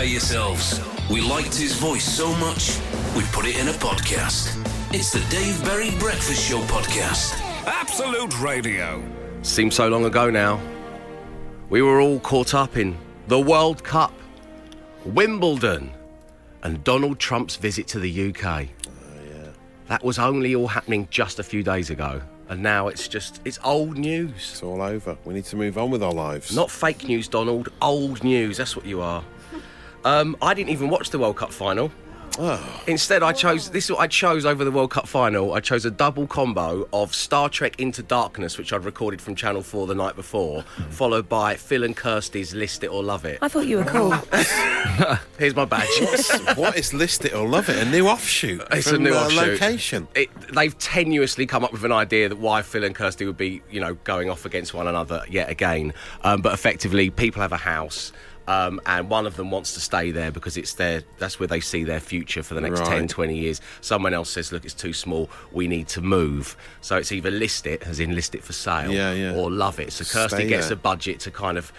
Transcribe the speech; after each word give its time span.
prepare 0.00 0.12
yourselves. 0.12 0.80
We 1.10 1.20
liked 1.20 1.54
his 1.54 1.74
voice 1.74 2.04
so 2.04 2.34
much, 2.36 2.78
we 3.14 3.22
put 3.32 3.44
it 3.44 3.58
in 3.58 3.68
a 3.68 3.72
podcast. 3.72 4.56
It's 4.94 5.12
the 5.12 5.20
Dave 5.28 5.62
Berry 5.62 5.90
Breakfast 5.98 6.48
Show 6.48 6.60
podcast. 6.62 7.38
Absolute 7.66 8.40
Radio. 8.40 9.02
Seems 9.42 9.74
so 9.74 9.88
long 9.88 10.06
ago 10.06 10.30
now. 10.30 10.58
We 11.68 11.82
were 11.82 12.00
all 12.00 12.18
caught 12.20 12.54
up 12.54 12.78
in 12.78 12.96
the 13.28 13.38
World 13.38 13.84
Cup, 13.84 14.14
Wimbledon, 15.04 15.90
and 16.62 16.82
Donald 16.82 17.18
Trump's 17.18 17.56
visit 17.56 17.86
to 17.88 17.98
the 17.98 18.30
UK. 18.30 18.68
Oh, 18.88 19.52
that 19.88 20.02
was 20.02 20.18
only 20.18 20.54
all 20.54 20.68
happening 20.68 21.08
just 21.10 21.38
a 21.38 21.42
few 21.42 21.62
days 21.62 21.90
ago. 21.90 22.22
And 22.48 22.62
now 22.62 22.88
it's 22.88 23.06
just, 23.06 23.42
it's 23.44 23.58
old 23.64 23.98
news. 23.98 24.32
It's 24.32 24.62
all 24.62 24.80
over. 24.80 25.18
We 25.26 25.34
need 25.34 25.44
to 25.44 25.56
move 25.56 25.76
on 25.76 25.90
with 25.90 26.02
our 26.02 26.12
lives. 26.12 26.56
Not 26.56 26.70
fake 26.70 27.06
news, 27.06 27.28
Donald. 27.28 27.68
Old 27.82 28.24
news. 28.24 28.56
That's 28.56 28.74
what 28.74 28.86
you 28.86 29.02
are. 29.02 29.22
Um, 30.04 30.36
I 30.40 30.54
didn't 30.54 30.70
even 30.70 30.88
watch 30.88 31.10
the 31.10 31.18
World 31.18 31.36
Cup 31.36 31.52
final. 31.52 31.90
Oh. 32.38 32.82
Instead, 32.86 33.22
I 33.24 33.32
chose 33.32 33.70
this 33.70 33.86
is 33.86 33.90
what 33.90 33.98
I 34.00 34.06
chose 34.06 34.46
over 34.46 34.64
the 34.64 34.70
World 34.70 34.92
Cup 34.92 35.06
final. 35.08 35.52
I 35.52 35.60
chose 35.60 35.84
a 35.84 35.90
double 35.90 36.26
combo 36.28 36.88
of 36.92 37.12
Star 37.14 37.48
Trek 37.48 37.78
Into 37.80 38.02
Darkness, 38.04 38.56
which 38.56 38.72
I'd 38.72 38.84
recorded 38.84 39.20
from 39.20 39.34
Channel 39.34 39.62
4 39.62 39.88
the 39.88 39.96
night 39.96 40.14
before, 40.16 40.62
followed 40.90 41.28
by 41.28 41.56
Phil 41.56 41.82
and 41.82 41.94
Kirsty's 41.94 42.54
List 42.54 42.84
It 42.84 42.86
or 42.86 43.02
Love 43.02 43.24
It. 43.24 43.40
I 43.42 43.48
thought 43.48 43.66
you 43.66 43.78
were 43.78 43.84
cool. 43.84 44.12
Here's 45.38 45.56
my 45.56 45.64
badge. 45.64 45.88
what 46.56 46.76
is 46.76 46.94
List 46.94 47.24
It 47.24 47.34
or 47.34 47.46
Love 47.48 47.68
It? 47.68 47.76
A 47.86 47.90
new 47.90 48.06
offshoot 48.06 48.62
It's 48.70 48.88
from 48.88 49.04
a 49.04 49.10
new 49.10 49.14
uh, 49.14 49.24
offshoot. 49.26 49.48
location. 49.60 50.08
It, 50.14 50.30
they've 50.54 50.78
tenuously 50.78 51.48
come 51.48 51.64
up 51.64 51.72
with 51.72 51.84
an 51.84 51.92
idea 51.92 52.28
that 52.28 52.38
why 52.38 52.62
Phil 52.62 52.84
and 52.84 52.94
Kirsty 52.94 53.26
would 53.26 53.36
be, 53.36 53.60
you 53.70 53.80
know, 53.80 53.94
going 54.04 54.30
off 54.30 54.44
against 54.46 54.72
one 54.72 54.86
another 54.86 55.24
yet 55.28 55.50
again. 55.50 55.92
Um, 56.22 56.42
but 56.42 56.54
effectively, 56.54 57.10
people 57.10 57.42
have 57.42 57.52
a 57.52 57.56
house. 57.58 58.12
Um, 58.50 58.80
and 58.86 59.08
one 59.08 59.26
of 59.26 59.36
them 59.36 59.50
wants 59.50 59.74
to 59.74 59.80
stay 59.80 60.10
there 60.10 60.30
because 60.32 60.56
it's 60.56 60.74
their 60.74 61.02
that's 61.18 61.38
where 61.38 61.46
they 61.46 61.60
see 61.60 61.84
their 61.84 62.00
future 62.00 62.42
for 62.42 62.54
the 62.54 62.60
next 62.60 62.80
Right. 62.80 62.88
10 62.98 63.08
20 63.08 63.36
years 63.38 63.60
someone 63.80 64.12
else 64.14 64.30
says 64.30 64.50
look 64.50 64.64
it's 64.64 64.74
too 64.74 64.92
small 64.92 65.28
we 65.52 65.68
need 65.68 65.86
to 65.88 66.00
move 66.00 66.56
so 66.80 66.96
it's 66.96 67.12
either 67.12 67.30
list 67.30 67.66
it 67.66 67.82
as 67.86 68.00
in 68.00 68.14
list 68.14 68.34
it 68.34 68.42
for 68.42 68.52
sale 68.52 68.90
Yeah, 68.90 69.12
yeah. 69.12 69.34
or 69.36 69.50
love 69.50 69.78
it 69.78 69.92
so 69.92 70.04
kirsty 70.04 70.36
Stay 70.36 70.48
gets 70.48 70.68
there. 70.68 70.74
a 70.74 70.80
budget 70.80 71.20
to 71.20 71.30
kind 71.30 71.58
of 71.58 71.72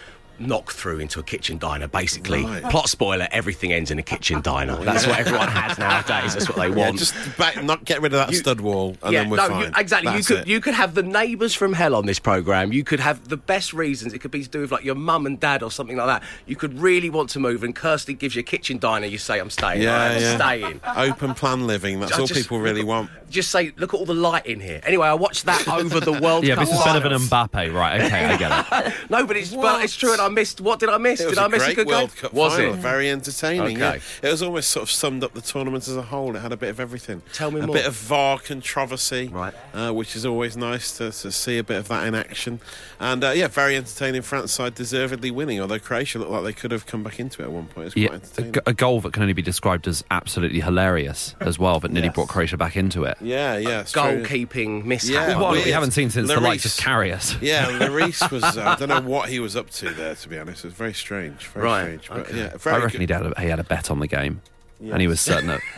knock 0.47 0.71
through 0.71 0.99
into 0.99 1.19
a 1.19 1.23
kitchen 1.23 1.57
diner 1.57 1.87
basically 1.87 2.43
Right. 2.45 2.63
plot 2.63 2.89
spoiler 2.89 3.27
everything 3.31 3.71
ends 3.71 3.91
in 3.91 3.99
a 3.99 4.03
kitchen 4.03 4.41
diner 4.41 4.75
that's 4.83 5.05
what 5.07 5.19
everyone 5.19 5.47
has 5.49 5.77
nowadays 5.77 6.33
that's 6.33 6.47
what 6.49 6.57
they 6.57 6.69
Yeah, 6.69 6.75
want 6.87 6.99
just 6.99 7.13
back, 7.37 7.63
not 7.63 7.85
get 7.85 8.01
rid 8.01 8.13
of 8.13 8.19
that 8.19 8.31
You- 8.31 8.37
stud 8.37 8.61
wall, 8.61 8.95
and 9.03 9.13
yeah, 9.13 9.21
then 9.21 9.29
we're 9.29 9.37
no, 9.37 9.47
fine. 9.49 9.59
You, 9.61 9.71
exactly. 9.77 10.11
That's 10.11 10.29
you 10.29 10.35
could 10.35 10.41
it. 10.47 10.49
you 10.51 10.59
could 10.61 10.73
have 10.73 10.93
the 10.95 11.03
neighbours 11.03 11.53
from 11.53 11.73
hell 11.73 11.95
on 11.95 12.05
this 12.05 12.19
program. 12.19 12.71
You 12.73 12.83
could 12.83 12.99
have 12.99 13.27
the 13.29 13.37
best 13.37 13.73
reasons. 13.73 14.13
It 14.13 14.19
could 14.19 14.31
be 14.31 14.43
to 14.43 14.49
do 14.49 14.61
with 14.61 14.71
like 14.71 14.83
your 14.83 14.95
mum 14.95 15.25
and 15.25 15.39
dad 15.39 15.63
or 15.63 15.71
something 15.71 15.97
like 15.97 16.07
that. 16.07 16.23
You 16.47 16.55
could 16.55 16.79
really 16.79 17.09
want 17.09 17.29
to 17.31 17.39
move, 17.39 17.63
and 17.63 17.75
Kirsty 17.75 18.13
gives 18.13 18.35
you 18.35 18.39
a 18.39 18.43
kitchen 18.43 18.77
diner. 18.79 19.05
You 19.07 19.17
say, 19.17 19.39
"I'm 19.39 19.49
staying. 19.49 19.81
Yeah, 19.81 19.95
I'm 20.01 20.21
yeah. 20.21 20.35
staying." 20.37 20.81
Open 21.11 21.33
plan 21.33 21.67
living. 21.67 21.99
That's 21.99 22.13
I 22.13 22.19
all 22.21 22.27
just- 22.27 22.41
people 22.41 22.59
really 22.59 22.83
want. 22.83 23.09
Just 23.29 23.51
say, 23.51 23.71
"Look 23.77 23.93
at 23.93 23.97
all 23.99 24.05
the 24.05 24.13
light 24.13 24.45
in 24.45 24.59
here." 24.59 24.81
Anyway, 24.83 25.07
I 25.07 25.13
watched 25.13 25.45
that 25.45 25.67
over 25.67 25.99
the 25.99 26.13
World 26.13 26.43
Yeah, 26.45 26.55
Cup. 26.55 26.65
this 26.65 26.77
is 26.77 26.83
better 26.83 26.99
than 27.07 27.19
finals. 27.19 27.29
Mbappe, 27.51 27.73
right? 27.73 28.01
Okay, 28.01 28.25
I 28.25 28.37
get 28.37 28.85
it. 28.87 28.93
No, 29.09 29.25
but 29.25 29.37
it's 29.37 29.53
but 29.53 29.83
it's 29.83 29.95
true, 29.95 30.11
and 30.13 30.21
I 30.21 30.27
missed. 30.31 30.59
What 30.61 30.79
did 30.79 30.89
I 30.89 30.97
miss? 30.97 31.19
It 31.21 31.25
was 31.27 31.35
did 31.35 31.41
I 31.41 31.45
a 31.45 31.49
miss 31.49 31.63
great 31.63 31.71
a 31.73 31.75
good 31.75 31.87
World 31.87 32.09
game? 32.09 32.17
Cup 32.21 32.33
Was 32.33 32.53
final. 32.55 32.73
it? 32.73 32.77
Very 32.77 33.09
entertaining. 33.09 33.77
Okay. 33.81 34.01
Yeah. 34.23 34.29
It 34.29 34.31
was 34.31 34.41
almost 34.43 34.69
sort 34.71 34.83
of 34.83 34.89
summed 34.91 35.23
up 35.23 35.33
the 35.33 35.41
tournament 35.41 35.87
as 35.87 35.95
a 35.95 36.01
whole. 36.01 36.35
It 36.35 36.39
had 36.39 36.51
a 36.51 36.57
bit 36.57 36.69
of 36.69 36.79
everything. 36.79 37.21
Tell 37.33 37.51
me 37.51 37.57
more. 37.57 37.63
a 37.63 37.67
more. 37.67 37.75
bit 37.75 37.85
of 37.85 37.93
VAR 37.95 38.39
controversy, 38.39 39.27
Right. 39.27 39.53
uh, 39.73 39.91
which 39.91 40.15
is 40.15 40.25
always 40.25 40.55
nice 40.57 40.95
to, 40.97 41.11
to 41.11 41.31
see 41.31 41.57
a 41.57 41.63
bit 41.63 41.77
of 41.77 41.87
that 41.89 42.07
in 42.07 42.15
action. 42.15 42.59
And 42.99 43.23
uh, 43.23 43.31
yeah, 43.31 43.47
very 43.47 43.75
entertaining. 43.75 44.21
France 44.21 44.51
side 44.53 44.75
deservedly 44.75 45.31
winning, 45.31 45.59
although 45.59 45.79
Croatia 45.79 46.19
looked 46.19 46.31
like 46.31 46.43
they 46.43 46.53
could 46.53 46.71
have 46.71 46.85
come 46.85 47.03
back 47.03 47.19
into 47.19 47.41
it 47.41 47.45
at 47.45 47.51
one 47.51 47.65
point. 47.67 47.87
It 47.87 47.95
was 47.95 47.95
Yeah, 47.97 48.07
quite 48.09 48.11
a, 48.19 48.23
entertaining. 48.23 48.53
g- 48.53 48.59
a 48.67 48.73
goal 48.73 49.01
that 49.01 49.13
can 49.13 49.23
only 49.23 49.33
be 49.33 49.41
described 49.41 49.87
as 49.87 50.03
absolutely 50.11 50.61
hilarious 50.61 51.35
as 51.39 51.57
well, 51.59 51.79
that 51.79 51.91
nearly 51.91 52.07
Yes. 52.07 52.15
brought 52.15 52.27
Croatia 52.29 52.57
back 52.57 52.75
into 52.77 53.03
it. 53.03 53.17
yeah, 53.21 53.57
yeah. 53.57 53.81
it's 53.81 53.91
true. 53.91 54.01
Goalkeeping 54.01 54.85
mishap. 54.85 55.09
Yeah, 55.11 55.39
Well, 55.39 55.51
we 55.53 55.71
haven't 55.71 55.91
seen 55.91 56.09
since 56.09 56.27
the 56.27 56.39
likes 56.39 56.65
of 56.65 56.71
Lloris. 56.71 57.11
Karius. 57.11 57.41
Yeah, 57.41 57.65
Lloris 57.79 58.31
was. 58.31 58.43
Uh, 58.43 58.63
I 58.63 58.75
don't 58.75 58.89
know 58.89 59.01
what 59.01 59.29
he 59.29 59.39
was 59.39 59.55
up 59.55 59.69
to 59.71 59.89
there. 59.91 60.15
To 60.21 60.29
be 60.29 60.37
honest, 60.37 60.63
it 60.63 60.67
was 60.67 60.73
very 60.75 60.93
strange. 60.93 61.47
Very 61.47 61.65
Right, 61.65 62.01
strange. 62.03 62.09
But 62.09 62.19
okay. 62.33 62.37
yeah, 62.37 62.57
very 62.57 62.75
I 62.75 62.83
reckon 62.83 63.01
he'd 63.01 63.09
had 63.09 63.25
a, 63.25 63.41
he 63.41 63.47
had 63.47 63.59
a 63.59 63.63
bet 63.63 63.89
on 63.91 63.99
the 63.99 64.07
game, 64.07 64.41
and 64.79 65.01
he 65.01 65.07
was 65.07 65.19
certain 65.21 65.47
that 65.47 65.61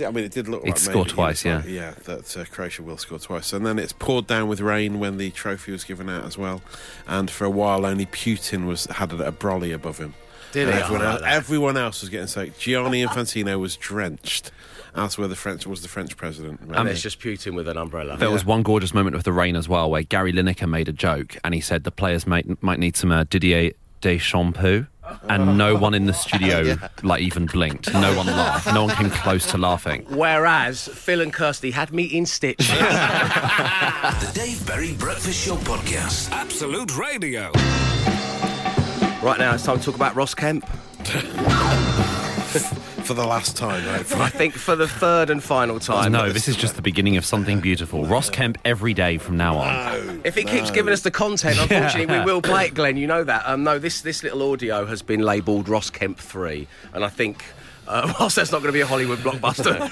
I 0.00 0.10
mean, 0.10 0.24
it 0.24 0.32
did 0.32 0.48
look 0.48 0.64
He'd 0.64 0.70
like 0.70 0.78
score 0.78 0.94
maybe 1.04 1.10
twice, 1.10 1.44
was 1.44 1.54
like- 1.54 1.64
yeah. 1.66 1.70
yeah, 1.70 1.90
that 2.04 2.36
uh, 2.36 2.44
Croatia 2.50 2.82
will 2.82 2.96
score 2.96 3.18
twice, 3.18 3.52
and 3.52 3.64
then 3.64 3.78
it's 3.78 3.92
poured 3.92 4.26
down 4.26 4.48
with 4.48 4.60
rain 4.60 4.98
when 4.98 5.18
the 5.18 5.30
trophy 5.30 5.70
was 5.70 5.84
given 5.84 6.08
out 6.10 6.24
as 6.24 6.36
well. 6.36 6.62
And 7.06 7.30
for 7.30 7.44
a 7.44 7.50
while, 7.50 7.86
only 7.86 8.06
Putin 8.06 8.66
was 8.66 8.86
had 8.86 9.12
a, 9.12 9.28
a 9.28 9.32
brolly 9.32 9.72
above 9.72 9.98
him. 9.98 10.14
Did 10.50 10.68
he? 10.68 10.74
Everyone, 10.74 11.04
else, 11.04 11.20
like 11.20 11.32
everyone 11.32 11.76
else 11.76 12.00
was 12.00 12.10
getting 12.10 12.26
soaked. 12.26 12.58
Gianni 12.58 13.04
Infantino 13.04 13.58
was 13.60 13.76
drenched. 13.76 14.50
As 14.96 15.18
were 15.18 15.26
the 15.26 15.34
French 15.34 15.66
was 15.66 15.82
the 15.82 15.88
French 15.88 16.16
president. 16.16 16.60
And 16.72 16.88
it's 16.88 17.02
just 17.02 17.18
Putin 17.18 17.54
with 17.54 17.66
an 17.66 17.76
umbrella. 17.76 18.16
there 18.16 18.30
was 18.30 18.44
one 18.44 18.62
gorgeous 18.62 18.94
moment 18.94 19.16
with 19.16 19.24
the 19.24 19.32
rain 19.32 19.56
as 19.56 19.68
well, 19.68 19.90
where 19.90 20.02
Gary 20.02 20.32
Lineker 20.32 20.68
made 20.68 20.88
a 20.88 20.92
joke, 20.92 21.36
and 21.42 21.52
he 21.52 21.60
said 21.60 21.82
the 21.82 21.90
players 21.90 22.26
might 22.28 22.62
might 22.62 22.78
need 22.78 22.96
some 22.96 23.10
uh, 23.10 23.24
Didier 23.24 23.72
Deschamps. 24.04 24.86
And 25.30 25.56
no 25.56 25.74
one 25.76 25.94
in 25.94 26.04
the 26.04 26.12
studio 26.12 26.76
like 27.02 27.22
even 27.22 27.46
blinked. 27.46 27.90
No 27.94 28.14
one 28.16 28.26
laughed. 28.26 28.66
No 28.74 28.84
one 28.84 28.94
came 28.96 29.10
close 29.10 29.46
to 29.52 29.56
laughing. 29.58 30.04
Whereas 30.10 30.88
Phil 30.88 31.22
and 31.22 31.32
Kirsty 31.32 31.70
had 31.70 31.90
me 31.92 32.04
in 32.04 32.26
stitches. 32.26 32.68
The 34.14 34.30
Dave 34.34 34.66
Berry 34.66 34.92
Breakfast 34.92 35.46
Show 35.46 35.56
podcast. 35.56 36.30
Absolute 36.30 36.96
Radio. 36.98 37.50
right 39.22 39.38
now, 39.38 39.54
it's 39.54 39.64
time 39.64 39.78
to 39.78 39.84
talk 39.84 39.94
about 39.94 40.14
Ross 40.14 40.34
Kemp. 40.34 40.66
for 43.04 43.14
the 43.14 43.26
last 43.26 43.56
time. 43.56 43.82
Hopefully. 43.82 44.20
I 44.22 44.28
think 44.30 44.54
for 44.54 44.76
the 44.76 44.88
third 44.88 45.30
and 45.30 45.42
final 45.42 45.78
time. 45.78 46.12
No, 46.12 46.30
this 46.30 46.48
is 46.48 46.56
just 46.56 46.76
the 46.76 46.82
beginning 46.82 47.16
of 47.16 47.24
something 47.24 47.60
beautiful. 47.60 48.04
Ross 48.04 48.30
Kemp 48.30 48.58
every 48.64 48.94
day 48.94 49.18
from 49.18 49.36
now 49.36 49.56
on. 49.56 50.22
If 50.24 50.36
it 50.36 50.46
keeps 50.46 50.70
giving 50.70 50.92
us 50.92 51.02
the 51.02 51.10
content, 51.10 51.58
unfortunately, 51.58 52.18
we 52.18 52.24
will 52.24 52.42
play 52.42 52.66
it, 52.66 52.74
Glenn. 52.74 52.96
You 52.96 53.06
know 53.06 53.24
that. 53.24 53.46
Um, 53.46 53.64
no, 53.64 53.78
this 53.78 54.00
this 54.00 54.22
little 54.22 54.52
audio 54.52 54.86
has 54.86 55.02
been 55.02 55.20
labelled 55.20 55.68
Ross 55.68 55.90
Kemp 55.90 56.18
three, 56.18 56.66
and 56.92 57.04
I 57.04 57.08
think. 57.08 57.44
Uh, 57.86 58.10
whilst 58.18 58.36
that's 58.36 58.50
not 58.50 58.62
going 58.62 58.68
to 58.68 58.72
be 58.72 58.80
a 58.80 58.86
Hollywood 58.86 59.18
blockbuster, 59.18 59.90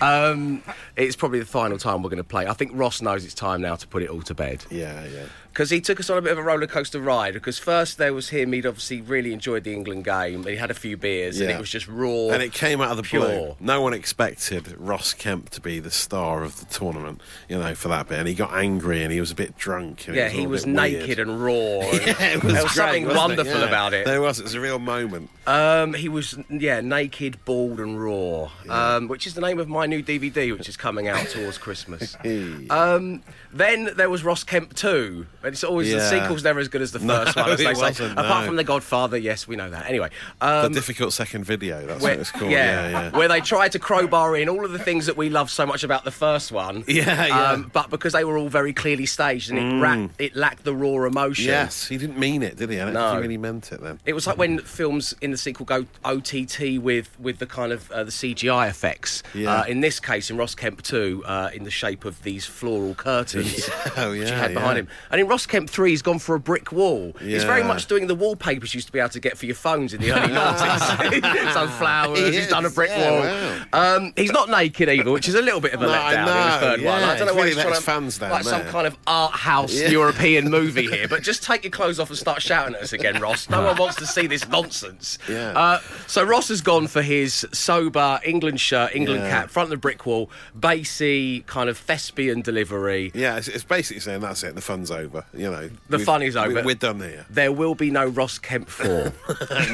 um, 0.00 0.62
it's 0.96 1.14
probably 1.14 1.40
the 1.40 1.44
final 1.44 1.76
time 1.76 2.02
we're 2.02 2.08
going 2.08 2.16
to 2.16 2.24
play. 2.24 2.46
I 2.46 2.54
think 2.54 2.70
Ross 2.72 3.02
knows 3.02 3.26
it's 3.26 3.34
time 3.34 3.60
now 3.60 3.76
to 3.76 3.86
put 3.86 4.02
it 4.02 4.08
all 4.08 4.22
to 4.22 4.34
bed. 4.34 4.64
Yeah, 4.70 5.04
yeah. 5.04 5.26
Because 5.52 5.68
he 5.68 5.80
took 5.82 6.00
us 6.00 6.08
on 6.08 6.16
a 6.16 6.22
bit 6.22 6.32
of 6.32 6.38
a 6.38 6.42
roller 6.42 6.66
coaster 6.66 6.98
ride. 6.98 7.34
Because 7.34 7.58
first 7.58 7.98
there 7.98 8.14
was 8.14 8.30
him, 8.30 8.52
he'd 8.52 8.64
obviously 8.64 9.02
really 9.02 9.32
enjoyed 9.34 9.64
the 9.64 9.72
England 9.74 10.04
game. 10.04 10.44
He 10.44 10.56
had 10.56 10.70
a 10.70 10.74
few 10.74 10.96
beers, 10.96 11.38
and 11.40 11.50
it 11.50 11.58
was 11.60 11.68
just 11.68 11.86
raw. 11.88 12.30
And 12.30 12.42
it 12.42 12.52
came 12.54 12.80
out 12.80 12.90
of 12.90 12.96
the 12.96 13.02
pure. 13.02 13.20
blue. 13.26 13.56
No 13.60 13.82
one 13.82 13.92
expected 13.92 14.74
Ross 14.78 15.12
Kemp 15.12 15.50
to 15.50 15.60
be 15.60 15.78
the 15.78 15.90
star 15.90 16.42
of 16.42 16.58
the 16.58 16.66
tournament, 16.66 17.20
you 17.50 17.58
know, 17.58 17.74
for 17.74 17.88
that 17.88 18.08
bit. 18.08 18.18
And 18.18 18.26
he 18.28 18.34
got 18.34 18.52
angry 18.54 19.02
and 19.02 19.12
he 19.12 19.20
was 19.20 19.30
a 19.30 19.34
bit 19.34 19.56
drunk. 19.58 20.06
and 20.08 20.16
Yeah, 20.16 20.24
all 20.24 20.30
he 20.30 20.46
was 20.46 20.64
bit 20.64 20.74
weird. 20.74 20.92
naked 21.00 21.18
and 21.18 21.44
raw. 21.44 21.52
Yeah, 21.92 22.32
it 22.32 22.42
was, 22.42 22.52
there 22.54 22.62
was 22.62 22.72
great, 22.72 23.02
something 23.02 23.08
wonderful 23.08 23.60
Yeah. 23.60 23.66
about 23.68 23.92
it. 23.94 24.06
There 24.06 24.22
was. 24.22 24.40
It 24.40 24.44
was 24.44 24.54
a 24.54 24.60
real 24.60 24.78
moment. 24.78 25.28
Um, 25.46 25.92
he 25.94 26.08
was 26.08 26.36
yeah 26.48 26.80
naked, 26.80 27.44
bald, 27.44 27.78
and 27.80 28.02
raw, 28.02 28.48
um, 28.70 29.08
which 29.08 29.26
is 29.26 29.34
the 29.34 29.40
name 29.40 29.58
of 29.58 29.68
my 29.68 29.86
new 29.86 30.02
DVD, 30.02 30.56
which 30.56 30.68
is 30.68 30.76
coming 30.76 31.08
out 31.08 31.26
towards 31.28 31.58
Christmas. 31.58 32.16
Um, 32.70 33.22
then 33.52 33.90
there 33.96 34.08
was 34.08 34.24
Ross 34.24 34.44
Kemp 34.44 34.74
2. 34.74 35.26
It's 35.44 35.64
always 35.64 35.90
the 35.92 36.00
sequel's 36.00 36.44
never 36.44 36.60
as 36.60 36.68
good 36.68 36.82
as 36.82 36.92
the 36.92 36.98
No, 37.02 37.24
first 37.24 37.36
one, 37.36 37.50
as 37.50 37.60
it 37.60 37.64
they 37.64 37.74
say. 37.74 37.80
wasn't, 37.80 38.12
Apart 38.18 38.46
from 38.46 38.56
The 38.56 38.64
Godfather, 38.64 39.16
yes, 39.16 39.46
we 39.48 39.56
know 39.56 39.70
that. 39.70 39.86
Anyway, 39.88 40.10
the 40.40 40.66
um, 40.66 40.72
difficult 40.72 41.12
second 41.12 41.44
video. 41.44 41.86
That's 41.86 42.02
where, 42.02 42.12
what 42.14 42.20
it's 42.20 42.30
called. 42.30 42.50
yeah, 42.50 42.88
Yeah, 42.88 42.90
yeah. 42.90 43.10
where 43.10 43.28
they 43.28 43.40
tried 43.40 43.72
to 43.72 43.78
crowbar 43.78 44.36
in 44.36 44.48
all 44.48 44.64
of 44.64 44.72
the 44.72 44.78
things 44.78 45.06
that 45.06 45.16
we 45.16 45.30
love 45.30 45.50
so 45.50 45.66
much 45.66 45.82
about 45.84 46.04
the 46.04 46.10
first 46.10 46.52
one. 46.52 46.84
Yeah, 46.92 47.26
yeah. 47.26 47.50
Um, 47.52 47.70
but 47.72 47.90
because 47.90 48.12
they 48.12 48.24
were 48.24 48.36
all 48.36 48.48
very 48.48 48.72
clearly 48.72 49.06
staged 49.06 49.50
and 49.50 49.58
it, 49.58 49.82
ra- 49.82 50.08
it 50.18 50.36
lacked 50.36 50.62
the 50.64 50.74
raw 50.74 51.04
emotion. 51.06 51.46
Yes, 51.46 51.86
he 51.88 51.96
didn't 51.96 52.18
mean 52.18 52.42
it, 52.42 52.56
did 52.56 52.70
he? 52.70 52.78
I 52.80 52.84
don't 52.84 52.92
No. 52.94 53.10
think 53.10 53.16
he 53.16 53.22
really 53.22 53.38
meant 53.38 53.72
it 53.72 53.80
then. 53.82 53.98
It 54.04 54.12
was 54.12 54.26
like 54.26 54.36
when 54.36 54.58
films 54.60 55.14
in 55.20 55.30
the 55.30 55.36
sequel 55.38 55.64
go 55.66 55.86
OTT 56.04 56.78
with 56.80 57.18
with 57.18 57.38
the 57.38 57.46
kind 57.46 57.72
of 57.72 57.90
uh, 57.90 58.04
the 58.04 58.10
CGI 58.10 58.68
effects. 58.68 59.22
Yeah. 59.34 59.52
Uh, 59.60 59.64
in 59.64 59.80
this 59.80 59.98
case, 60.00 60.30
in 60.30 60.36
Ross 60.36 60.54
Kemp 60.54 60.82
2, 60.82 61.24
uh, 61.26 61.50
in 61.54 61.64
the 61.64 61.70
shape 61.70 62.04
of 62.04 62.22
these 62.22 62.44
floral 62.46 62.94
curtains. 62.94 63.68
Oh, 63.96 64.10
Which 64.10 64.20
he 64.20 64.24
yeah, 64.26 64.38
had 64.38 64.54
behind 64.54 64.78
him. 64.78 64.88
And 65.10 65.20
in 65.20 65.26
Ross 65.32 65.46
Kemp 65.46 65.70
3, 65.70 65.88
he's 65.88 66.02
gone 66.02 66.18
for 66.18 66.34
a 66.34 66.38
brick 66.38 66.72
wall. 66.72 67.16
It's 67.18 67.44
very 67.44 67.64
much 67.64 67.86
doing 67.86 68.06
the 68.06 68.14
wallpapers 68.14 68.74
you 68.74 68.76
used 68.76 68.88
to 68.88 68.92
be 68.92 68.98
able 68.98 69.08
to 69.08 69.18
get 69.20 69.38
for 69.38 69.46
your 69.46 69.54
phones 69.54 69.94
in 69.94 70.02
the 70.02 70.12
early 70.12 70.28
90s. 70.34 71.52
Some 71.54 71.70
flowers, 71.70 72.18
He 72.18 72.32
he's 72.32 72.48
done 72.48 72.66
a 72.66 72.70
brick 72.70 72.90
yeah, 72.90 73.62
wall. 73.72 73.82
Um, 73.96 74.12
he's 74.14 74.30
not 74.30 74.50
naked 74.50 74.90
either, 74.90 75.10
which 75.10 75.28
is 75.28 75.34
a 75.34 75.40
little 75.40 75.62
bit 75.62 75.72
of 75.72 75.80
a 75.80 75.86
No, 75.86 75.90
I 75.92 75.96
letdown 75.96 76.18
in 76.18 76.26
know, 76.26 76.34
the 76.34 76.58
third 76.60 76.84
one. 76.84 77.02
I 77.02 77.16
don't 77.16 77.26
know 77.28 77.32
he's 77.32 77.32
why 77.32 77.36
really 77.44 77.54
he's 77.54 77.62
trying 77.62 77.68
his 77.70 77.78
to, 77.78 77.84
fans 77.84 78.18
down 78.18 78.30
like 78.30 78.44
some 78.44 78.62
kind 78.64 78.86
of 78.86 78.98
art 79.06 79.32
house 79.32 79.72
Yeah. 79.72 79.88
European 79.88 80.50
movie 80.50 80.86
here. 80.86 81.08
But 81.08 81.22
just 81.32 81.42
take 81.42 81.64
your 81.64 81.70
clothes 81.70 81.98
off 81.98 82.10
and 82.10 82.18
start 82.18 82.42
shouting 82.42 82.74
at 82.74 82.82
us 82.82 82.92
again, 82.92 83.18
Ross. 83.18 83.48
No 83.48 83.62
one 83.62 83.76
wants 83.78 83.96
to 83.96 84.06
see 84.06 84.26
this 84.26 84.46
nonsense. 84.48 85.16
Yeah. 85.30 85.52
Uh, 85.58 85.80
so 86.08 86.22
Ross 86.24 86.48
has 86.48 86.60
gone 86.60 86.88
for 86.88 87.00
his 87.00 87.46
sober 87.52 88.20
England 88.22 88.60
shirt, 88.60 88.94
England 88.94 89.22
Yeah. 89.22 89.30
cap, 89.30 89.50
front 89.50 89.64
of 89.68 89.70
the 89.70 89.78
brick 89.78 90.04
wall, 90.04 90.28
bassy 90.54 91.40
kind 91.46 91.70
of 91.70 91.78
thespian 91.78 92.42
delivery. 92.42 93.12
Yeah, 93.14 93.38
it's, 93.38 93.48
it's 93.48 93.64
basically 93.64 94.00
saying 94.00 94.20
that's 94.20 94.42
it. 94.42 94.54
The 94.54 94.60
fun's 94.60 94.90
over. 94.90 95.21
You 95.34 95.50
know, 95.50 95.68
The 95.88 95.96
We've- 95.98 96.04
fun 96.04 96.22
is 96.22 96.36
over. 96.36 96.54
we- 96.54 96.62
We're 96.62 96.74
done 96.74 97.00
here. 97.00 97.26
There 97.30 97.52
will 97.52 97.74
be 97.74 97.90
no 97.90 98.06
Ross 98.06 98.38
Kemp 98.38 98.68
4. 98.68 98.86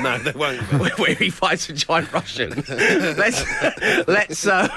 no, 0.02 0.18
they 0.18 0.32
won't. 0.32 0.70
Be. 0.70 0.76
where 1.02 1.14
he 1.14 1.30
fights 1.30 1.68
a 1.68 1.72
giant 1.72 2.12
Russian. 2.12 2.50
let's 2.68 3.44
let's 4.08 4.46
um, 4.46 4.68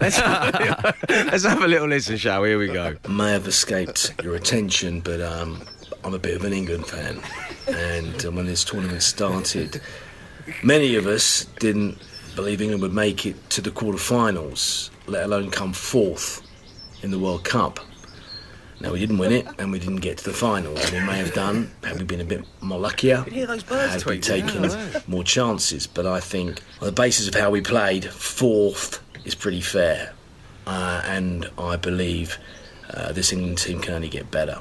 let's 0.00 0.16
have, 0.18 0.54
a 0.54 0.58
little, 0.58 1.26
let's 1.30 1.44
have 1.44 1.62
a 1.62 1.68
little 1.68 1.88
listen, 1.88 2.16
shall 2.16 2.42
we? 2.42 2.48
Here 2.50 2.58
we 2.58 2.68
go. 2.68 2.96
may 3.08 3.32
have 3.32 3.46
escaped 3.46 4.14
your 4.22 4.34
attention, 4.34 5.00
but 5.00 5.20
um, 5.20 5.62
I'm 6.04 6.14
a 6.14 6.18
bit 6.18 6.36
of 6.36 6.44
an 6.44 6.52
England 6.52 6.86
fan. 6.86 7.20
And 7.68 8.24
uh, 8.24 8.30
when 8.30 8.46
this 8.46 8.64
tournament 8.64 9.02
started, 9.02 9.80
many 10.62 10.94
of 10.96 11.06
us 11.06 11.44
didn't 11.58 11.98
believe 12.34 12.60
England 12.62 12.82
would 12.82 12.94
make 12.94 13.26
it 13.26 13.50
to 13.50 13.60
the 13.60 13.70
quarterfinals, 13.70 14.90
let 15.06 15.24
alone 15.24 15.50
come 15.50 15.72
fourth 15.72 16.42
in 17.02 17.10
the 17.10 17.18
World 17.18 17.44
Cup. 17.44 17.78
Now, 18.80 18.92
we 18.92 19.00
didn't 19.00 19.18
win 19.18 19.32
it, 19.32 19.46
and 19.58 19.72
we 19.72 19.80
didn't 19.80 19.96
get 19.96 20.18
to 20.18 20.24
the 20.24 20.32
finals. 20.32 20.92
We 20.92 21.00
may 21.00 21.18
have 21.18 21.34
done, 21.34 21.72
had 21.82 21.98
we 21.98 22.04
been 22.04 22.20
a 22.20 22.24
bit 22.24 22.44
more 22.60 22.78
luckier, 22.78 23.22
hear 23.24 23.46
those 23.46 23.64
birds 23.64 23.92
had 23.92 24.04
we 24.04 24.20
taken 24.20 24.70
more 25.08 25.24
chances. 25.24 25.86
But 25.86 26.06
I 26.06 26.20
think, 26.20 26.62
on 26.80 26.86
the 26.86 26.92
basis 26.92 27.26
of 27.26 27.34
how 27.34 27.50
we 27.50 27.60
played, 27.60 28.04
fourth 28.04 29.00
is 29.24 29.34
pretty 29.34 29.60
fair. 29.60 30.14
Uh, 30.66 31.02
and 31.06 31.50
I 31.58 31.76
believe 31.76 32.38
uh, 32.94 33.12
this 33.12 33.32
England 33.32 33.58
team 33.58 33.80
can 33.80 33.94
only 33.94 34.08
get 34.08 34.30
better. 34.30 34.58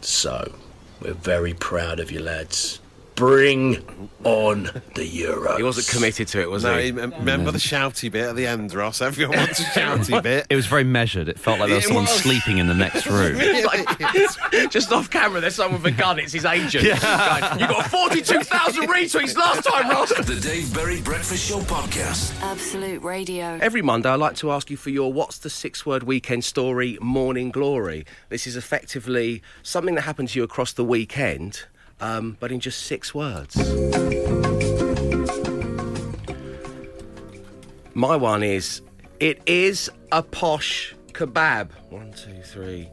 So, 0.00 0.54
we're 1.00 1.14
very 1.14 1.54
proud 1.54 1.98
of 1.98 2.12
you, 2.12 2.20
lads. 2.20 2.80
Bring 3.16 3.76
on 4.24 4.64
the 4.94 5.08
Euros. 5.08 5.56
He 5.56 5.62
wasn't 5.62 5.88
committed 5.88 6.28
to 6.28 6.40
it, 6.42 6.50
was 6.50 6.64
No, 6.64 6.76
he? 6.78 6.88
you 6.88 6.94
remember 6.94 7.50
the 7.50 7.58
shouty 7.58 8.12
bit 8.12 8.26
at 8.28 8.36
the 8.36 8.46
end, 8.46 8.74
Ross? 8.74 9.00
Everyone 9.00 9.38
wants 9.38 9.58
a 9.58 9.62
shouty 9.64 10.22
bit. 10.22 10.46
It 10.50 10.56
was 10.56 10.66
very 10.66 10.84
measured. 10.84 11.28
It 11.28 11.38
felt 11.38 11.58
like 11.58 11.68
there 11.68 11.76
was 11.76 11.84
It 11.84 11.88
someone 11.88 12.04
was. 12.04 12.12
sleeping 12.14 12.58
in 12.58 12.66
the 12.66 12.74
next 12.74 13.06
room. 13.10 13.36
Like, 13.38 14.70
just 14.70 14.92
off 14.92 15.08
camera, 15.10 15.40
there's 15.40 15.54
someone 15.54 15.82
with 15.82 15.94
a 15.94 15.96
gun. 15.96 16.18
It's 16.18 16.34
his 16.34 16.44
agent. 16.44 16.84
Going, 16.84 17.58
you 17.60 17.66
got 17.66 17.86
42,000 17.86 18.86
retweets 18.86 19.36
last 19.36 19.64
time, 19.66 19.88
Ross. 19.88 20.12
The 20.12 20.38
Dave 20.38 20.74
Berry 20.74 21.00
Breakfast 21.00 21.48
Show 21.48 21.60
Podcast. 21.60 22.38
Absolute 22.42 23.02
Radio. 23.02 23.58
Every 23.62 23.80
Monday, 23.82 24.10
I 24.10 24.16
like 24.16 24.36
to 24.36 24.50
ask 24.52 24.70
you 24.70 24.76
for 24.76 24.90
your 24.90 25.10
what's 25.12 25.38
the 25.38 25.48
six 25.50 25.86
word 25.86 26.02
weekend 26.02 26.44
story, 26.44 26.98
morning 27.00 27.50
glory. 27.50 28.04
This 28.28 28.46
is 28.46 28.56
effectively 28.56 29.42
something 29.62 29.94
that 29.94 30.02
happened 30.02 30.28
to 30.30 30.38
you 30.38 30.44
across 30.44 30.74
the 30.74 30.84
weekend, 30.84 31.64
um, 32.00 32.36
but 32.40 32.52
in 32.52 32.60
just 32.60 32.82
six 32.84 33.14
words. 33.14 33.56
My 37.94 38.16
one 38.16 38.42
is 38.42 38.82
it 39.20 39.40
is 39.46 39.90
a 40.12 40.22
posh 40.22 40.94
kebab. 41.12 41.70
One, 41.90 42.12
two, 42.12 42.42
three. 42.42 42.88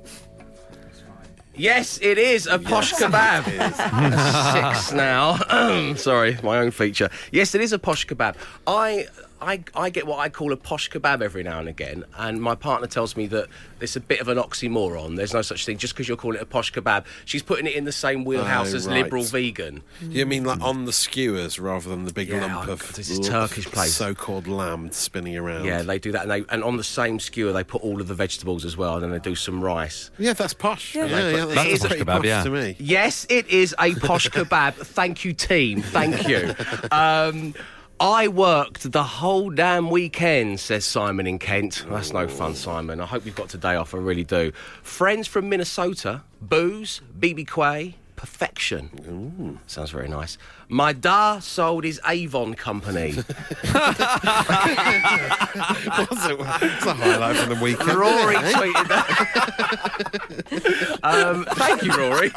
Yes, 1.56 2.00
it 2.02 2.18
is 2.18 2.48
a 2.48 2.58
posh 2.58 2.94
kebab. 2.94 3.44
Six 4.74 4.92
now. 4.92 5.94
Sorry, 5.96 6.38
my 6.42 6.58
own 6.58 6.72
feature. 6.72 7.10
Yes, 7.32 7.54
it 7.54 7.62
is 7.62 7.74
a 7.74 7.80
posh 7.80 8.08
kebab. 8.08 8.36
I, 8.66 9.08
I, 9.44 9.64
I 9.76 9.90
get 9.90 10.08
what 10.08 10.20
I 10.20 10.30
call 10.30 10.52
a 10.54 10.58
posh 10.58 10.90
kebab 10.90 11.22
every 11.22 11.44
now 11.44 11.60
and 11.60 11.68
again, 11.70 12.04
and 12.18 12.42
my 12.42 12.56
partner 12.56 12.88
tells 12.88 13.16
me 13.18 13.28
that 13.28 13.48
it's 13.82 13.96
a 13.96 14.00
bit 14.00 14.22
of 14.22 14.28
an 14.28 14.38
oxymoron. 14.38 15.16
There's 15.18 15.34
no 15.34 15.42
such 15.42 15.66
thing. 15.66 15.78
Just 15.78 15.94
because 15.94 16.08
you're 16.08 16.18
calling 16.18 16.38
it 16.38 16.42
a 16.44 16.46
posh 16.46 16.72
kebab, 16.72 17.06
she's 17.26 17.44
putting 17.44 17.68
it 17.68 17.74
in 17.76 17.84
the 17.86 17.92
same 17.92 18.24
wheelhouse 18.26 18.74
Oh, 18.74 18.78
as 18.78 18.88
right. 18.88 19.04
liberal 19.04 19.24
vegan. 19.24 19.84
You 20.02 20.26
mean 20.26 20.46
like 20.46 20.62
on 20.62 20.86
the 20.86 20.94
skewers 20.94 21.60
rather 21.60 21.90
than 21.90 22.06
the 22.06 22.14
big 22.14 22.30
Yeah, 22.30 22.42
lump 22.46 22.70
I- 22.70 22.72
of 22.74 22.94
this 22.96 23.10
is 23.10 23.20
Turkish 23.20 23.66
place. 23.66 23.94
so-called 23.94 24.48
lamb 24.48 24.92
spinning 24.92 25.36
around? 25.38 25.66
Yeah, 25.66 25.82
they 25.82 26.00
do 26.00 26.12
that, 26.14 26.24
and, 26.24 26.32
they, 26.32 26.44
and 26.50 26.64
on 26.64 26.78
the 26.78 26.84
same 26.84 27.20
skewer 27.20 27.52
they 27.52 27.64
put 27.64 27.84
all 27.84 28.00
of 28.02 28.08
the 28.08 28.16
vegetables 28.16 28.64
as 28.66 28.78
well, 28.78 28.96
and 28.96 29.04
then 29.04 29.12
they 29.12 29.20
do 29.20 29.36
some 29.36 29.62
rice. 29.64 30.10
yeah, 30.18 30.34
that's 30.34 30.54
posh. 30.54 30.96
Yeah, 30.96 31.08
they 31.08 31.34
yeah, 31.34 31.46
put- 31.46 31.56
that's, 31.56 31.56
That 31.64 31.68
is 31.68 31.84
a 31.84 31.88
pretty 31.88 32.04
kebab, 32.04 32.18
posh 32.18 32.26
yeah. 32.26 32.44
to 32.44 32.50
me. 32.50 32.76
Yes, 32.80 33.26
it 33.30 33.48
is 33.50 33.76
a 33.80 33.94
posh 33.96 34.30
kebab. 34.30 34.74
Thank 34.76 35.26
you, 35.26 35.34
team. 35.34 35.82
Thank 35.82 36.28
you. 36.28 36.54
Um, 36.92 37.54
I 38.00 38.28
worked 38.28 38.92
the 38.92 39.04
whole 39.04 39.50
damn 39.50 39.90
weekend, 39.90 40.60
says 40.60 40.84
Simon 40.84 41.28
in 41.28 41.40
Kent. 41.40 41.86
That's 41.90 42.12
no 42.12 42.28
fun, 42.28 42.56
Simon. 42.56 43.00
I 43.00 43.06
hope 43.06 43.26
you've 43.26 43.36
got 43.36 43.50
today 43.50 43.76
off. 43.76 43.94
I 43.94 43.98
really 43.98 44.24
do. 44.24 44.52
Friends 44.82 45.28
from 45.28 45.48
Minnesota, 45.48 46.24
booze, 46.42 47.02
BBQ, 47.20 47.94
perfection. 48.24 49.60
Sounds 49.68 49.90
very 49.92 50.08
nice. 50.08 50.38
My 50.70 50.94
da 50.94 51.40
sold 51.40 51.84
his 51.84 52.00
Avon 52.08 52.54
company. 52.54 53.12
What's 53.16 53.28
it? 56.26 56.40
It's 56.40 56.86
a 56.86 56.94
highlight 56.94 57.36
from 57.36 57.50
the 57.50 57.60
weekend. 57.62 57.94
Rory 57.94 58.36
it, 58.36 58.56
tweeted 58.56 58.88
that. 58.88 59.10
um, 61.04 61.46
thank 61.56 61.84
you, 61.84 61.92
Rory. 61.92 62.32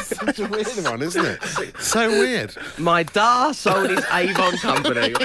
Such 0.00 0.38
a 0.40 0.46
weird 0.46 0.66
one, 0.84 1.02
isn't 1.02 1.24
it? 1.24 1.42
So 1.78 2.08
weird. 2.10 2.54
My 2.78 3.02
da 3.02 3.52
sold 3.52 3.90
his 3.90 4.04
Avon 4.12 4.56
company. 4.56 5.12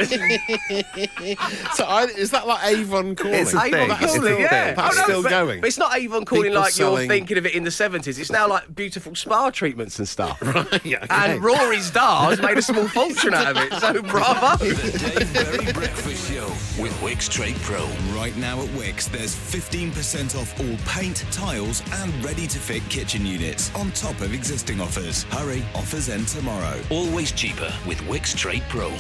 So 1.75 1.85
I, 1.85 2.03
is 2.17 2.31
that 2.31 2.45
like 2.47 2.63
Avon 2.65 3.15
calling? 3.15 3.35
It's 3.35 3.53
a 3.53 3.63
Avon 3.63 3.71
thing. 3.71 3.89
calling, 4.09 4.31
It's 4.33 4.39
yeah. 4.41 4.65
thing. 4.65 4.75
That's 4.75 4.97
Oh, 4.97 4.99
no, 4.99 5.03
still 5.05 5.23
but- 5.23 5.29
going. 5.29 5.61
But 5.61 5.67
it's 5.67 5.77
not 5.77 5.95
Avon 5.97 6.25
calling 6.25 6.43
People 6.45 6.59
like 6.61 6.71
selling- 6.73 6.97
you're 7.01 7.07
thinking 7.07 7.37
of 7.37 7.45
it 7.45 7.53
in 7.55 7.63
the 7.63 7.69
70s. 7.69 8.19
It's 8.19 8.31
now 8.31 8.47
like 8.49 8.73
beautiful 8.73 9.13
spa 9.15 9.49
treatments 9.77 9.99
and 9.99 10.07
stuff. 10.07 10.41
Yeah, 10.83 11.03
okay. 11.03 11.33
And 11.33 11.43
Rory's 11.43 11.91
Dar's 11.91 12.41
made 12.41 12.57
a 12.57 12.61
small 12.61 12.87
fortune 12.87 13.33
out 13.33 13.51
of 13.51 13.57
it, 13.57 13.73
so 13.73 14.01
bravo. 14.11 14.63
The 14.63 15.13
Dave 15.17 15.33
Berry 15.33 15.73
Breakfast 15.73 16.31
Show 16.31 16.47
with 16.81 16.93
Wickes 17.01 17.29
Trade 17.29 17.55
Pro. 17.57 17.85
Right 18.15 18.35
now 18.37 18.61
at 18.61 18.67
Wickes, 18.69 19.09
there's 19.09 19.35
15% 19.35 20.39
off 20.39 20.59
all 20.59 20.77
paint, 20.85 21.25
tiles, 21.31 21.81
and 21.93 22.13
ready 22.23 22.47
to 22.47 22.59
fit 22.59 22.87
kitchen 22.89 23.25
units 23.25 23.73
on 23.75 23.91
top 23.91 24.19
of 24.21 24.33
existing 24.33 24.79
offers. 24.79 25.23
Hurry, 25.23 25.63
offers 25.75 26.09
end 26.09 26.27
tomorrow. 26.27 26.79
Always 26.89 27.31
cheaper 27.31 27.73
with 27.85 27.97
Wickes 28.01 28.35
Trade 28.35 28.63
Pro. 28.69 28.91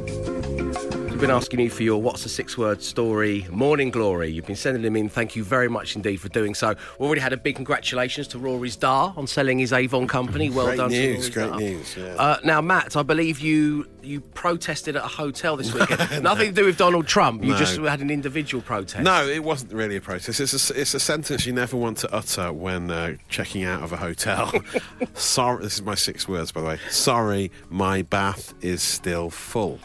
We've 0.00 1.26
been 1.28 1.36
asking 1.36 1.60
you 1.60 1.68
for 1.68 1.82
your 1.82 2.00
What's 2.00 2.24
a 2.24 2.30
Six 2.30 2.56
Word 2.56 2.82
Story 2.82 3.46
Morning 3.50 3.90
Glory. 3.90 4.28
You've 4.30 4.46
been 4.46 4.56
sending 4.56 4.82
them 4.82 4.96
in. 4.96 5.10
Thank 5.10 5.36
you 5.36 5.44
very 5.44 5.68
much 5.68 5.94
indeed 5.94 6.16
for 6.16 6.30
doing 6.30 6.54
so. 6.54 6.74
We 6.98 7.04
already 7.06 7.20
had 7.20 7.34
a 7.34 7.36
big 7.36 7.56
congratulations 7.56 8.26
to 8.28 8.38
Rory's 8.38 8.74
Dar 8.76 9.12
on 9.18 9.26
selling 9.26 9.58
his 9.58 9.70
Avon 9.74 10.08
company. 10.08 10.48
Well 10.48 10.64
Great 10.68 10.78
done 10.78 10.90
news, 10.92 11.26
to 11.28 11.32
great 11.34 11.50
Dar. 11.50 11.58
news, 11.60 11.94
yeah. 11.94 12.14
Uh, 12.14 12.38
now, 12.42 12.62
Matt, 12.62 12.96
I 12.96 13.02
believe 13.02 13.38
you 13.38 13.86
you 14.02 14.22
protested 14.22 14.96
at 14.96 15.04
a 15.04 15.08
hotel 15.08 15.58
this 15.58 15.74
weekend. 15.74 16.00
Nothing 16.22 16.54
to 16.54 16.54
do 16.54 16.64
with 16.64 16.78
Donald 16.78 17.06
Trump. 17.06 17.44
You 17.44 17.50
No. 17.52 17.58
just 17.58 17.76
had 17.78 18.00
an 18.00 18.08
individual 18.10 18.62
protest. 18.62 19.04
No, 19.04 19.26
it 19.28 19.44
wasn't 19.44 19.74
really 19.74 19.96
a 19.96 20.00
protest. 20.00 20.40
It's 20.40 20.70
a, 20.70 20.80
it's 20.80 20.94
a 20.94 21.00
sentence 21.00 21.44
you 21.44 21.52
never 21.52 21.76
want 21.76 21.98
to 21.98 22.14
utter 22.14 22.50
when 22.50 22.90
uh, 22.90 23.16
checking 23.28 23.62
out 23.64 23.82
of 23.82 23.92
a 23.92 23.98
hotel. 23.98 24.54
Sorry, 25.14 25.62
this 25.64 25.74
is 25.74 25.82
my 25.82 25.96
six 25.96 26.26
words, 26.26 26.50
by 26.50 26.62
the 26.62 26.66
way. 26.66 26.78
Sorry, 26.88 27.50
my 27.68 28.00
bath 28.00 28.54
is 28.62 28.82
still 28.82 29.28
full. 29.28 29.80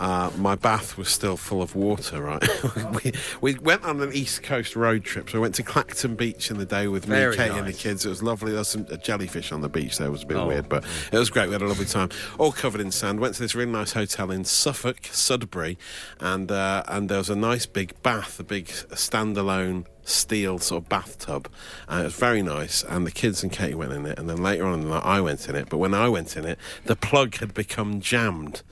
Uh, 0.00 0.30
my 0.38 0.54
bath 0.56 0.96
was 0.98 1.08
still 1.08 1.36
full 1.36 1.62
of 1.62 1.74
water, 1.76 2.20
right? 2.22 2.42
we, 3.04 3.12
we 3.40 3.54
went 3.60 3.84
on 3.84 4.00
an 4.00 4.12
East 4.12 4.42
Coast 4.42 4.74
road 4.74 5.04
trip. 5.04 5.30
So 5.30 5.38
we 5.38 5.42
went 5.42 5.54
to 5.56 5.62
Clacton 5.62 6.16
Beach 6.16 6.50
in 6.50 6.58
the 6.58 6.64
day 6.66 6.88
with 6.88 7.06
me, 7.06 7.16
Very 7.16 7.36
Kate, 7.36 7.50
and 7.52 7.66
the 7.68 7.72
kids. 7.72 8.04
It 8.04 8.08
was 8.08 8.22
lovely. 8.22 8.50
There 8.50 8.58
was 8.58 8.68
some 8.68 8.86
a 8.90 8.96
jellyfish 8.96 9.52
on 9.52 9.60
the 9.60 9.68
beach 9.68 9.98
there. 9.98 10.08
It 10.08 10.10
was 10.10 10.22
a 10.24 10.26
bit 10.26 10.36
Oh. 10.38 10.46
weird, 10.48 10.68
but 10.68 10.84
it 11.12 11.18
was 11.18 11.30
great. 11.30 11.46
We 11.48 11.52
had 11.52 11.62
a 11.62 11.68
lovely 11.68 11.86
time. 11.86 12.08
All 12.38 12.52
covered 12.52 12.80
in 12.80 12.90
sand. 12.90 13.20
Went 13.20 13.34
to 13.36 13.42
this 13.42 13.54
really 13.54 13.70
nice 13.70 13.92
hotel 13.92 14.30
in 14.30 14.44
Suffolk, 14.44 14.98
Sudbury, 15.12 15.78
and 16.20 16.50
uh, 16.50 16.82
and 16.88 17.08
there 17.08 17.18
was 17.18 17.30
a 17.30 17.36
nice 17.36 17.66
big 17.66 18.00
bath, 18.02 18.40
a 18.40 18.44
big 18.44 18.66
standalone 18.66 19.84
steel 20.04 20.58
sort 20.58 20.82
of 20.82 20.88
bathtub. 20.88 21.48
And 21.88 22.00
it 22.00 22.04
was 22.04 22.14
very 22.14 22.42
nice. 22.42 22.82
And 22.82 23.06
the 23.06 23.10
kids 23.12 23.42
and 23.42 23.52
Katie 23.52 23.74
went 23.74 23.92
in 23.92 24.04
it. 24.06 24.18
And 24.18 24.28
then 24.28 24.42
later 24.42 24.66
on 24.66 24.74
in 24.80 24.80
the 24.88 24.94
night, 24.94 25.04
I 25.04 25.20
went 25.20 25.48
in 25.48 25.54
it. 25.54 25.68
But 25.68 25.78
when 25.78 25.94
I 25.94 26.08
went 26.08 26.36
in 26.36 26.44
it, 26.44 26.58
the 26.86 26.96
plug 26.96 27.36
had 27.36 27.54
become 27.54 28.00
jammed, 28.00 28.62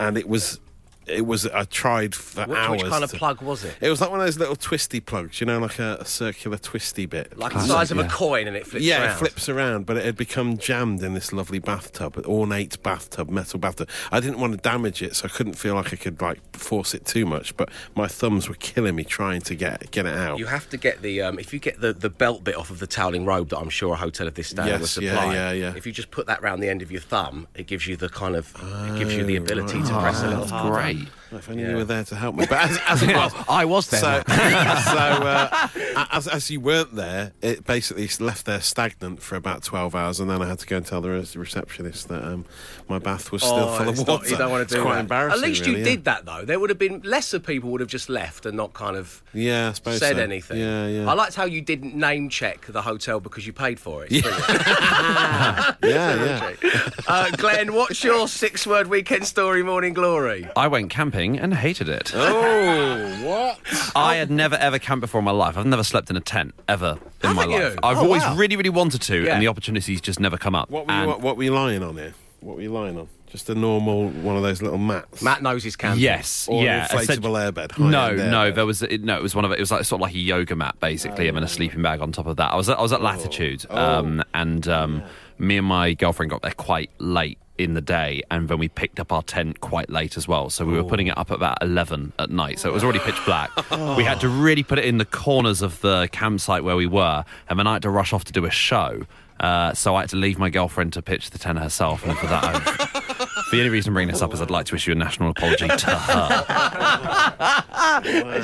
and 0.00 0.18
it 0.18 0.28
was. 0.28 0.58
It 1.06 1.26
was. 1.26 1.46
I 1.46 1.64
tried 1.64 2.14
for 2.14 2.44
Which, 2.44 2.56
hours. 2.58 2.82
which 2.82 2.90
kind 2.90 3.02
of 3.02 3.10
to- 3.10 3.16
plug 3.16 3.42
was 3.42 3.64
it? 3.64 3.74
It 3.80 3.88
was 3.90 4.00
like 4.00 4.10
one 4.10 4.20
of 4.20 4.26
those 4.26 4.38
little 4.38 4.54
twisty 4.54 5.00
plugs, 5.00 5.40
you 5.40 5.46
know, 5.46 5.58
like 5.58 5.78
a, 5.78 5.96
a 6.00 6.04
circular 6.04 6.56
twisty 6.58 7.06
bit. 7.06 7.36
Like 7.36 7.52
the 7.52 7.60
size 7.60 7.90
of 7.90 7.98
a 7.98 8.04
coin 8.06 8.46
and 8.46 8.56
it 8.56 8.66
flips 8.66 8.84
yeah, 8.84 9.02
around. 9.02 9.10
it 9.10 9.18
flips 9.18 9.48
around, 9.48 9.86
but 9.86 9.96
it 9.96 10.04
had 10.04 10.16
become 10.16 10.56
jammed 10.56 11.02
in 11.02 11.14
this 11.14 11.32
lovely 11.32 11.58
bathtub, 11.58 12.16
an 12.16 12.24
ornate 12.26 12.80
bathtub, 12.82 13.28
metal 13.28 13.58
bathtub. 13.58 13.88
I 14.12 14.20
didn't 14.20 14.38
want 14.38 14.52
to 14.52 14.58
damage 14.58 15.02
it, 15.02 15.16
so 15.16 15.24
I 15.26 15.28
couldn't 15.28 15.54
feel 15.54 15.74
like 15.74 15.92
I 15.92 15.96
could 15.96 16.20
like 16.20 16.40
force 16.56 16.94
it 16.94 17.06
too 17.06 17.26
much. 17.26 17.56
But 17.56 17.70
my 17.96 18.06
thumbs 18.06 18.48
were 18.48 18.54
killing 18.56 18.94
me 18.94 19.02
trying 19.04 19.40
to 19.42 19.54
get 19.56 19.90
get 19.90 20.06
it 20.06 20.14
out. 20.16 20.38
You 20.38 20.46
have 20.46 20.68
to 20.70 20.76
get 20.76 21.02
the 21.02 21.22
um, 21.22 21.38
if 21.40 21.52
you 21.52 21.58
get 21.58 21.80
the, 21.80 21.92
the 21.92 22.10
belt 22.10 22.44
bit 22.44 22.54
off 22.56 22.70
of 22.70 22.78
the 22.78 22.86
toweling 22.86 23.24
robe 23.24 23.48
that 23.48 23.58
I'm 23.58 23.70
sure 23.70 23.94
a 23.94 23.96
hotel 23.96 24.28
of 24.28 24.34
this 24.34 24.48
standard 24.48 24.72
Yes, 24.72 24.80
will 24.80 24.86
supply. 24.86 25.34
yeah, 25.34 25.50
yeah. 25.52 25.74
If 25.76 25.86
you 25.86 25.92
just 25.92 26.10
put 26.12 26.26
that 26.26 26.40
round 26.42 26.62
the 26.62 26.68
end 26.68 26.82
of 26.82 26.92
your 26.92 27.00
thumb, 27.00 27.48
it 27.56 27.66
gives 27.66 27.86
you 27.88 27.96
the 27.96 28.08
kind 28.10 28.36
of 28.36 28.54
it 28.94 28.98
gives 28.98 29.14
you 29.14 29.24
the 29.24 29.36
ability 29.36 29.82
to 29.82 29.98
press 29.98 30.20
a 30.22 30.26
little 30.28 30.40
That's 30.40 30.50
harder. 30.52 30.70
great. 30.76 30.89
hay. 30.90 31.19
If 31.32 31.48
only 31.48 31.62
you 31.62 31.76
were 31.76 31.84
there 31.84 32.04
to 32.04 32.16
help 32.16 32.34
me. 32.34 32.46
But 32.48 32.58
as, 32.70 32.78
as 32.88 33.02
it 33.04 33.14
was, 33.14 33.32
I 33.48 33.64
was 33.64 33.88
there. 33.88 34.00
So, 34.00 34.22
so 34.28 34.32
uh, 34.34 35.68
as, 36.10 36.26
as 36.26 36.50
you 36.50 36.60
weren't 36.60 36.94
there, 36.96 37.32
it 37.40 37.64
basically 37.64 38.08
left 38.24 38.46
there 38.46 38.60
stagnant 38.60 39.22
for 39.22 39.36
about 39.36 39.62
12 39.62 39.94
hours, 39.94 40.18
and 40.20 40.28
then 40.28 40.42
I 40.42 40.48
had 40.48 40.58
to 40.58 40.66
go 40.66 40.76
and 40.78 40.86
tell 40.86 41.00
the 41.00 41.10
receptionist 41.10 42.08
that 42.08 42.24
um, 42.24 42.44
my 42.88 42.98
bath 42.98 43.30
was 43.30 43.42
still 43.42 43.54
Oh, 43.54 43.76
full 43.78 43.88
of 43.88 43.98
water. 43.98 44.10
not- 44.12 44.30
you 44.30 44.36
don't 44.36 44.50
want 44.50 44.62
It's 44.62 44.72
to 44.72 44.78
do 44.78 44.82
quite 44.82 44.94
that. 44.94 45.00
embarrassing. 45.00 45.42
At 45.42 45.48
least 45.48 45.66
you 45.66 45.72
really, 45.74 45.84
did 45.84 46.04
that 46.04 46.24
though. 46.24 46.44
There 46.44 46.58
would 46.58 46.70
have 46.70 46.78
been 46.78 47.00
lesser 47.04 47.38
people 47.38 47.70
would 47.70 47.80
have 47.80 47.90
just 47.90 48.08
left 48.08 48.44
and 48.46 48.56
not 48.56 48.72
kind 48.72 48.96
of 48.96 49.22
Yeah, 49.32 49.68
I 49.68 49.72
suppose 49.72 49.98
said 50.00 50.16
so. 50.16 50.22
anything. 50.22 50.58
Yeah, 50.58 50.86
yeah. 50.88 51.08
I 51.08 51.12
liked 51.14 51.34
how 51.36 51.44
you 51.44 51.60
didn't 51.60 51.94
name 51.94 52.28
check 52.28 52.66
the 52.66 52.82
hotel 52.82 53.20
because 53.20 53.46
you 53.46 53.52
paid 53.52 53.78
for 53.78 54.04
it. 54.04 54.08
It's 54.10 54.22
brilliant. 54.22 54.48
yeah, 55.84 56.54
yeah. 56.62 56.90
uh, 57.06 57.30
Glenn, 57.36 57.72
what's 57.74 58.02
your 58.02 58.26
six-word 58.26 58.88
weekend 58.88 59.26
story, 59.26 59.62
Morning 59.62 59.92
Glory? 59.92 60.48
I 60.56 60.66
went 60.68 60.90
camping 60.90 61.19
and 61.28 61.54
hated 61.54 61.88
it. 61.88 62.12
Oh, 62.14 63.16
what? 63.24 63.58
I 63.96 64.16
had 64.16 64.30
never 64.30 64.56
ever 64.56 64.78
camped 64.78 65.00
before 65.02 65.18
in 65.18 65.24
my 65.24 65.30
life. 65.30 65.56
I've 65.56 65.66
never 65.66 65.84
slept 65.84 66.10
in 66.10 66.16
a 66.16 66.20
tent 66.20 66.54
ever 66.68 66.98
in 67.22 67.34
my 67.34 67.42
Haven't 67.42 67.50
you? 67.50 67.62
life. 67.64 67.78
I've 67.82 67.98
Oh, 67.98 68.04
always 68.04 68.22
wow. 68.22 68.36
really, 68.36 68.56
really 68.56 68.70
wanted 68.70 69.02
to, 69.02 69.24
Yeah. 69.24 69.34
and 69.34 69.42
the 69.42 69.48
opportunities 69.48 70.00
just 70.00 70.20
never 70.20 70.36
come 70.38 70.54
up. 70.54 70.70
What 70.70 70.86
were, 70.86 70.92
you, 70.92 70.98
And- 70.98 71.08
what, 71.08 71.20
what 71.20 71.36
were 71.36 71.42
you 71.42 71.52
lying 71.54 71.82
on 71.82 71.96
here? 71.96 72.14
What 72.40 72.56
were 72.56 72.62
you 72.62 72.72
lying 72.72 72.98
on? 72.98 73.08
Just 73.26 73.48
a 73.50 73.54
normal 73.54 74.08
one 74.08 74.36
of 74.36 74.42
those 74.42 74.60
little 74.62 74.78
mats? 74.78 75.22
Matt 75.22 75.40
knows 75.42 75.62
his 75.62 75.76
camping. 75.76 76.02
Yes, 76.02 76.48
Or 76.50 76.64
yeah. 76.64 76.88
an 76.90 76.98
essen- 76.98 77.20
inflatable 77.22 77.52
airbed? 77.52 77.78
No, 77.78 77.98
high-end 78.00 78.16
no. 78.30 78.50
airbed? 78.50 78.54
There 78.56 78.66
was 78.66 78.82
it, 78.82 79.04
no. 79.04 79.16
It 79.18 79.22
was 79.22 79.34
one 79.36 79.44
of 79.44 79.52
it. 79.52 79.58
It 79.58 79.60
was 79.60 79.70
like 79.70 79.84
sort 79.84 79.98
of 80.00 80.02
like 80.02 80.14
a 80.14 80.18
yoga 80.18 80.56
mat, 80.56 80.74
basically, 80.80 81.28
and 81.28 81.36
then 81.36 81.44
a 81.44 81.48
sleeping 81.48 81.80
bag 81.82 82.00
on 82.00 82.10
top 82.12 82.26
of 82.26 82.36
that. 82.38 82.52
I 82.52 82.56
was 82.56 82.68
at, 82.68 82.78
I 82.78 82.82
was 82.82 82.92
at 82.92 83.02
Latitude, 83.02 83.66
um, 83.70 84.24
and 84.34 84.66
um, 84.66 85.02
me 85.38 85.58
and 85.58 85.66
my 85.66 85.92
girlfriend 85.94 86.30
got 86.30 86.42
there 86.42 86.50
quite 86.54 86.90
late 86.98 87.38
in 87.62 87.74
the 87.74 87.80
day, 87.80 88.22
and 88.30 88.48
then 88.48 88.58
we 88.58 88.68
picked 88.68 88.98
up 89.00 89.12
our 89.12 89.22
tent 89.22 89.60
quite 89.60 89.90
late 89.90 90.16
as 90.16 90.26
well. 90.26 90.50
So 90.50 90.64
we 90.64 90.72
were 90.74 90.84
putting 90.84 91.06
it 91.08 91.16
up 91.18 91.30
at 91.30 91.36
about 91.36 91.58
eleven 91.62 92.12
at 92.18 92.30
night. 92.30 92.58
So 92.58 92.68
it 92.68 92.72
was 92.72 92.82
already 92.84 93.00
pitch 93.00 93.20
black. 93.24 93.50
Oh. 93.72 93.96
We 93.96 94.02
had 94.02 94.20
to 94.20 94.28
really 94.28 94.64
put 94.64 94.78
it 94.78 94.84
in 94.84 94.98
the 94.98 95.04
corners 95.04 95.62
of 95.62 95.80
the 95.80 96.08
campsite 96.10 96.64
where 96.64 96.74
we 96.76 96.86
were, 96.86 97.24
and 97.48 97.58
then 97.58 97.66
I 97.68 97.74
had 97.74 97.82
to 97.82 97.90
rush 97.90 98.12
off 98.12 98.24
to 98.24 98.32
do 98.32 98.44
a 98.44 98.50
show. 98.50 99.02
Uh, 99.40 99.72
so 99.72 99.96
I 99.96 100.02
had 100.02 100.10
to 100.10 100.16
leave 100.16 100.38
my 100.38 100.50
girlfriend 100.50 100.92
to 100.92 101.02
pitch 101.02 101.30
the 101.30 101.38
tent 101.38 101.58
herself, 101.58 102.04
and 102.04 102.16
for 102.18 102.26
that, 102.26 102.44
I, 102.44 102.50
the 103.50 103.56
only 103.58 103.70
reason 103.70 103.90
I'm 103.90 103.94
bringing 103.94 104.12
this 104.12 104.20
up 104.20 104.34
is 104.34 104.40
I'd 104.42 104.50
like 104.50 104.66
to 104.66 104.74
issue 104.74 104.92
a 104.92 104.94
national 104.94 105.30
apology 105.30 105.66
to 105.66 105.86
her. 105.90 107.64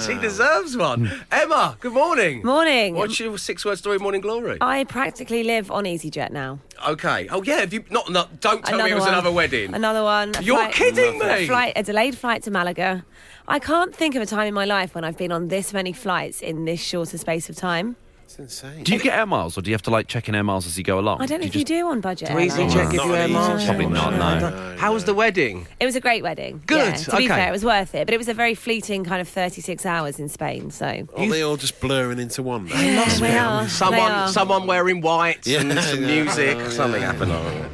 She 0.06 0.14
deserves 0.18 0.76
one. 0.76 1.10
Emma, 1.30 1.76
good 1.80 1.92
morning. 1.92 2.42
Morning. 2.44 2.94
What's 2.94 3.18
your 3.20 3.36
six-word 3.38 3.78
story, 3.78 3.98
Morning 3.98 4.20
Glory? 4.20 4.58
I 4.60 4.84
practically 4.84 5.44
live 5.44 5.70
on 5.70 5.84
EasyJet 5.84 6.30
now. 6.30 6.58
Okay. 6.86 7.28
Oh 7.30 7.42
yeah. 7.42 7.60
Have 7.60 7.72
you 7.72 7.84
not? 7.90 8.10
not 8.10 8.40
don't 8.40 8.64
tell 8.64 8.82
me 8.82 8.90
it 8.90 8.94
was 8.94 9.02
one. 9.04 9.12
another 9.12 9.32
wedding. 9.32 9.74
Another 9.74 10.02
one. 10.02 10.34
A 10.36 10.42
You're 10.42 10.56
flight- 10.58 10.74
kidding 10.74 11.22
A 11.22 11.36
me. 11.40 11.46
flight, 11.46 11.72
a 11.76 11.82
delayed 11.82 12.16
flight 12.18 12.42
to 12.44 12.50
Malaga. 12.50 13.04
I 13.48 13.58
can't 13.58 13.94
think 13.94 14.14
of 14.14 14.22
a 14.22 14.26
time 14.26 14.46
in 14.48 14.54
my 14.54 14.64
life 14.64 14.94
when 14.94 15.04
I've 15.04 15.16
been 15.16 15.32
on 15.32 15.48
this 15.48 15.72
many 15.72 15.92
flights 15.92 16.40
in 16.42 16.64
this 16.64 16.80
shorter 16.80 17.16
space 17.18 17.48
of 17.48 17.56
time. 17.56 17.96
It's 18.26 18.40
insane. 18.40 18.82
Do 18.82 18.92
you 18.92 18.98
get 18.98 19.16
air 19.16 19.24
miles, 19.24 19.56
or 19.56 19.62
do 19.62 19.70
you 19.70 19.74
have 19.74 19.82
to 19.82 19.90
like 19.90 20.08
check 20.08 20.28
in 20.28 20.34
air 20.34 20.42
miles 20.42 20.66
as 20.66 20.76
you 20.76 20.82
go 20.82 20.98
along? 20.98 21.22
I 21.22 21.26
don't 21.26 21.40
know 21.40 21.46
if 21.46 21.54
you 21.54 21.64
do 21.64 21.86
on 21.86 22.00
budget. 22.00 22.26
Do 22.28 22.34
EasyJet 22.34 22.74
airlines. 22.74 22.92
give 22.92 23.04
you 23.04 23.14
air 23.14 23.28
miles? 23.28 23.64
Probably 23.64 23.86
not, 23.86 24.40
no. 24.40 24.76
How 24.78 24.92
was 24.92 25.04
the 25.04 25.14
wedding? 25.14 25.68
It 25.78 25.86
was 25.86 25.94
a 25.94 26.00
great 26.00 26.24
wedding. 26.24 26.60
Good, 26.66 26.76
Yeah, 26.78 26.94
to 26.96 27.16
be 27.18 27.28
fair, 27.28 27.48
it 27.48 27.52
was 27.52 27.64
worth 27.64 27.94
it. 27.94 28.04
But 28.04 28.14
it 28.14 28.18
was 28.18 28.28
a 28.28 28.34
very 28.34 28.56
fleeting 28.56 29.04
kind 29.04 29.20
of 29.20 29.28
36 29.28 29.86
hours 29.86 30.18
in 30.18 30.28
Spain. 30.28 30.72
So. 30.72 31.06
Are 31.16 31.28
they 31.28 31.42
all 31.42 31.56
just 31.56 31.80
blurring 31.80 32.18
into 32.18 32.42
one? 32.42 32.66
now? 32.66 32.80
Yeah, 32.80 33.08
they 33.20 33.38
are. 33.38 33.62
They 33.62 33.68
Someone, 33.68 34.10
are. 34.10 34.28
someone 34.28 34.66
wearing 34.66 35.02
white 35.02 35.46
Yeah, 35.46 35.60
and 35.60 35.78
some 35.78 36.02
yeah. 36.02 36.06
music. 36.24 36.56
Oh, 36.58 36.68
something 36.70 37.00
yeah. 37.02 37.12
happened. 37.12 37.30
Oh. 37.30 37.68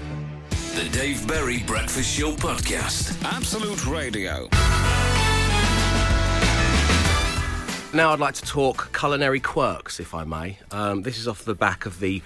The 0.74 0.86
Dave 0.90 1.26
Berry 1.26 1.62
Breakfast 1.62 2.14
Show 2.18 2.32
Podcast. 2.32 3.22
Absolute 3.24 3.86
Radio. 3.86 4.48
Now 7.94 8.12
I'd 8.12 8.20
like 8.20 8.34
to 8.36 8.42
talk 8.42 8.96
culinary 8.98 9.40
quirks, 9.40 10.00
if 10.00 10.14
I 10.14 10.24
may. 10.24 10.58
Um, 10.70 11.02
this 11.02 11.18
is 11.18 11.28
off 11.28 11.44
the 11.44 11.54
back 11.54 11.84
of 11.84 12.00
the 12.00 12.22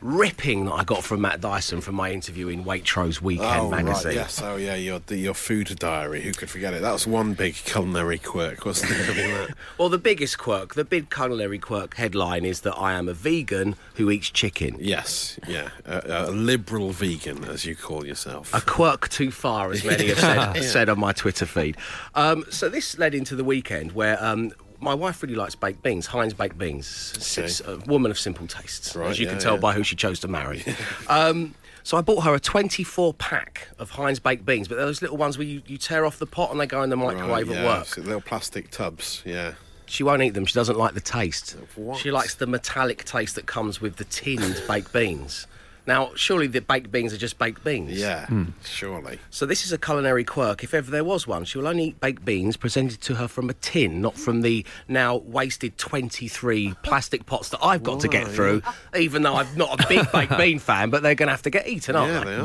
ripping 0.00 0.64
that 0.64 0.72
I 0.72 0.82
got 0.84 1.04
from 1.04 1.20
Matt 1.20 1.42
Dyson 1.42 1.82
from 1.82 1.94
my 1.94 2.10
interview 2.10 2.48
in 2.48 2.64
Waitrose 2.64 3.20
Weekend 3.20 3.60
Oh, 3.60 3.70
magazine. 3.70 4.06
right, 4.06 4.14
yes. 4.14 4.40
Oh, 4.42 4.56
yeah, 4.56 4.74
your, 4.76 5.02
your 5.10 5.34
food 5.34 5.76
diary. 5.78 6.22
Who 6.22 6.32
could 6.32 6.48
forget 6.48 6.72
it? 6.72 6.80
That 6.80 6.92
was 6.94 7.06
one 7.06 7.34
big 7.34 7.52
culinary 7.54 8.16
quirk, 8.18 8.64
wasn't 8.64 8.92
it? 8.92 9.50
Well, 9.76 9.90
the 9.90 9.98
biggest 9.98 10.38
quirk, 10.38 10.74
the 10.74 10.86
big 10.86 11.10
culinary 11.10 11.58
quirk 11.58 11.96
headline 11.96 12.46
is 12.46 12.62
that 12.62 12.72
I 12.76 12.94
am 12.94 13.06
a 13.06 13.12
vegan 13.12 13.76
who 13.96 14.10
eats 14.10 14.30
chicken. 14.30 14.76
yes, 14.80 15.38
yeah. 15.46 15.68
A, 15.84 16.28
a 16.28 16.30
liberal 16.30 16.92
vegan, 16.92 17.44
as 17.44 17.66
you 17.66 17.76
call 17.76 18.06
yourself. 18.06 18.54
A 18.54 18.62
quirk 18.62 19.10
too 19.10 19.30
far, 19.30 19.70
as 19.70 19.84
many 19.84 20.06
have 20.08 20.18
said, 20.18 20.62
said 20.62 20.88
on 20.88 20.98
my 20.98 21.12
Twitter 21.12 21.44
feed. 21.44 21.76
Um, 22.14 22.46
so 22.48 22.70
this 22.70 22.96
led 22.96 23.14
into 23.14 23.36
the 23.36 23.44
weekend 23.44 23.92
where 23.92 24.16
um, 24.24 24.52
my 24.80 24.94
wife 24.94 25.22
really 25.22 25.34
likes 25.34 25.54
baked 25.54 25.82
beans, 25.82 26.06
Heinz 26.06 26.34
baked 26.34 26.58
beans. 26.58 27.14
She's 27.20 27.60
a 27.60 27.76
woman 27.86 28.10
of 28.10 28.18
simple 28.18 28.46
tastes, 28.46 28.94
Right, 28.96 29.10
as 29.10 29.18
you 29.18 29.26
yeah, 29.26 29.32
can 29.32 29.40
tell 29.40 29.54
yeah. 29.54 29.60
by 29.60 29.72
who 29.72 29.82
she 29.82 29.96
chose 29.96 30.20
to 30.20 30.28
marry. 30.28 30.64
um, 31.08 31.54
so 31.82 31.96
I 31.96 32.02
bought 32.02 32.20
her 32.24 32.34
a 32.34 32.40
24 32.40 33.14
pack 33.14 33.68
of 33.78 33.90
Heinz 33.90 34.18
baked 34.18 34.44
beans, 34.44 34.68
but 34.68 34.76
those 34.76 35.00
little 35.02 35.16
ones 35.16 35.38
where 35.38 35.46
you, 35.46 35.62
you 35.66 35.78
tear 35.78 36.04
off 36.04 36.18
the 36.18 36.26
pot 36.26 36.50
and 36.50 36.60
they 36.60 36.66
go 36.66 36.82
in 36.82 36.90
the 36.90 36.96
microwave 36.96 37.48
Right, 37.48 37.58
at 37.58 37.64
work. 37.64 37.86
so 37.86 38.00
little 38.02 38.20
plastic 38.20 38.70
tubs, 38.70 39.22
yeah. 39.24 39.54
She 39.86 40.04
won't 40.04 40.22
eat 40.22 40.34
them. 40.34 40.44
She 40.46 40.54
doesn't 40.54 40.78
like 40.78 40.94
the 40.94 41.00
taste. 41.00 41.56
What? 41.74 41.98
She 41.98 42.12
likes 42.12 42.36
the 42.36 42.46
metallic 42.46 43.04
taste 43.04 43.34
that 43.34 43.46
comes 43.46 43.80
with 43.80 43.96
the 43.96 44.04
tinned 44.04 44.62
baked 44.68 44.92
beans. 44.92 45.48
Now, 45.90 46.12
surely 46.14 46.46
the 46.46 46.60
baked 46.60 46.92
beans 46.92 47.12
are 47.12 47.16
just 47.18 47.36
baked 47.36 47.64
beans. 47.64 47.92
Yeah, 47.98 48.28
surely. 48.64 49.18
So 49.30 49.44
this 49.44 49.64
is 49.66 49.72
a 49.72 49.78
culinary 49.78 50.22
quirk. 50.24 50.62
If 50.62 50.72
ever 50.72 50.88
there 50.88 51.02
was 51.02 51.26
one, 51.26 51.44
she 51.44 51.58
will 51.58 51.66
only 51.66 51.84
eat 51.86 52.00
baked 52.00 52.24
beans 52.24 52.56
presented 52.56 53.00
to 53.02 53.16
her 53.16 53.26
from 53.26 53.50
a 53.50 53.54
tin, 53.54 54.00
not 54.00 54.16
from 54.16 54.42
the 54.42 54.64
now 54.86 55.16
wasted 55.16 55.76
23 55.78 56.74
plastic 56.84 57.26
pots 57.26 57.48
that 57.48 57.58
I've 57.60 57.82
got 57.82 57.98
to 58.00 58.08
get 58.08 58.28
through. 58.28 58.62
Even 58.96 59.22
though 59.22 59.34
I'm 59.34 59.48
not 59.56 59.82
a 59.84 59.88
big 59.88 60.10
baked 60.12 60.36
bean 60.38 60.60
fan, 60.60 60.90
but 60.90 61.02
they're 61.02 61.14
going 61.16 61.26
to 61.26 61.32
have 61.32 61.42
to 61.42 61.50
get 61.50 61.66
eaten, 61.66 61.96
aren't 61.96 62.12
Yeah, 62.12 62.20
they? 62.24 62.36
they 62.36 62.40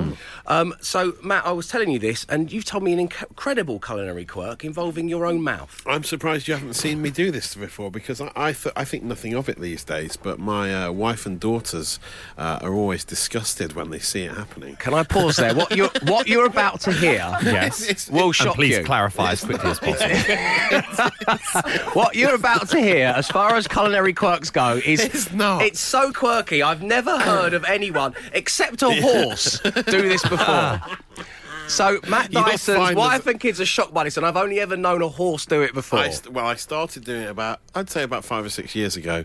are. 0.48 0.62
Um, 0.62 0.74
so 0.82 1.14
Matt, 1.24 1.46
I 1.46 1.52
was 1.52 1.68
telling 1.68 1.92
you 1.92 2.00
this, 2.00 2.26
and 2.30 2.52
you've 2.52 2.66
told 2.66 2.84
me 2.84 2.94
an 2.94 3.08
inc- 3.10 3.30
incredible 3.30 3.80
culinary 3.80 4.26
quirk 4.26 4.66
involving 4.66 5.08
your 5.08 5.26
own 5.26 5.42
mouth. 5.44 5.84
I'm 5.86 6.04
surprised 6.04 6.48
you 6.48 6.56
haven't 6.56 6.74
seen 6.74 7.02
me 7.02 7.12
do 7.12 7.30
this 7.32 7.54
before 7.56 7.92
because 7.92 8.20
I 8.22 8.32
I, 8.36 8.54
th- 8.54 8.74
I 8.76 8.86
think 8.86 9.04
nothing 9.04 9.34
of 9.36 9.50
it 9.50 9.60
these 9.60 9.84
days. 9.84 10.18
But 10.18 10.40
my 10.40 10.74
uh, 10.86 10.92
wife 10.92 11.26
and 11.28 11.40
daughters 11.40 12.00
uh, 12.38 12.60
are 12.62 12.74
always 12.74 13.04
disgusted 13.40 13.74
when 13.74 13.90
they 13.90 14.00
see 14.00 14.24
it 14.24 14.32
happening. 14.34 14.76
Can 14.78 14.94
I 14.94 15.04
pause 15.04 15.36
there? 15.38 15.54
What 15.54 15.76
you're 15.76 15.90
what 16.04 16.28
you're 16.28 16.46
about 16.46 16.80
to 16.82 16.92
hear 16.94 17.16
Yes. 17.44 18.10
will 18.10 18.28
And 18.28 18.36
shock 18.36 18.56
please 18.56 18.78
you. 18.78 18.84
clarify 18.84 19.32
as 19.34 19.44
quickly 19.44 19.72
as 19.72 19.80
possible. 19.80 20.16
What 21.94 22.16
you're 22.16 22.36
about 22.36 22.70
to 22.70 22.80
hear, 22.80 23.08
as 23.16 23.28
far 23.28 23.56
as 23.56 23.68
culinary 23.68 24.14
quirks 24.14 24.50
go, 24.50 24.80
is 24.86 25.04
It's 25.04 25.32
not. 25.34 25.62
It's 25.64 25.80
so 25.80 26.12
quirky. 26.12 26.62
I've 26.64 26.82
never 26.82 27.18
heard 27.20 27.54
of 27.54 27.64
anyone 27.66 28.14
except 28.34 28.82
a 28.84 28.90
horse 29.02 29.60
do 29.60 30.02
this 30.08 30.24
before. 30.24 30.82
So 31.68 32.00
Matt 32.08 32.32
You'll 32.32 32.44
Dyson's 32.44 32.78
find 32.78 32.98
wife 32.98 33.10
there's- 33.24 33.28
and 33.28 33.40
kids 33.40 33.60
are 33.60 33.66
shocked 33.66 33.94
by 33.94 34.04
this, 34.04 34.18
and 34.18 34.26
I've 34.26 34.38
only 34.38 34.60
ever 34.60 34.78
known 34.78 35.02
a 35.02 35.08
horse 35.08 35.46
do 35.48 35.62
it 35.64 35.74
before. 35.74 36.00
I 36.00 36.10
st- 36.10 36.32
well, 36.34 36.46
I 36.46 36.56
started 36.56 37.04
doing 37.04 37.24
it 37.24 37.30
about, 37.30 37.60
I'd 37.74 37.90
say 37.90 38.04
about 38.04 38.24
five 38.24 38.46
or 38.46 38.50
six 38.50 38.76
years 38.76 38.96
ago, 38.96 39.24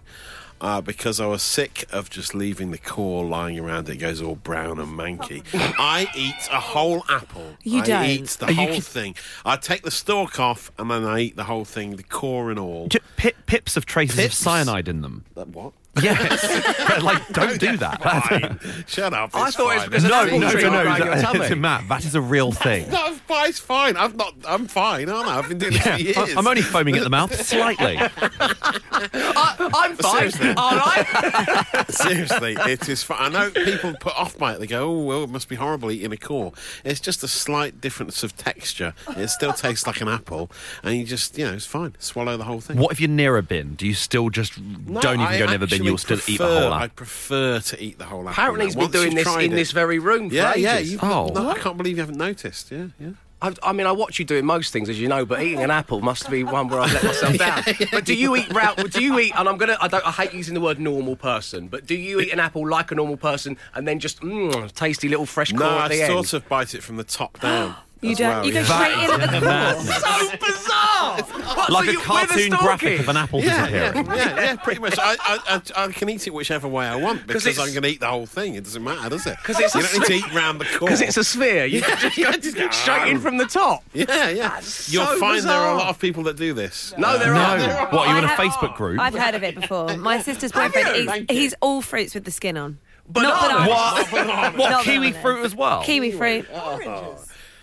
uh, 0.60 0.80
because 0.80 1.20
I 1.20 1.26
was 1.26 1.42
sick 1.42 1.84
of 1.92 2.10
just 2.10 2.34
leaving 2.34 2.70
the 2.70 2.78
core 2.78 3.24
lying 3.24 3.58
around. 3.58 3.88
It 3.88 3.96
goes 3.96 4.20
all 4.20 4.36
brown 4.36 4.78
and 4.78 4.88
manky. 4.98 5.42
I 5.78 6.08
eat 6.14 6.48
a 6.52 6.60
whole 6.60 7.04
apple. 7.08 7.56
You 7.62 7.80
I 7.80 7.84
don't. 7.84 8.04
eat 8.06 8.26
the 8.38 8.46
Are 8.46 8.50
you 8.50 8.56
whole 8.56 8.66
kid- 8.74 8.84
thing. 8.84 9.14
I 9.44 9.56
take 9.56 9.82
the 9.82 9.90
stalk 9.90 10.38
off 10.38 10.70
and 10.78 10.90
then 10.90 11.04
I 11.04 11.20
eat 11.20 11.36
the 11.36 11.44
whole 11.44 11.64
thing, 11.64 11.96
the 11.96 12.02
core 12.02 12.50
and 12.50 12.58
all. 12.58 12.88
J- 12.88 12.98
pi- 13.16 13.32
pips 13.46 13.76
of 13.76 13.86
traces 13.86 14.16
Pips? 14.16 14.34
of 14.40 14.42
cyanide 14.44 14.88
in 14.88 15.00
them. 15.02 15.24
That 15.34 15.48
what? 15.48 15.72
Yes. 16.00 17.02
like, 17.02 17.26
don't 17.28 17.58
do 17.58 17.76
that. 17.78 18.00
Fine. 18.28 18.84
Shut 18.86 19.12
up. 19.12 19.34
I 19.34 19.48
it's 19.48 19.56
thought 19.56 19.72
it 19.72 19.74
was 19.74 19.82
fine. 19.82 19.90
because 19.90 20.04
of 20.04 20.10
no, 20.10 20.22
apple 20.22 20.38
no, 20.38 20.50
tree 20.50 20.62
no, 20.62 20.70
no. 20.70 20.82
around 20.84 21.00
that- 21.00 21.20
tummy. 21.22 21.54
Matt, 21.56 21.88
that 21.88 22.04
is 22.04 22.14
a 22.14 22.20
real 22.20 22.52
thing. 22.52 22.88
No, 22.90 23.16
but 23.26 23.48
it's 23.48 23.58
fine. 23.58 23.96
I've 23.96 24.14
not. 24.14 24.34
I'm 24.46 24.66
fine, 24.66 25.08
aren't 25.08 25.28
I? 25.28 25.38
I've 25.38 25.48
been 25.48 25.58
doing 25.58 25.72
this 25.72 25.82
for 25.82 25.96
years. 25.96 26.16
I- 26.16 26.34
I'm 26.38 26.46
only 26.46 26.62
foaming 26.62 26.96
at 26.96 27.02
the 27.02 27.10
mouth 27.10 27.34
slightly. 27.44 27.98
I, 27.98 29.70
I'm 29.74 29.96
fine. 29.96 30.30
Seriously. 30.30 30.54
All 30.56 30.76
right. 30.76 31.84
Seriously, 31.88 32.56
it 32.58 32.88
is. 32.88 33.02
Fun. 33.02 33.16
I 33.20 33.28
know 33.28 33.50
people 33.50 33.94
put 33.98 34.14
off 34.16 34.38
by 34.38 34.54
it. 34.54 34.60
They 34.60 34.66
go, 34.66 34.88
"Oh, 34.90 35.04
well, 35.04 35.24
it 35.24 35.30
must 35.30 35.48
be 35.48 35.56
horrible 35.56 35.90
eating 35.90 36.12
a 36.12 36.16
core." 36.16 36.52
It's 36.84 37.00
just 37.00 37.22
a 37.24 37.28
slight 37.28 37.80
difference 37.80 38.22
of 38.22 38.36
texture. 38.36 38.94
It 39.16 39.28
still 39.28 39.52
tastes 39.52 39.86
like 39.86 40.00
an 40.00 40.08
apple, 40.08 40.50
and 40.82 40.96
you 40.96 41.04
just, 41.04 41.36
you 41.36 41.46
know, 41.46 41.54
it's 41.54 41.66
fine. 41.66 41.94
Swallow 41.98 42.36
the 42.36 42.44
whole 42.44 42.60
thing. 42.60 42.78
What 42.78 42.92
if 42.92 43.00
you're 43.00 43.08
near 43.10 43.36
a 43.36 43.42
bin? 43.42 43.74
Do 43.74 43.86
you 43.86 43.94
still 43.94 44.30
just 44.30 44.60
No, 44.60 45.00
don't 45.00 45.20
even 45.20 45.26
I 45.26 45.38
go 45.38 45.46
near 45.46 45.58
the 45.58 45.66
bin? 45.66 45.79
Actually 45.80 45.86
You'll 45.88 45.98
still 45.98 46.18
eat 46.18 46.38
the 46.38 46.44
prefer- 46.44 46.60
whole 46.62 46.72
I 46.72 46.84
apple. 46.84 46.94
prefer 46.96 47.60
to 47.60 47.82
eat 47.82 47.98
the 47.98 48.04
whole 48.04 48.20
apple. 48.20 48.32
Apparently, 48.32 48.64
he's 48.66 48.76
been 48.76 48.90
doing 48.90 49.14
this 49.14 49.34
in 49.36 49.52
it- 49.52 49.54
this 49.56 49.72
very 49.72 49.98
room 49.98 50.28
for 50.30 50.34
Yeah, 50.36 50.54
yeah. 50.54 50.76
ages. 50.78 50.92
You, 50.92 50.98
Oh. 51.02 51.30
no, 51.34 51.50
I 51.50 51.58
can't 51.58 51.76
believe 51.76 51.96
you 51.96 52.02
haven't 52.02 52.18
noticed. 52.18 52.70
Yeah, 52.70 52.86
yeah. 52.98 53.10
I, 53.42 53.54
I 53.62 53.72
mean, 53.72 53.86
I 53.86 53.92
watch 53.92 54.18
you 54.18 54.26
doing 54.26 54.44
most 54.44 54.70
things, 54.70 54.90
as 54.90 55.00
you 55.00 55.08
know, 55.08 55.24
but 55.24 55.40
eating 55.42 55.62
an 55.62 55.70
apple 55.70 56.02
must 56.02 56.28
be 56.30 56.44
one 56.44 56.68
where 56.68 56.80
I've 56.80 56.92
let 56.92 57.02
myself 57.04 57.38
down. 57.38 57.62
But 57.90 58.04
do 58.04 58.12
you 58.14 58.36
eat 58.36 58.52
route? 58.52 58.90
Do 58.90 59.02
you 59.02 59.18
eat? 59.18 59.32
And 59.34 59.48
I'm 59.48 59.56
gonna. 59.56 59.78
I 59.80 59.88
don't. 59.88 60.06
I 60.06 60.10
hate 60.10 60.34
using 60.34 60.52
the 60.52 60.60
word 60.60 60.78
normal 60.78 61.16
person, 61.16 61.68
but 61.68 61.86
do 61.86 61.94
you 61.94 62.20
eat 62.20 62.32
an 62.34 62.38
apple 62.40 62.68
like 62.68 62.92
a 62.92 62.94
normal 62.94 63.16
person 63.16 63.56
and 63.74 63.88
then 63.88 63.98
just 63.98 64.20
mm, 64.20 64.70
tasty 64.74 65.08
little 65.08 65.24
fresh 65.24 65.52
core 65.52 65.60
No, 65.60 65.78
at 65.78 65.84
I 65.84 65.88
the 65.88 66.06
sort 66.06 66.34
end? 66.34 66.42
of 66.42 66.48
bite 66.50 66.74
it 66.74 66.82
from 66.82 66.96
the 66.98 67.04
top 67.04 67.40
down. 67.40 67.76
You 68.02 68.14
don't. 68.16 68.28
well, 68.30 68.46
you 68.46 68.52
go 68.52 68.60
yeah. 68.60 68.64
straight 68.64 69.04
in 69.04 69.20
at 69.20 69.30
the 69.30 69.38
core. 69.40 69.48
Madness. 69.48 69.96
so 69.96 70.36
bizarre. 70.46 71.22
What, 71.56 71.70
like 71.70 71.84
so 71.84 71.90
a 71.90 71.92
you- 71.92 71.98
cartoon 72.00 72.50
graphic 72.50 73.00
of 73.00 73.08
an 73.10 73.16
apple 73.18 73.40
Yeah, 73.42 73.66
disappearing. 73.68 74.06
yeah, 74.06 74.14
yeah, 74.16 74.40
yeah, 74.40 74.56
pretty 74.56 74.80
much. 74.80 74.98
I, 74.98 75.16
I, 75.20 75.38
I, 75.76 75.84
I 75.84 75.88
can 75.92 76.08
eat 76.08 76.26
it 76.26 76.30
whichever 76.32 76.66
way 76.66 76.86
I 76.86 76.96
want 76.96 77.26
because 77.26 77.46
I'm 77.58 77.70
going 77.70 77.82
to 77.82 77.88
eat 77.88 78.00
the 78.00 78.06
whole 78.06 78.24
thing. 78.26 78.54
It 78.54 78.64
doesn't 78.64 78.82
matter, 78.82 79.10
does 79.10 79.26
it? 79.26 79.36
Because 79.36 79.60
it's 79.60 79.74
you 79.74 79.82
don't 79.82 79.92
need 79.98 80.04
to 80.06 80.14
eat 80.14 80.34
round 80.34 80.60
the 80.60 80.64
core. 80.78 80.88
Because 80.88 81.02
it's 81.02 81.16
a 81.18 81.24
sphere. 81.24 81.66
You 81.66 81.82
can 81.82 81.98
just 81.98 82.16
go 82.16 82.32
just 82.32 82.56
go, 82.56 82.70
straight 82.70 83.08
in 83.10 83.20
from 83.20 83.36
the 83.36 83.44
top. 83.46 83.84
yeah, 83.92 84.30
yeah. 84.30 84.54
You'll 84.86 85.04
so 85.06 85.18
find 85.18 85.42
there 85.44 85.58
are 85.58 85.74
a 85.74 85.78
lot 85.78 85.88
of 85.88 85.98
people 85.98 86.22
that 86.24 86.36
do 86.36 86.54
this. 86.54 86.94
No, 86.96 87.18
there 87.18 87.34
are. 87.34 87.58
No. 87.58 87.66
There 87.66 87.76
are. 87.76 87.88
What, 87.90 88.08
are 88.08 88.12
you 88.12 88.18
in 88.18 88.24
a 88.24 88.28
Facebook 88.28 88.76
group? 88.76 88.98
I've 88.98 89.14
heard 89.14 89.34
of 89.34 89.42
it 89.42 89.54
before. 89.54 89.96
My 89.98 90.20
sister's 90.22 90.52
boyfriend, 90.52 90.88
you? 90.88 90.94
he's, 90.94 91.06
Thank 91.06 91.30
you. 91.30 91.36
he's 91.38 91.54
all 91.60 91.82
fruits 91.82 92.14
with 92.14 92.24
the 92.24 92.30
skin 92.30 92.56
on. 92.56 92.78
Banana. 93.08 93.34
Not 93.34 93.66
bananas. 93.66 94.12
What? 94.12 94.56
what 94.58 94.70
Not 94.70 94.84
kiwi 94.84 94.98
bananas. 95.08 95.22
fruit 95.22 95.44
as 95.44 95.54
well? 95.54 95.82
Kiwi 95.82 96.12
fruit. 96.12 96.46
Oh. 96.54 97.18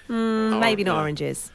Mm, 0.09 0.59
maybe 0.59 0.83
not 0.83 0.97
oranges. 0.97 1.51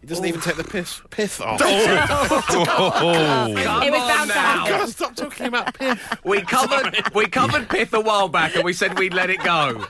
He 0.00 0.06
doesn't 0.06 0.24
even 0.26 0.40
take 0.40 0.54
the 0.54 0.62
piss, 0.62 1.02
pith 1.10 1.40
off. 1.40 1.60
Oh. 1.60 3.46
it 3.84 3.90
was 3.90 4.00
bound 4.00 4.30
to 4.30 4.38
happen. 4.38 4.78
God, 4.78 4.88
stop 4.88 5.16
talking 5.16 5.46
about 5.46 5.74
pith. 5.74 6.00
We 6.24 6.40
covered 6.46 6.96
we 7.14 7.26
covered 7.26 7.68
pith 7.68 7.92
a 7.92 8.00
while 8.00 8.28
back, 8.28 8.54
and 8.54 8.64
we 8.64 8.72
said 8.72 8.96
we'd 8.96 9.12
let 9.12 9.28
it 9.28 9.42
go 9.42 9.84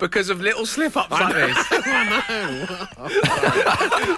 because 0.00 0.28
of 0.28 0.40
little 0.40 0.66
slip-ups 0.66 1.08
like 1.08 1.34
this. 1.34 1.56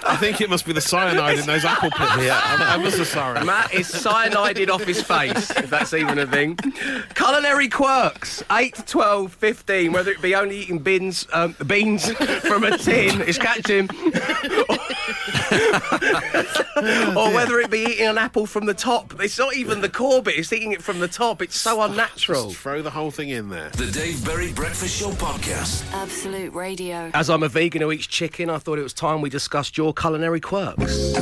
I 0.03 0.17
think 0.19 0.41
it 0.41 0.49
must 0.49 0.65
be 0.65 0.73
the 0.73 0.81
cyanide 0.81 1.37
in 1.37 1.45
those 1.45 1.65
apple 1.65 1.91
pits. 1.91 2.17
Yeah, 2.17 2.41
I'm 2.43 2.81
ever 2.81 2.89
so 2.89 3.03
sorry. 3.03 3.45
Matt 3.45 3.71
is 3.73 3.87
cyanided 3.87 4.69
off 4.69 4.83
his 4.83 5.03
face, 5.03 5.51
if 5.51 5.69
that's 5.69 5.93
even 5.93 6.17
a 6.17 6.25
thing. 6.25 6.57
Culinary 7.13 7.69
quirks, 7.69 8.43
8, 8.51 8.87
12, 8.87 9.33
15, 9.33 9.91
whether 9.91 10.09
it 10.09 10.19
be 10.21 10.33
only 10.33 10.57
eating 10.61 10.79
bins, 10.79 11.27
um, 11.31 11.55
beans 11.67 12.11
from 12.11 12.63
a 12.63 12.75
tin, 12.77 13.21
is 13.21 13.37
catching, 13.37 13.87
or 17.17 17.33
whether 17.33 17.59
it 17.59 17.69
be 17.69 17.79
eating 17.79 18.07
an 18.07 18.17
apple 18.17 18.45
from 18.45 18.65
the 18.65 18.73
top. 18.73 19.13
It's 19.21 19.37
not 19.37 19.55
even 19.55 19.81
the 19.81 19.89
core 19.89 20.21
bit, 20.21 20.37
it's 20.37 20.53
eating 20.53 20.71
it 20.71 20.81
from 20.81 20.99
the 20.99 21.07
top. 21.07 21.41
It's 21.41 21.59
so 21.59 21.81
unnatural. 21.81 22.49
Just 22.49 22.57
throw 22.61 22.81
the 22.81 22.89
whole 22.89 23.11
thing 23.11 23.29
in 23.29 23.49
there. 23.49 23.69
The 23.71 23.91
Dave 23.91 24.23
Berry 24.25 24.53
Breakfast 24.53 24.99
Show 24.99 25.09
Podcast. 25.11 25.91
Absolute 25.93 26.53
Radio. 26.53 27.11
As 27.13 27.29
I'm 27.29 27.43
a 27.43 27.49
vegan 27.49 27.81
who 27.81 27.91
eats 27.91 28.07
chicken, 28.07 28.49
I 28.49 28.57
thought 28.57 28.79
it 28.79 28.83
was 28.83 28.93
time 28.93 29.21
we 29.21 29.29
discussed 29.29 29.77
your 29.77 29.93
culinary 29.93 30.39
quirks. 30.39 31.15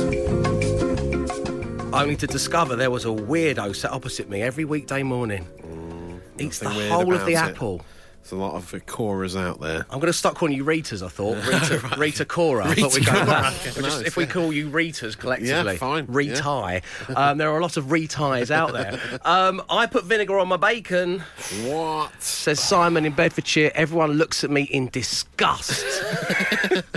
Only 1.92 2.16
to 2.16 2.26
discover 2.26 2.76
there 2.76 2.90
was 2.90 3.04
a 3.04 3.08
weirdo 3.08 3.74
sat 3.74 3.90
opposite 3.90 4.28
me 4.28 4.42
every 4.42 4.64
weekday 4.64 5.02
morning. 5.02 5.46
Mm, 5.62 6.20
eats 6.38 6.58
the 6.58 6.68
whole 6.68 7.14
of 7.14 7.24
the 7.24 7.32
it. 7.32 7.36
apple. 7.36 7.80
There's 8.28 8.40
a 8.40 8.42
lot 8.44 8.54
of 8.54 8.86
Coras 8.86 9.36
out 9.36 9.60
there. 9.60 9.86
I'm 9.88 10.00
going 10.00 10.08
to 10.08 10.12
start 10.12 10.34
calling 10.34 10.52
you 10.56 10.64
Ritas, 10.64 11.00
I 11.00 11.08
thought. 11.08 11.36
Rita, 11.46 11.96
Rita 11.96 12.24
Cora. 12.24 12.66
I 12.66 12.74
thought 12.74 12.92
we'd 12.92 13.06
go 13.06 13.12
with 13.20 13.62
just- 13.62 13.80
Nice, 13.80 14.00
if 14.00 14.16
we 14.16 14.26
call 14.26 14.52
you 14.52 14.68
Ritas 14.68 15.16
collectively. 15.16 15.72
Yeah, 15.74 15.78
fine, 15.78 16.06
Retie. 16.08 16.82
Um, 17.14 17.38
there 17.38 17.48
are 17.52 17.58
a 17.58 17.62
lot 17.62 17.76
of 17.76 17.84
reties 17.86 18.50
out 18.50 18.72
there. 18.72 19.00
Um, 19.26 19.62
I 19.68 19.86
put 19.86 20.04
vinegar 20.04 20.38
on 20.38 20.48
my 20.48 20.56
bacon, 20.56 21.20
What? 21.64 22.20
says 22.22 22.58
Simon 22.60 23.04
in 23.06 23.12
Bedfordshire. 23.12 23.70
Everyone 23.74 24.12
looks 24.12 24.42
at 24.44 24.50
me 24.50 24.62
in 24.62 24.88
disgust. 24.88 25.84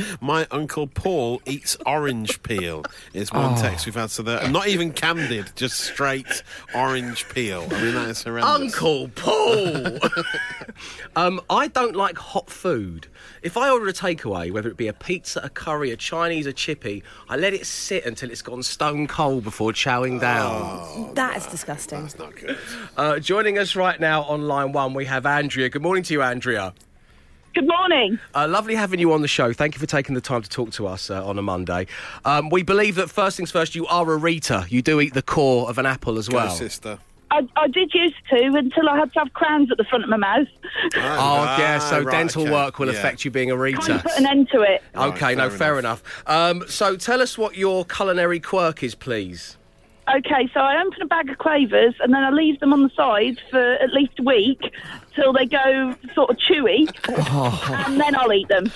My 0.22 0.46
uncle 0.52 0.88
Paul 0.88 1.42
eats 1.46 1.76
orange 1.86 2.42
peel. 2.44 2.84
It's 3.14 3.32
one 3.32 3.54
Oh. 3.58 3.62
text 3.62 3.86
we've 3.86 3.96
had. 3.96 4.12
So 4.12 4.22
that 4.24 4.52
not 4.52 4.68
even 4.68 4.92
candied, 4.92 5.52
just 5.56 5.80
straight 5.80 6.44
orange 6.76 7.28
peel. 7.30 7.68
I 7.72 7.82
mean 7.82 7.94
that 7.96 8.10
is 8.10 8.24
horrendous. 8.24 8.74
Uncle 8.76 9.10
Paul. 9.16 10.00
Um, 11.20 11.42
I 11.50 11.68
don't 11.68 11.96
like 11.96 12.18
hot 12.18 12.50
food. 12.50 13.08
If 13.42 13.58
I 13.58 13.70
order 13.70 13.88
a 13.88 13.94
takeaway, 13.94 14.52
whether 14.52 14.70
it 14.70 14.78
be 14.78 14.88
a 14.88 14.94
pizza, 14.94 15.42
a 15.44 15.50
curry, 15.50 15.92
a 15.92 15.98
Chinese, 15.98 16.46
a 16.46 16.54
chippy, 16.54 17.04
I 17.28 17.36
let 17.36 17.54
it 17.54 17.66
sit 17.66 18.06
until 18.06 18.32
it's 18.32 18.42
gone 18.42 18.64
stone 18.64 19.06
cold 19.08 19.44
before 19.44 19.72
chowing 19.72 20.22
down. 20.22 21.14
That 21.16 21.36
is 21.36 21.46
disgusting. 21.48 22.02
That's 22.04 22.18
not 22.18 22.36
good. 22.36 22.58
Uh, 22.96 23.20
joining 23.20 23.58
us 23.58 23.76
right 23.76 24.00
now 24.00 24.24
on 24.24 24.44
line 24.44 24.72
one, 24.72 24.94
we 24.94 25.06
have 25.06 25.26
Andrea. 25.26 25.70
Good 25.70 25.82
morning 25.82 26.04
to 26.04 26.14
you, 26.14 26.22
Andrea. 26.22 26.74
Good 27.54 27.68
morning. 27.68 28.20
Uh, 28.34 28.48
lovely 28.48 28.76
having 28.76 29.00
you 29.00 29.12
on 29.12 29.22
the 29.22 29.28
show. 29.28 29.52
Thank 29.54 29.74
you 29.74 29.80
for 29.80 29.88
taking 29.88 30.14
the 30.16 30.22
time 30.22 30.44
to 30.44 30.50
talk 30.50 30.72
to 30.72 30.86
us 30.88 31.10
uh, 31.10 31.26
on 31.28 31.40
a 31.40 31.42
Monday. 31.42 31.88
Um, 32.24 32.50
we 32.50 32.62
believe 32.64 32.96
that 32.96 33.10
first 33.10 33.38
things 33.38 33.52
first, 33.52 33.74
you 33.76 33.88
are 33.88 34.10
a 34.10 34.16
Rita. 34.18 34.68
You 34.70 34.82
do 34.82 35.02
eat 35.02 35.14
the 35.16 35.24
core 35.24 35.68
of 35.68 35.78
an 35.80 35.86
apple 35.86 36.18
as 36.20 36.30
Go, 36.30 36.38
well. 36.38 36.50
sister. 36.52 37.00
I, 37.32 37.48
I 37.56 37.68
did 37.68 37.94
used 37.94 38.16
to 38.32 38.58
until 38.58 38.90
I 38.90 38.98
had 38.98 39.14
to 39.14 39.20
have 39.20 39.34
crowns 39.34 39.72
at 39.72 39.78
the 39.78 39.84
front 39.84 40.04
of 40.04 40.10
my 40.10 40.18
mouth. 40.18 40.48
Oh, 40.96 41.44
yeah, 41.60 41.78
so 41.78 42.02
right, 42.02 42.12
dental 42.12 42.44
okay. 42.44 42.52
work 42.52 42.80
will 42.80 42.88
Yeah. 42.92 42.94
affect 43.00 43.24
you 43.24 43.32
being 43.32 43.52
a 43.52 43.56
Kind 43.86 44.00
of 44.00 44.04
put 44.04 44.18
an 44.18 44.26
end 44.26 44.50
to 44.52 44.62
it. 44.62 44.82
Okay, 44.96 45.36
no, 45.36 45.50
fair 45.50 45.58
fair 45.70 45.78
enough. 45.80 46.02
Um, 46.26 46.64
so 46.68 46.96
tell 46.96 47.22
us 47.22 47.38
what 47.38 47.56
your 47.56 47.86
culinary 47.86 48.40
quirk 48.40 48.82
is, 48.82 48.96
please. 48.96 49.58
Okay, 50.18 50.50
so 50.54 50.60
I 50.60 50.82
open 50.82 51.02
a 51.04 51.06
bag 51.06 51.30
of 51.30 51.38
quavers 51.38 51.94
and 52.00 52.12
then 52.14 52.24
I 52.24 52.32
leave 52.32 52.60
them 52.60 52.74
on 52.74 52.82
the 52.82 52.90
side 52.96 53.40
for 53.52 53.60
at 53.76 53.92
least 53.94 54.14
a 54.20 54.24
week 54.24 54.60
till 55.14 55.34
they 55.34 55.46
go 55.46 55.94
sort 56.16 56.32
of 56.32 56.38
chewy, 56.38 56.88
and 57.86 58.00
then 58.00 58.16
I'll 58.16 58.32
eat 58.34 58.48
them. 58.48 58.68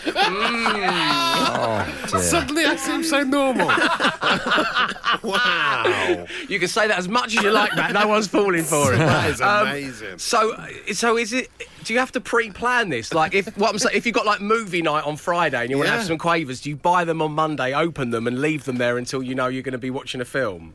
Suddenly 2.21 2.65
I 2.65 2.75
seem 2.75 3.03
so 3.03 3.23
normal. 3.23 3.65
wow. 5.23 6.25
You 6.49 6.60
can 6.60 6.67
say 6.67 6.88
that 6.88 6.97
as 6.97 7.07
much 7.07 7.36
as 7.38 7.43
you 7.43 7.51
like, 7.51 7.75
Matt. 7.75 7.93
No 7.93 8.07
one's 8.07 8.27
falling 8.27 8.63
for 8.63 8.93
it. 8.93 8.97
That 8.97 9.29
is 9.29 9.41
Um, 9.41 9.67
amazing. 9.67 10.17
So, 10.19 10.55
so 10.91 11.17
is 11.17 11.34
it? 11.34 11.49
Do 11.84 11.93
you 11.93 11.99
have 11.99 12.12
to 12.13 12.21
pre-plan 12.21 12.89
this? 12.89 13.13
Like, 13.13 13.34
if 13.34 13.55
what 13.57 13.69
I'm 13.71 13.79
saying, 13.79 13.95
if 13.95 14.05
you've 14.05 14.15
got 14.15 14.25
like 14.25 14.41
movie 14.41 14.81
night 14.81 15.05
on 15.05 15.17
Friday 15.17 15.62
and 15.62 15.69
you 15.69 15.77
want 15.77 15.88
to 15.88 15.93
Yeah. 15.93 15.97
have 15.99 16.07
some 16.07 16.17
quavers, 16.17 16.62
do 16.62 16.69
you 16.69 16.75
buy 16.75 17.03
them 17.05 17.21
on 17.21 17.31
Monday, 17.34 17.73
open 17.73 18.10
them, 18.12 18.27
and 18.27 18.39
leave 18.41 18.65
them 18.65 18.77
there 18.77 18.97
until 18.97 19.23
you 19.23 19.34
know 19.36 19.47
you're 19.47 19.63
going 19.63 19.73
to 19.73 19.77
be 19.77 19.89
watching 19.91 20.21
a 20.21 20.25
film? 20.25 20.73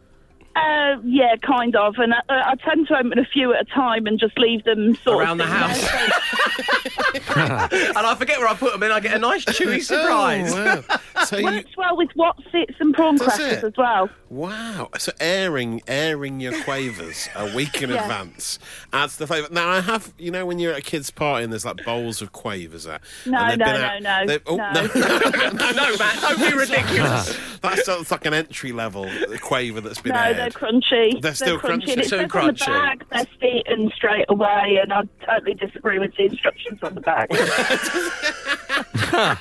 Uh, 0.58 1.00
yeah, 1.04 1.36
kind 1.36 1.76
of. 1.76 1.94
And 1.98 2.14
I, 2.14 2.20
I 2.28 2.54
tend 2.56 2.88
to 2.88 2.94
open 2.98 3.18
a 3.18 3.24
few 3.24 3.52
at 3.54 3.62
a 3.62 3.64
time 3.66 4.06
and 4.06 4.18
just 4.18 4.38
leave 4.38 4.64
them 4.64 4.96
sort 5.04 5.22
Around 5.24 5.38
the 5.38 5.46
house. 5.46 5.82
and 7.36 7.98
I 7.98 8.14
forget 8.18 8.38
where 8.38 8.48
I 8.48 8.54
put 8.54 8.72
them, 8.72 8.82
and 8.82 8.92
I 8.92 9.00
get 9.00 9.14
a 9.14 9.18
nice 9.18 9.44
chewy 9.44 9.82
surprise. 9.82 10.52
Oh, 10.54 10.84
wow. 10.88 11.24
So 11.24 11.36
you, 11.38 11.44
Works 11.44 11.76
well 11.76 11.96
with 11.96 12.10
Wotsits 12.16 12.74
and 12.80 12.94
prawn 12.94 13.16
Does 13.16 13.26
crackers 13.28 13.58
it? 13.58 13.64
as 13.64 13.72
well. 13.76 14.08
wow. 14.30 14.88
So 14.98 15.12
airing 15.20 15.82
airing 15.86 16.40
your 16.40 16.62
quavers 16.62 17.28
a 17.34 17.54
week 17.54 17.82
in 17.82 17.90
Yeah. 17.90 18.02
advance 18.02 18.58
adds 18.92 19.16
the 19.16 19.26
flavour. 19.26 19.48
Now 19.50 19.68
I 19.68 19.80
have, 19.80 20.12
you 20.18 20.30
know, 20.30 20.46
when 20.46 20.58
you're 20.58 20.72
at 20.72 20.78
a 20.78 20.82
kid's 20.82 21.10
party 21.10 21.44
and 21.44 21.52
there's 21.52 21.64
like 21.64 21.84
bowls 21.84 22.22
of 22.22 22.32
quavers 22.32 22.84
there. 22.84 23.00
No, 23.26 23.38
and 23.38 23.50
they've 23.52 23.58
no, 23.58 23.72
been 23.72 23.80
no, 23.80 23.86
out- 24.10 24.26
no, 24.26 24.26
they've- 24.26 24.42
Oh, 24.46 24.56
no. 24.56 24.72
no, 24.72 25.70
no, 25.72 25.96
Matt, 25.98 26.20
don't 26.20 26.38
be 26.38 26.56
ridiculous. 26.56 27.36
That's 27.60 27.84
sort 27.84 28.00
of 28.00 28.10
like 28.10 28.24
an 28.26 28.34
entry 28.34 28.72
level 28.72 29.10
quaver 29.40 29.80
that's 29.80 30.00
been 30.00 30.12
No, 30.14 30.20
aired. 30.20 30.47
They're 30.54 30.70
crunchy. 30.70 31.20
They're 31.20 31.34
still 31.34 31.58
crunchy. 31.58 31.92
And 31.92 32.00
it 32.00 32.04
Too 32.04 32.04
says 32.04 32.12
on 32.12 32.28
the 32.28 32.28
crunchy. 32.28 32.66
bag, 32.66 33.08
best 33.08 33.28
eaten 33.42 33.90
straight 33.94 34.26
away, 34.28 34.78
and 34.82 34.92
I 34.92 35.02
totally 35.24 35.54
disagree 35.54 35.98
with 35.98 36.14
the 36.16 36.26
instructions 36.26 36.78
on 36.82 36.94
the 36.94 37.00
bag. 37.00 37.28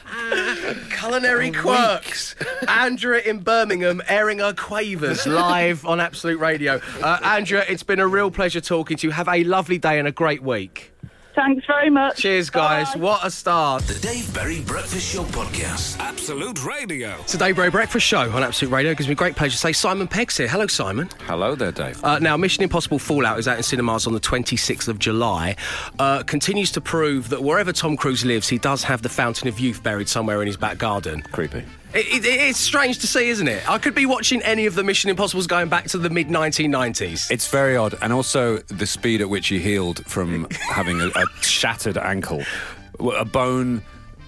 Culinary 1.00 1.52
quirks. 1.52 2.36
Andrea 2.67 3.22
in 3.22 3.39
Birmingham 3.39 4.02
airing 4.08 4.39
her 4.39 4.54
quavers 4.54 5.26
live 5.28 5.86
on 5.86 6.00
Absolute 6.00 6.39
Radio. 6.39 6.82
Uh, 7.02 7.20
Andrea, 7.24 7.65
it's 7.67 7.84
been 7.84 8.00
a 8.00 8.08
real 8.08 8.32
pleasure 8.32 8.62
talking 8.62 8.98
to 8.98 9.08
you. 9.08 9.12
Have 9.12 9.28
a 9.28 9.43
lovely 9.43 9.78
day 9.78 10.00
and 10.00 10.08
a 10.08 10.12
great 10.12 10.41
week. 10.43 10.91
Thanks 11.38 11.67
very 11.67 11.91
much. 11.91 12.17
Cheers, 12.17 12.50
guys. 12.50 12.91
Bye. 12.95 13.00
What 13.00 13.23
a 13.23 13.30
start. 13.30 13.84
The 13.84 14.00
Dave 14.00 14.34
Berry 14.34 14.62
Breakfast 14.62 15.13
Show 15.13 15.23
Podcast. 15.26 16.00
Absolute 16.00 16.65
Radio. 16.65 17.15
It's 17.19 17.34
the 17.34 17.38
Dave 17.38 17.58
Berry 17.58 17.69
Breakfast 17.69 18.08
Show 18.08 18.32
on 18.32 18.41
Absolute 18.41 18.71
Radio. 18.71 18.93
It 18.93 18.97
gives 18.97 19.08
me 19.08 19.13
great 19.13 19.36
pleasure 19.36 19.52
to 19.52 19.58
say 19.60 19.71
Simon 19.71 20.08
Pegg's 20.08 20.36
here. 20.36 20.47
Hello, 20.47 20.65
Simon. 20.65 21.08
Hello 21.28 21.54
there, 21.54 21.71
Dave. 21.71 22.04
Uh, 22.04 22.17
now, 22.17 22.38
Mission 22.38 22.63
Impossible 22.63 22.97
Fallout 22.97 23.38
is 23.38 23.47
out 23.47 23.58
in 23.58 23.62
cinemas 23.62 24.08
on 24.08 24.13
the 24.13 24.19
26th 24.19 24.88
of 24.88 24.97
July. 24.97 25.56
Uh, 26.00 26.23
continues 26.23 26.71
to 26.71 26.82
prove 26.82 27.30
that 27.30 27.43
wherever 27.43 27.71
Tom 27.71 27.97
Cruise 27.97 28.26
lives, 28.26 28.50
he 28.50 28.58
does 28.58 28.82
have 28.82 29.04
the 29.04 29.10
Fountain 29.10 29.47
of 29.47 29.60
Youth 29.60 29.84
buried 29.84 30.10
somewhere 30.10 30.41
in 30.41 30.47
his 30.47 30.58
back 30.58 30.80
garden. 30.80 31.21
Creepy. 31.32 31.63
It, 31.98 32.24
it, 32.24 32.28
it's 32.28 32.60
strange 32.60 33.00
to 33.00 33.08
see, 33.08 33.30
isn't 33.30 33.48
it? 33.48 33.68
I 33.68 33.80
could 33.80 33.96
be 33.96 34.06
watching 34.06 34.44
any 34.44 34.68
of 34.68 34.76
the 34.76 34.84
Mission 34.84 35.10
Impossibles 35.10 35.48
going 35.48 35.68
back 35.68 35.86
to 35.86 35.98
the 35.98 36.12
mid 36.12 36.28
1990s. 36.28 37.32
It's 37.32 37.48
very 37.48 37.76
odd, 37.76 37.96
and 38.04 38.14
also 38.14 38.58
the 38.58 38.86
speed 38.86 39.20
at 39.20 39.30
which 39.30 39.48
he 39.48 39.58
healed 39.58 40.06
from 40.06 40.48
having 40.52 41.02
a, 41.02 41.08
a 41.08 41.26
shattered 41.42 41.98
ankle. 41.98 42.44
A 43.00 43.26
bone 43.26 43.82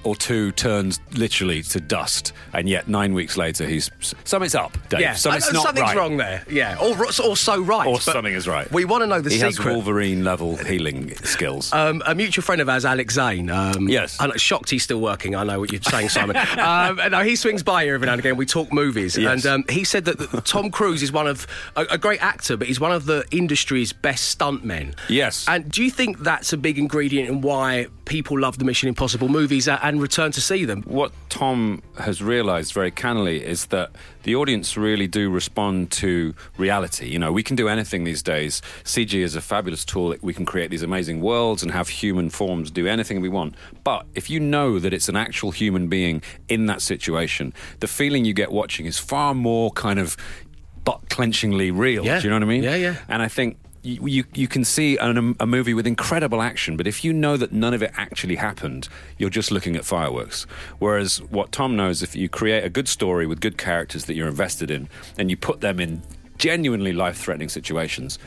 or 0.03 0.15
two 0.15 0.51
turns 0.53 0.99
literally 1.13 1.61
to 1.63 1.79
dust, 1.79 2.33
and 2.53 2.67
yet 2.69 2.87
nine 2.87 3.13
weeks 3.13 3.37
later 3.37 3.67
he's 3.67 3.91
something's 4.23 4.55
up, 4.55 4.77
Dave. 4.89 5.01
Yeah, 5.01 5.13
something's 5.13 5.51
not 5.51 5.63
something's 5.63 5.87
right. 5.87 5.97
wrong 5.97 6.17
there. 6.17 6.43
Yeah, 6.49 6.77
or, 6.81 7.05
or 7.25 7.35
so 7.37 7.61
right. 7.61 7.87
Or 7.87 7.95
but 7.95 8.01
something 8.03 8.33
is 8.33 8.47
right. 8.47 8.71
We 8.71 8.85
want 8.85 9.03
to 9.03 9.07
know 9.07 9.21
the 9.21 9.29
he 9.29 9.39
has. 9.39 9.59
Wolverine 9.59 10.23
level 10.23 10.55
healing 10.57 11.13
skills. 11.17 11.71
Um, 11.73 12.01
a 12.05 12.15
mutual 12.15 12.43
friend 12.43 12.61
of 12.61 12.69
ours, 12.69 12.85
Alex 12.85 13.15
Zane. 13.15 13.49
Um, 13.49 13.87
Yes. 13.89 14.17
I'm 14.19 14.35
shocked 14.37 14.69
he's 14.69 14.83
still 14.83 15.01
working. 15.01 15.35
I 15.35 15.43
know 15.43 15.59
what 15.59 15.71
you're 15.71 15.81
saying, 15.81 16.09
Simon. 16.09 16.35
um, 16.57 16.99
no, 17.11 17.23
he 17.23 17.35
swings 17.35 17.63
by 17.63 17.83
here 17.83 17.95
every 17.95 18.05
now 18.07 18.13
and 18.13 18.19
again. 18.19 18.37
We 18.37 18.45
talk 18.45 18.71
movies, 18.71 19.17
Yes. 19.17 19.45
and 19.45 19.53
um, 19.53 19.65
he 19.69 19.83
said 19.83 20.05
that, 20.05 20.45
Tom 20.45 20.69
Cruise 20.71 21.03
is 21.03 21.11
one 21.11 21.27
of 21.27 21.45
a, 21.75 21.85
a 21.91 21.97
great 21.97 22.21
actor, 22.23 22.55
but 22.57 22.67
he's 22.67 22.79
one 22.79 22.91
of 22.91 23.05
the 23.05 23.25
industry's 23.31 23.91
best 23.93 24.37
stuntmen. 24.37 24.95
Yes. 25.09 25.45
And 25.47 25.69
do 25.71 25.83
you 25.83 25.89
think 25.91 26.19
that's 26.19 26.53
a 26.53 26.57
big 26.57 26.77
ingredient 26.77 27.29
in 27.29 27.41
why 27.41 27.87
people 28.05 28.39
love 28.39 28.57
the 28.59 28.65
Mission 28.65 28.89
Impossible 28.89 29.27
movies? 29.29 29.67
A- 29.67 29.79
and 29.89 29.99
return 29.99 30.31
to 30.31 30.39
see 30.39 30.65
them. 30.65 30.83
What 30.83 31.11
Tom 31.29 31.81
has 31.97 32.21
realised 32.21 32.73
very 32.73 32.91
cannily 32.91 33.43
is 33.43 33.65
that 33.67 33.89
the 34.21 34.35
audience 34.35 34.77
really 34.77 35.07
do 35.07 35.31
respond 35.31 35.89
to 35.93 36.35
reality. 36.57 37.07
You 37.07 37.17
know, 37.17 37.31
we 37.31 37.41
can 37.41 37.55
do 37.55 37.67
anything 37.67 38.03
these 38.03 38.21
days. 38.21 38.61
CG 38.83 39.15
is 39.15 39.35
a 39.35 39.41
fabulous 39.41 39.83
tool. 39.83 40.15
We 40.21 40.31
can 40.31 40.45
create 40.45 40.69
these 40.69 40.83
amazing 40.83 41.21
worlds 41.21 41.63
and 41.63 41.71
have 41.71 41.89
human 41.89 42.29
forms 42.29 42.69
do 42.69 42.85
anything 42.85 43.19
we 43.19 43.29
want. 43.29 43.55
But 43.83 44.05
if 44.13 44.29
you 44.29 44.39
know 44.39 44.77
that 44.77 44.93
it's 44.93 45.09
an 45.09 45.15
actual 45.15 45.49
human 45.49 45.87
being 45.87 46.21
in 46.47 46.67
that 46.67 46.83
situation, 46.83 47.51
the 47.79 47.87
feeling 47.87 48.25
you 48.25 48.33
get 48.33 48.51
watching 48.51 48.85
is 48.85 48.99
far 48.99 49.33
more 49.33 49.71
kind 49.71 49.97
of 49.97 50.15
butt 50.83 51.09
clenchingly 51.09 51.75
real. 51.75 52.05
Yeah. 52.05 52.19
Do 52.19 52.25
you 52.25 52.29
know 52.29 52.35
what 52.35 52.43
I 52.43 52.45
mean? 52.45 52.61
Yeah, 52.61 52.75
yeah. 52.75 52.97
And 53.07 53.23
I 53.23 53.27
think 53.27 53.57
you, 53.81 54.25
you, 54.33 54.47
can 54.47 54.65
see 54.65 54.97
an, 54.97 55.17
um, 55.17 55.35
a 55.39 55.45
movie 55.45 55.73
with 55.73 55.87
incredible 55.87 56.41
action, 56.41 56.75
but 56.75 56.87
if 56.87 57.03
you 57.03 57.13
know 57.13 57.37
that 57.37 57.51
none 57.51 57.73
of 57.73 57.81
it 57.81 57.91
actually 57.95 58.35
happened, 58.35 58.89
you're 59.17 59.29
just 59.29 59.51
looking 59.51 59.75
at 59.75 59.85
fireworks. 59.85 60.43
Whereas 60.79 61.21
what 61.23 61.51
Tom 61.51 61.75
knows, 61.75 62.03
if 62.03 62.15
you 62.15 62.27
create 62.27 62.63
a 62.63 62.69
good 62.69 62.87
story 62.87 63.25
with 63.25 63.39
good 63.39 63.57
characters 63.57 64.05
that 64.05 64.15
you're 64.15 64.27
invested 64.27 64.69
in, 64.69 64.89
and 65.17 65.29
you 65.29 65.37
put 65.37 65.61
them 65.61 65.79
in 65.79 66.01
genuinely 66.37 66.93
life 66.93 67.17
threatening 67.17 67.49
situations, 67.49 68.19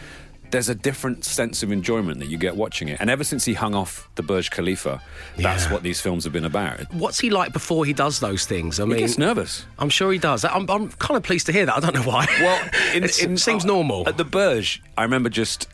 there's 0.52 0.68
a 0.68 0.74
different 0.74 1.24
sense 1.24 1.62
of 1.64 1.72
enjoyment 1.72 2.20
that 2.20 2.28
you 2.28 2.38
get 2.38 2.54
watching 2.56 2.88
it. 2.88 3.00
And 3.00 3.10
ever 3.10 3.24
since 3.24 3.44
he 3.44 3.54
hung 3.54 3.74
off 3.74 4.08
the 4.14 4.22
Burj 4.22 4.50
Khalifa, 4.50 5.02
that's 5.36 5.64
Yeah. 5.64 5.72
what 5.72 5.82
these 5.82 6.00
films 6.00 6.22
have 6.24 6.32
been 6.32 6.44
about. 6.44 6.92
What's 6.94 7.18
he 7.18 7.30
like 7.30 7.52
before 7.52 7.84
he 7.84 7.92
does 7.92 8.20
those 8.20 8.46
things? 8.46 8.78
I 8.78 8.84
mean, 8.84 8.98
gets 9.00 9.18
nervous. 9.18 9.66
I'm 9.78 9.90
sure 9.90 10.12
he 10.12 10.18
does. 10.18 10.44
I'm, 10.44 10.70
I'm 10.70 10.90
kind 10.92 11.16
of 11.16 11.24
pleased 11.24 11.46
to 11.46 11.52
hear 11.52 11.66
that. 11.66 11.76
I 11.76 11.80
don't 11.80 11.94
know 11.94 12.02
why. 12.02 12.26
Well, 12.40 12.62
in, 12.94 13.02
it 13.04 13.20
in- 13.22 13.36
seems 13.36 13.64
uh, 13.64 13.68
normal. 13.68 14.08
At 14.08 14.16
the 14.16 14.24
Burj, 14.24 14.80
I 14.96 15.02
remember 15.02 15.28
just 15.28 15.68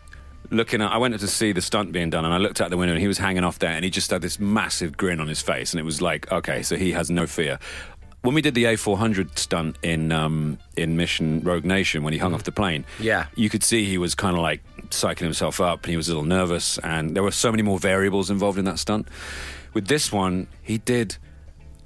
looking 0.51 0.81
at. 0.81 0.91
I 0.91 0.97
went 0.97 1.19
to 1.19 1.27
see 1.29 1.53
the 1.53 1.61
stunt 1.61 1.93
being 1.93 2.09
done, 2.11 2.25
and 2.25 2.33
I 2.33 2.39
looked 2.39 2.61
out 2.61 2.71
the 2.71 2.77
window, 2.77 2.95
and 2.95 3.01
he 3.03 3.09
was 3.09 3.19
hanging 3.19 3.45
off 3.45 3.59
there, 3.59 3.73
and 3.73 3.85
he 3.85 3.91
just 3.91 4.11
had 4.11 4.23
this 4.23 4.39
massive 4.39 4.97
grin 4.97 5.21
on 5.21 5.29
his 5.29 5.43
face, 5.43 5.73
and 5.73 5.81
it 5.81 5.85
was 5.85 6.01
like, 6.01 6.31
okay, 6.33 6.63
so 6.63 6.77
he 6.77 6.93
has 6.93 7.11
no 7.11 7.27
fear. 7.27 7.59
When 8.23 8.35
we 8.35 8.43
did 8.43 8.55
the 8.55 8.65
A400 8.65 9.39
stunt 9.39 9.77
in 9.83 10.11
um, 10.13 10.59
in 10.77 10.97
Mission 10.97 11.41
Rogue 11.43 11.65
Nation, 11.65 12.03
when 12.03 12.13
he 12.13 12.19
hung 12.19 12.35
off 12.35 12.43
the 12.43 12.53
plane, 12.53 12.85
Yeah. 12.99 13.27
you 13.37 13.49
could 13.49 13.63
see 13.63 13.85
he 13.85 13.97
was 13.99 14.15
kind 14.15 14.37
of 14.37 14.43
like 14.43 14.61
psyching 14.91 15.21
himself 15.21 15.61
up, 15.61 15.85
and 15.85 15.91
he 15.91 15.97
was 15.97 16.09
a 16.09 16.13
little 16.13 16.25
nervous, 16.29 16.79
and 16.79 17.15
there 17.15 17.23
were 17.23 17.31
so 17.31 17.51
many 17.51 17.63
more 17.63 17.79
variables 17.79 18.29
involved 18.31 18.59
in 18.59 18.65
that 18.65 18.79
stunt. 18.79 19.07
With 19.73 19.87
this 19.87 20.11
one, 20.11 20.49
he 20.63 20.79
did 20.79 21.17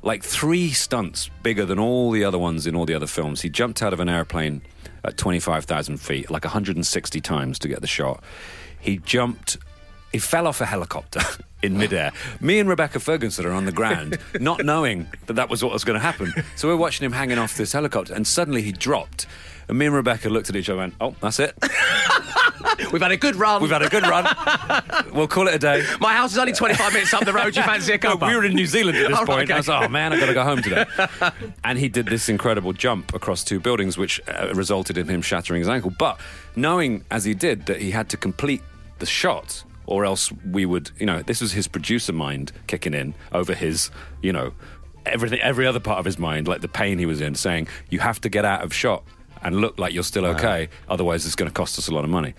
like 0.03 0.25
three 0.25 0.71
stunts 0.71 1.31
bigger 1.43 1.65
than 1.67 1.79
all 1.79 2.11
the 2.11 2.25
other 2.25 2.39
ones 2.39 2.67
in 2.67 2.75
all 2.75 2.87
the 2.87 2.95
other 2.95 3.07
films. 3.07 3.43
He 3.43 3.49
jumped 3.51 3.83
out 3.83 3.93
of 3.93 4.01
an 4.01 4.09
airplane 4.09 4.63
at 5.05 5.17
25,000 5.17 5.99
feet, 5.99 6.31
like 6.31 6.45
160 6.45 7.21
times 7.21 7.59
to 7.61 7.69
get 7.69 7.81
the 7.83 7.87
shot. 7.87 8.23
He 8.81 8.99
jumped, 8.99 9.59
he 10.13 10.19
fell 10.19 10.47
off 10.47 10.61
a 10.61 10.67
helicopter 10.67 11.21
in 11.63 11.77
midair. 11.79 12.13
Me 12.41 12.59
and 12.59 12.69
Rebecca 12.69 13.01
Ferguson 13.01 13.47
are 13.47 13.53
on 13.53 13.65
the 13.65 13.73
ground, 13.73 14.19
not 14.41 14.65
knowing 14.65 15.09
that 15.27 15.35
that 15.35 15.49
was 15.51 15.63
what 15.65 15.73
was 15.73 15.85
going 15.85 15.99
to 15.99 16.05
happen. 16.05 16.33
So 16.57 16.69
we're 16.69 16.77
watching 16.77 17.05
him 17.05 17.13
hanging 17.13 17.39
off 17.39 17.57
this 17.57 17.73
helicopter, 17.73 18.15
and 18.15 18.27
suddenly 18.27 18.63
he 18.63 18.73
dropped. 18.73 19.27
And 19.69 19.79
me 19.79 19.87
and 19.87 19.95
Rebecca 19.95 20.29
looked 20.29 20.51
at 20.51 20.57
each 20.57 20.69
other 20.69 20.83
and 20.83 20.93
went, 21.01 21.15
oh, 21.15 21.17
that's 21.21 21.39
it. 21.41 21.57
We've 22.93 23.01
had 23.03 23.13
a 23.13 23.17
good 23.17 23.37
run. 23.37 23.63
We've 23.63 23.71
had 23.71 23.83
a 23.83 23.89
good 23.89 24.03
run. 24.03 24.27
we'll 25.13 25.29
call 25.29 25.49
it 25.49 25.55
a 25.55 25.59
day. 25.59 25.85
My 26.01 26.15
house 26.15 26.33
is 26.33 26.39
only 26.39 26.53
25 26.53 26.93
minutes 26.93 27.15
up 27.15 27.25
the 27.25 27.33
road. 27.33 27.57
You 27.57 27.63
fancy 27.63 27.93
a 27.93 27.99
No, 27.99 28.17
we 28.17 28.35
were 28.35 28.45
in 28.45 28.55
New 28.55 28.67
Zealand 28.67 28.99
at 28.99 29.09
this 29.09 29.19
Oh, 29.19 29.25
point. 29.25 29.45
okay. 29.45 29.55
I 29.55 29.57
was 29.59 29.69
like, 29.69 29.85
oh 29.85 29.89
man, 29.89 30.13
I've 30.13 30.21
got 30.21 30.27
to 30.27 30.35
go 30.35 30.43
home 30.45 30.63
today. 30.63 30.85
and 31.65 31.79
he 31.79 31.89
did 31.89 32.07
this 32.07 32.29
incredible 32.29 32.73
jump 32.73 33.15
across 33.15 33.45
two 33.45 33.61
buildings, 33.61 33.97
which 33.97 34.21
uh, 34.29 34.51
resulted 34.55 34.99
in 34.99 35.09
him 35.09 35.23
shattering 35.23 35.61
his 35.61 35.69
ankle. 35.69 35.93
But 35.97 36.21
knowing 36.57 37.05
as 37.11 37.25
he 37.25 37.35
did 37.35 37.67
that 37.67 37.81
he 37.81 37.91
had 37.93 38.09
to 38.11 38.17
complete 38.17 38.63
the 38.99 39.07
shot, 39.07 39.65
or 39.87 40.05
else 40.05 40.33
we 40.51 40.65
would, 40.67 40.91
you 40.99 41.07
know, 41.07 41.23
this 41.23 41.41
was 41.41 41.53
his 41.53 41.69
producer 41.69 42.13
mind 42.13 42.53
kicking 42.67 42.95
in 42.95 43.15
over 43.33 43.55
his, 43.55 43.91
you 44.23 44.33
know, 44.33 44.53
everything, 45.07 45.41
every 45.41 45.67
other 45.67 45.81
part 45.81 45.99
of 45.99 46.05
his 46.05 46.19
mind, 46.19 46.49
like 46.49 46.61
the 46.61 46.69
pain 46.69 46.99
he 46.99 47.07
was 47.07 47.21
in, 47.21 47.35
saying, 47.35 47.69
you 47.91 47.99
have 47.99 48.21
to 48.21 48.29
get 48.29 48.45
out 48.45 48.63
of 48.63 48.73
shot 48.73 49.03
and 49.43 49.57
look 49.57 49.79
like 49.79 49.93
you're 49.93 50.05
still 50.05 50.25
okay, 50.25 50.69
otherwise 50.89 51.27
it's 51.27 51.35
going 51.35 51.51
to 51.51 51.55
cost 51.55 51.79
us 51.79 51.89
a 51.89 51.95
lot 51.95 52.05
of 52.05 52.11
money. 52.11 52.35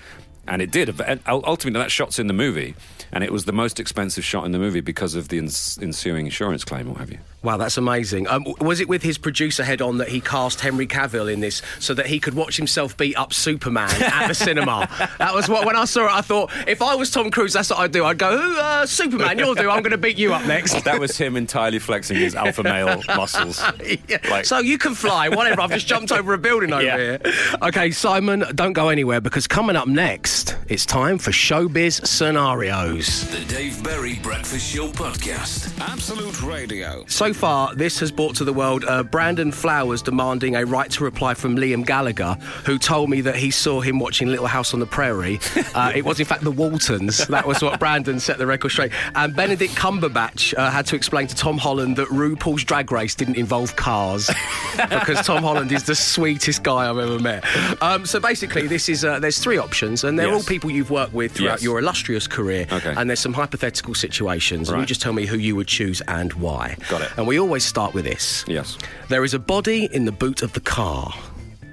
And 0.48 0.62
it 0.62 0.72
did. 0.72 1.00
And 1.02 1.22
ultimately, 1.26 1.80
that 1.80 1.90
shot's 1.92 2.20
in 2.20 2.28
the 2.28 2.34
movie, 2.34 2.76
and 3.14 3.24
it 3.24 3.32
was 3.32 3.46
the 3.46 3.54
most 3.54 3.80
expensive 3.80 4.26
shot 4.26 4.46
in 4.46 4.52
the 4.52 4.60
movie 4.60 4.82
because 4.82 5.16
of 5.16 5.30
the 5.30 5.38
ens- 5.38 5.80
ensuing 5.82 6.26
insurance 6.26 6.66
claim, 6.66 6.90
or 6.90 6.98
have 7.00 7.10
you? 7.12 7.20
Wow, 7.44 7.58
that's 7.58 7.78
amazing. 7.78 8.28
Um, 8.28 8.46
was 8.62 8.80
it 8.82 8.88
with 8.90 9.04
his 9.04 9.18
producer 9.18 9.64
head 9.64 9.82
on 9.82 9.98
that 10.00 10.08
he 10.10 10.20
cast 10.22 10.60
Henry 10.62 10.88
Cavill 10.88 11.32
in 11.32 11.40
this 11.42 11.62
so 11.80 11.94
that 11.94 12.06
he 12.08 12.20
could 12.20 12.34
watch 12.34 12.56
himself 12.58 12.96
beat 12.98 13.16
up 13.18 13.34
Superman 13.34 13.90
at 14.02 14.28
the 14.28 14.34
cinema? 14.36 14.90
That 15.18 15.34
was 15.34 15.48
what, 15.48 15.66
when 15.66 15.76
I 15.78 15.86
saw 15.86 16.06
it, 16.08 16.12
I 16.12 16.22
thought, 16.22 16.52
if 16.68 16.82
I 16.82 16.96
was 16.96 17.10
Tom 17.12 17.32
Cruise, 17.32 17.54
that's 17.54 17.70
what 17.70 17.80
I'd 17.80 17.92
do. 17.92 18.04
I'd 18.04 18.18
go, 18.18 18.32
uh, 18.60 18.86
Superman, 18.86 19.38
you'll 19.40 19.56
do. 19.56 19.70
I'm 19.70 19.82
going 19.82 19.92
to 19.92 19.98
beat 19.98 20.18
you 20.18 20.34
up 20.34 20.46
next. 20.46 20.84
That 20.84 21.00
was 21.00 21.18
him 21.18 21.38
entirely 21.38 21.80
flexing 21.80 22.18
his 22.18 22.36
alpha 22.36 22.64
male 22.64 23.02
muscles. 23.08 23.62
Yeah. 24.10 24.18
Like- 24.30 24.44
so 24.46 24.60
you 24.60 24.78
can 24.78 24.94
fly, 24.96 25.30
whatever. 25.30 25.62
I've 25.62 25.72
just 25.72 25.88
jumped 25.88 26.12
over 26.12 26.34
a 26.34 26.38
building 26.38 26.74
over 26.74 26.84
Yeah. 26.84 26.98
here. 26.98 27.22
Okay, 27.62 27.92
Simon, 27.92 28.44
don't 28.56 28.74
go 28.74 28.90
anywhere 28.90 29.22
because 29.22 29.48
coming 29.48 29.76
up 29.78 29.88
next, 29.88 30.33
it's 30.68 30.86
time 30.88 31.20
for 31.20 31.30
showbiz 31.30 32.08
scenarios. 32.08 33.30
The 33.30 33.46
Dave 33.46 33.84
Berry 33.84 34.16
Breakfast 34.24 34.74
Show 34.74 34.88
Podcast. 34.88 35.80
Absolute 35.80 36.42
Radio. 36.42 37.04
So 37.08 37.34
far, 37.34 37.76
this 37.76 38.00
has 38.00 38.12
brought 38.12 38.36
to 38.38 38.44
the 38.44 38.52
world 38.52 38.84
uh, 38.86 39.04
Brandon 39.04 39.52
Flowers 39.52 40.02
demanding 40.02 40.56
a 40.56 40.66
right 40.66 40.90
to 40.90 41.04
reply 41.04 41.36
from 41.36 41.56
Liam 41.56 41.86
Gallagher, 41.86 42.34
who 42.66 42.80
told 42.80 43.12
me 43.12 43.22
that 43.22 43.36
he 43.36 43.52
saw 43.52 43.80
him 43.80 44.00
watching 44.00 44.28
Little 44.28 44.48
House 44.48 44.74
on 44.74 44.80
the 44.80 44.88
Prairie. 44.88 45.40
Uh, 45.76 45.92
it 45.96 46.06
was, 46.06 46.20
in 46.20 46.26
fact, 46.26 46.44
the 46.44 46.52
Waltons. 46.52 47.26
That 47.28 47.48
was 47.48 47.64
what 47.64 47.80
Brandon 47.80 48.20
set 48.20 48.38
the 48.38 48.46
record 48.46 48.70
straight. 48.70 48.92
And 49.16 49.36
Benedict 49.36 49.74
Cumberbatch 49.74 50.54
uh, 50.56 50.70
had 50.70 50.86
to 50.88 50.96
explain 50.96 51.26
to 51.28 51.36
Tom 51.36 51.58
Holland 51.58 51.96
that 51.96 52.10
RuPaul's 52.10 52.64
Drag 52.64 52.92
Race 52.92 53.16
didn't 53.16 53.38
involve 53.38 53.76
cars 53.76 54.30
because 54.90 55.26
Tom 55.26 55.42
Holland 55.42 55.72
is 55.72 55.84
the 55.84 55.96
sweetest 55.96 56.62
guy 56.62 56.88
I've 56.90 57.00
ever 57.00 57.18
met. 57.18 57.44
Um, 57.82 58.06
so 58.06 58.20
basically, 58.20 58.68
this 58.68 58.88
is 58.88 59.04
uh, 59.04 59.18
there's 59.20 59.40
three 59.40 59.58
options, 59.58 60.04
and 60.04 60.20
they're 60.24 60.32
Yes. 60.34 60.44
all 60.44 60.48
people 60.48 60.72
you've 60.72 60.90
worked 60.90 61.14
with 61.14 61.34
throughout 61.34 61.60
Yes. 61.60 61.64
your 61.64 61.80
illustrious 61.80 62.28
career. 62.28 62.66
Okay. 62.72 62.94
And 62.98 63.10
there's 63.10 63.20
some 63.20 63.34
hypothetical 63.34 63.94
situations, 63.96 64.70
and 64.70 64.80
you 64.80 64.86
just 64.86 65.02
tell 65.02 65.14
me 65.14 65.26
who 65.26 65.38
you 65.38 65.56
would 65.56 65.68
choose 65.68 66.02
and 66.08 66.34
why. 66.34 66.76
Got 66.90 67.02
it. 67.02 67.10
And 67.18 67.28
we 67.28 67.40
always 67.40 67.64
start 67.66 67.94
with 67.94 68.06
this. 68.06 68.44
Yes. 68.48 68.78
There 69.10 69.24
is 69.24 69.34
a 69.34 69.40
body 69.40 69.90
in 69.92 70.06
the 70.06 70.12
boot 70.12 70.42
of 70.42 70.54
the 70.54 70.60
car. 70.62 71.14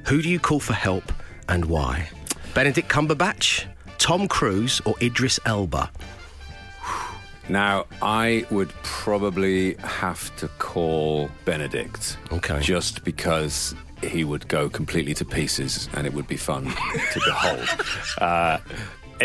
Who 0.07 0.23
do 0.23 0.29
you 0.29 0.39
call 0.39 0.61
for 0.61 0.73
help 0.75 1.13
and 1.49 1.65
why? 1.67 2.09
Benedict 2.55 2.89
Cumberbatch, 2.89 3.65
Tom 3.99 4.27
Cruise, 4.29 4.81
or 4.85 4.95
Idris 5.01 5.39
Elba? 5.47 5.91
Now, 7.49 7.87
I 8.01 8.47
would 8.51 8.71
probably 8.85 9.75
have 9.75 10.35
to 10.37 10.47
call 10.59 11.31
Benedict. 11.45 12.17
Okay. 12.31 12.61
Just 12.61 13.03
because 13.05 13.75
he 14.03 14.25
would 14.25 14.49
go 14.49 14.69
completely 14.69 15.15
to 15.15 15.25
pieces 15.25 15.89
and 15.95 16.07
it 16.07 16.15
would 16.15 16.27
be 16.27 16.37
fun 16.37 16.65
to 17.13 17.21
behold. 17.25 17.69
Uh, 18.19 18.59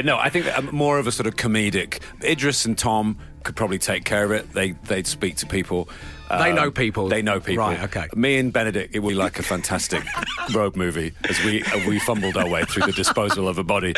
no, 0.04 0.18
I 0.18 0.30
think 0.30 0.46
um, 0.58 0.70
more 0.72 1.00
of 1.00 1.08
a 1.08 1.12
sort 1.12 1.28
of 1.28 1.36
comedic. 1.36 2.00
Idris 2.24 2.66
and 2.66 2.78
Tom 2.78 3.18
could 3.46 3.56
probably 3.56 3.78
take 3.80 4.04
care 4.04 4.26
of 4.26 4.32
it. 4.32 4.52
They 4.52 4.72
they'd 4.88 5.08
speak 5.08 5.38
to 5.38 5.46
people. 5.46 5.88
They 6.28 6.50
Um, 6.50 6.56
know 6.56 6.72
people. 6.72 7.08
They 7.08 7.22
know 7.22 7.40
people. 7.40 7.64
Right, 7.66 7.84
okay. 7.84 8.08
Me 8.16 8.38
and 8.38 8.52
Benedict, 8.52 8.96
it 8.96 9.00
would 9.00 9.10
be 9.12 9.16
like 9.16 9.38
a 9.38 9.44
fantastic 9.44 10.02
road 10.56 10.76
movie 10.76 11.14
as 11.30 11.38
we 11.46 11.62
uh, 11.64 11.88
we 11.88 12.00
fumbled 12.00 12.36
our 12.36 12.50
way 12.50 12.64
through 12.66 12.88
the 12.88 12.92
disposal 12.94 13.48
of 13.48 13.60
a 13.60 13.64
body. 13.64 13.94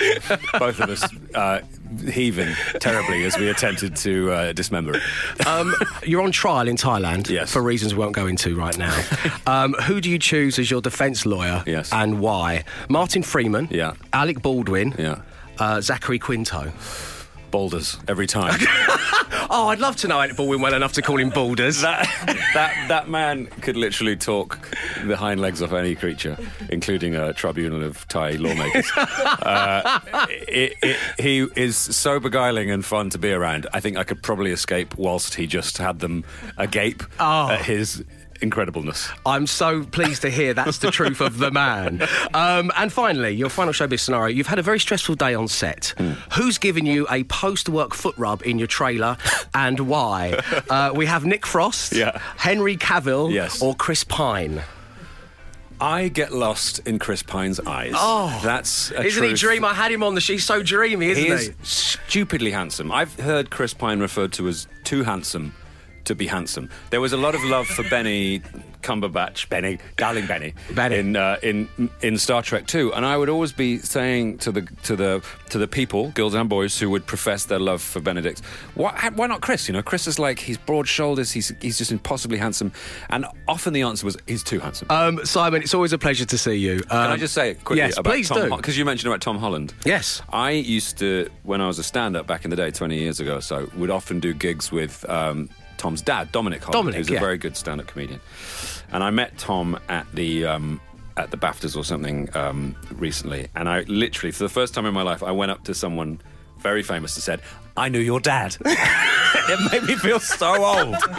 Both 0.59 0.81
of 0.81 0.89
us 0.89 1.07
uh, 1.33 1.61
heaving 2.11 2.53
terribly 2.81 3.23
as 3.23 3.37
we 3.37 3.47
attempted 3.49 3.95
to 3.97 4.31
uh, 4.31 4.51
dismember 4.51 4.97
it. 4.97 5.47
Um, 5.47 5.73
you're 6.03 6.21
on 6.21 6.33
trial 6.33 6.67
in 6.67 6.75
Thailand 6.75 7.29
Yes. 7.29 7.53
for 7.53 7.61
reasons 7.61 7.95
we 7.95 7.99
won't 8.01 8.13
go 8.15 8.27
into 8.27 8.55
right 8.55 8.77
now. 8.77 8.95
Um, 9.47 9.73
who 9.87 10.01
do 10.01 10.09
you 10.09 10.19
choose 10.19 10.59
as 10.59 10.69
your 10.69 10.81
defence 10.81 11.25
lawyer 11.25 11.63
Yes. 11.65 11.93
and 11.93 12.19
why? 12.19 12.65
Martin 12.89 13.23
Freeman, 13.23 13.69
Yeah. 13.71 13.93
Alec 14.11 14.41
Baldwin, 14.41 14.93
Yeah. 14.99 15.21
uh, 15.57 15.79
Zachary 15.79 16.19
Quinto. 16.19 16.73
Balders 17.51 17.97
every 18.09 18.27
time. 18.27 18.59
Oh, 19.49 19.67
I'd 19.69 19.79
love 19.79 19.95
to 19.97 20.09
know 20.09 20.19
Alec 20.19 20.35
Baldwin 20.35 20.59
well 20.59 20.73
enough 20.73 20.91
to 20.93 21.01
call 21.01 21.17
him 21.19 21.31
Balders. 21.31 21.81
that 21.81 22.03
that 22.53 22.87
that 22.89 23.07
man 23.09 23.45
could 23.45 23.77
literally 23.77 24.17
talk 24.17 24.59
the 25.05 25.15
hind 25.15 25.39
legs 25.39 25.61
off 25.61 25.71
any 25.71 25.95
creature, 25.95 26.37
including 26.69 27.15
a 27.15 27.31
tribunal 27.31 27.81
of 27.81 28.05
Thai 28.09 28.31
lawmakers. 28.31 28.91
uh, 28.97 29.99
it, 30.29 30.73
it, 30.83 30.97
he 31.17 31.47
is 31.55 31.77
so 31.77 32.19
beguiling 32.19 32.69
and 32.71 32.83
fun 32.83 33.09
to 33.11 33.17
be 33.17 33.31
around. 33.31 33.67
I 33.73 33.79
think 33.79 33.95
I 33.95 34.03
could 34.03 34.21
probably 34.21 34.51
escape 34.51 34.97
whilst 34.97 35.35
he 35.35 35.47
just 35.47 35.77
had 35.77 35.99
them 35.99 36.25
agape 36.57 37.03
Oh. 37.19 37.49
at 37.49 37.63
his 37.63 38.03
incredibleness. 38.41 39.09
I'm 39.25 39.47
so 39.47 39.83
pleased 39.83 40.21
to 40.23 40.29
hear 40.29 40.53
that's 40.53 40.77
the 40.79 40.91
truth 40.91 41.21
of 41.21 41.37
the 41.37 41.51
man. 41.51 42.01
Um, 42.33 42.71
and 42.75 42.91
finally, 42.93 43.31
your 43.31 43.49
final 43.49 43.73
showbiz 43.73 43.99
scenario. 44.01 44.35
You've 44.35 44.47
had 44.47 44.59
a 44.59 44.61
very 44.61 44.79
stressful 44.79 45.15
day 45.15 45.33
on 45.33 45.47
set. 45.47 45.93
Hmm. 45.97 46.11
Who's 46.33 46.57
given 46.57 46.85
you 46.85 47.07
a 47.09 47.23
post 47.25 47.67
work 47.69 47.93
foot 47.95 48.15
rub 48.17 48.43
in 48.43 48.59
your 48.59 48.67
trailer 48.67 49.17
and 49.53 49.79
why? 49.81 50.39
Uh, 50.69 50.91
we 50.93 51.05
have 51.05 51.25
Nick 51.25 51.45
Frost, 51.45 51.93
Yeah. 51.93 52.17
Henry 52.37 52.75
Cavill, 52.77 53.31
Yes. 53.31 53.61
or 53.61 53.73
Chris 53.75 54.03
Pine. 54.03 54.61
I 55.79 56.07
get 56.07 56.31
lost 56.33 56.79
in 56.87 56.97
Chris 56.99 57.21
Pine's 57.23 57.59
eyes. 57.59 57.93
Oh. 57.95 58.39
that's 58.43 58.91
a 58.91 59.03
Isn't 59.03 59.23
he 59.23 59.29
truth. 59.29 59.39
dream? 59.39 59.65
I 59.65 59.73
had 59.73 59.91
him 59.91 60.01
on 60.03 60.15
the 60.15 60.21
She's 60.21 60.43
so 60.43 60.63
dreamy, 60.63 61.09
isn't 61.11 61.23
he 61.23 61.29
he? 61.29 61.35
is 61.35 61.51
stupidly 61.63 62.51
handsome. 62.51 62.91
I've 62.91 63.13
heard 63.19 63.49
Chris 63.51 63.73
Pine 63.73 63.99
referred 63.99 64.33
to 64.33 64.47
as 64.47 64.67
too 64.83 65.03
handsome 65.03 65.53
to 66.07 66.15
be 66.15 66.27
handsome. 66.27 66.69
There 66.89 67.01
was 67.01 67.13
a 67.13 67.17
lot 67.17 67.35
of 67.35 67.43
love 67.43 67.67
for 67.67 67.83
Benny 67.89 68.41
Cumberbatch, 68.81 69.49
Benny, 69.49 69.79
darling 69.97 70.27
Benny, 70.27 70.53
Benny. 70.73 70.95
in 70.95 71.15
uh, 71.15 71.37
in 71.43 71.67
in 72.01 72.17
Star 72.17 72.41
Trek 72.41 72.67
too. 72.67 72.93
And 72.93 73.05
I 73.05 73.17
would 73.17 73.29
always 73.29 73.51
be 73.51 73.79
saying 73.79 74.37
to 74.39 74.51
the 74.51 74.61
to 74.83 74.95
the 74.95 75.23
to 75.49 75.57
the 75.57 75.67
people, 75.67 76.11
girls 76.11 76.33
and 76.33 76.47
boys, 76.49 76.79
who 76.79 76.89
would 76.89 77.05
profess 77.05 77.45
their 77.45 77.59
love 77.59 77.81
for 77.81 77.99
Benedict, 77.99 78.41
why, 78.75 79.09
why 79.15 79.27
not 79.27 79.41
Chris? 79.41 79.67
You 79.67 79.73
know, 79.73 79.81
Chris 79.81 80.07
is 80.07 80.19
like 80.19 80.39
he's 80.39 80.57
broad 80.57 80.87
shoulders, 80.87 81.31
he's 81.31 81.51
he's 81.61 81.77
just 81.77 81.91
impossibly 81.91 82.37
handsome, 82.37 82.71
and 83.09 83.25
often 83.47 83.73
the 83.73 83.81
answer 83.81 84.05
was 84.05 84.17
he's 84.25 84.43
too 84.43 84.59
handsome. 84.59 84.87
Um, 84.89 85.25
Simon, 85.25 85.61
it's 85.61 85.73
always 85.73 85.93
a 85.93 85.97
pleasure 85.97 86.25
to 86.25 86.37
see 86.37 86.55
you. 86.55 86.75
Um, 86.75 86.87
Can 86.89 87.11
I 87.11 87.17
just 87.17 87.33
say 87.33 87.55
quickly 87.55 87.77
yes, 87.77 87.97
about 87.97 88.11
please 88.11 88.29
Tom 88.29 88.49
do. 88.49 88.55
Because 88.55 88.77
you 88.77 88.85
mentioned 88.85 89.11
about 89.11 89.21
Tom 89.21 89.37
Holland. 89.37 89.73
Yes. 89.85 90.21
I 90.29 90.51
used 90.51 90.97
to, 90.99 91.29
when 91.43 91.61
I 91.61 91.67
was 91.67 91.79
a 91.79 91.83
stand-up 91.83 92.27
back 92.27 92.43
in 92.45 92.49
the 92.49 92.55
day, 92.55 92.71
20 92.71 92.97
years 92.97 93.19
ago 93.19 93.37
or 93.37 93.41
so, 93.41 93.69
would 93.75 93.89
often 93.89 94.19
do 94.19 94.33
gigs 94.33 94.71
with 94.71 95.07
um, 95.09 95.49
Tom's 95.77 96.01
dad, 96.01 96.31
Dominic 96.31 96.61
Holland, 96.63 96.73
Dominic, 96.73 96.97
who's 96.97 97.09
yeah. 97.09 97.17
a 97.17 97.21
very 97.21 97.37
good 97.37 97.55
stand-up 97.55 97.87
comedian. 97.87 98.19
And 98.91 99.03
I 99.03 99.09
met 99.11 99.37
Tom 99.37 99.79
at 99.89 100.11
the... 100.13 100.45
Um, 100.45 100.81
at 101.15 101.31
the 101.31 101.37
BAFTAs 101.37 101.75
or 101.75 101.83
something 101.83 102.29
um, 102.35 102.75
recently, 102.93 103.47
and 103.55 103.67
I 103.67 103.79
literally, 103.87 104.31
for 104.31 104.43
the 104.43 104.49
first 104.49 104.75
time 104.75 104.85
in 104.85 104.93
my 104.93 105.01
life, 105.01 105.23
I 105.23 105.31
went 105.31 105.49
up 105.49 105.63
to 105.63 105.73
someone 105.73 106.21
very 106.59 106.83
famous 106.83 107.15
and 107.15 107.23
said, 107.23 107.41
"I 107.75 107.89
knew 107.89 107.99
your 107.99 108.19
dad." 108.19 108.55
it 108.65 109.71
made 109.71 109.83
me 109.83 109.95
feel 109.95 110.19
so 110.19 110.63
old, 110.63 110.95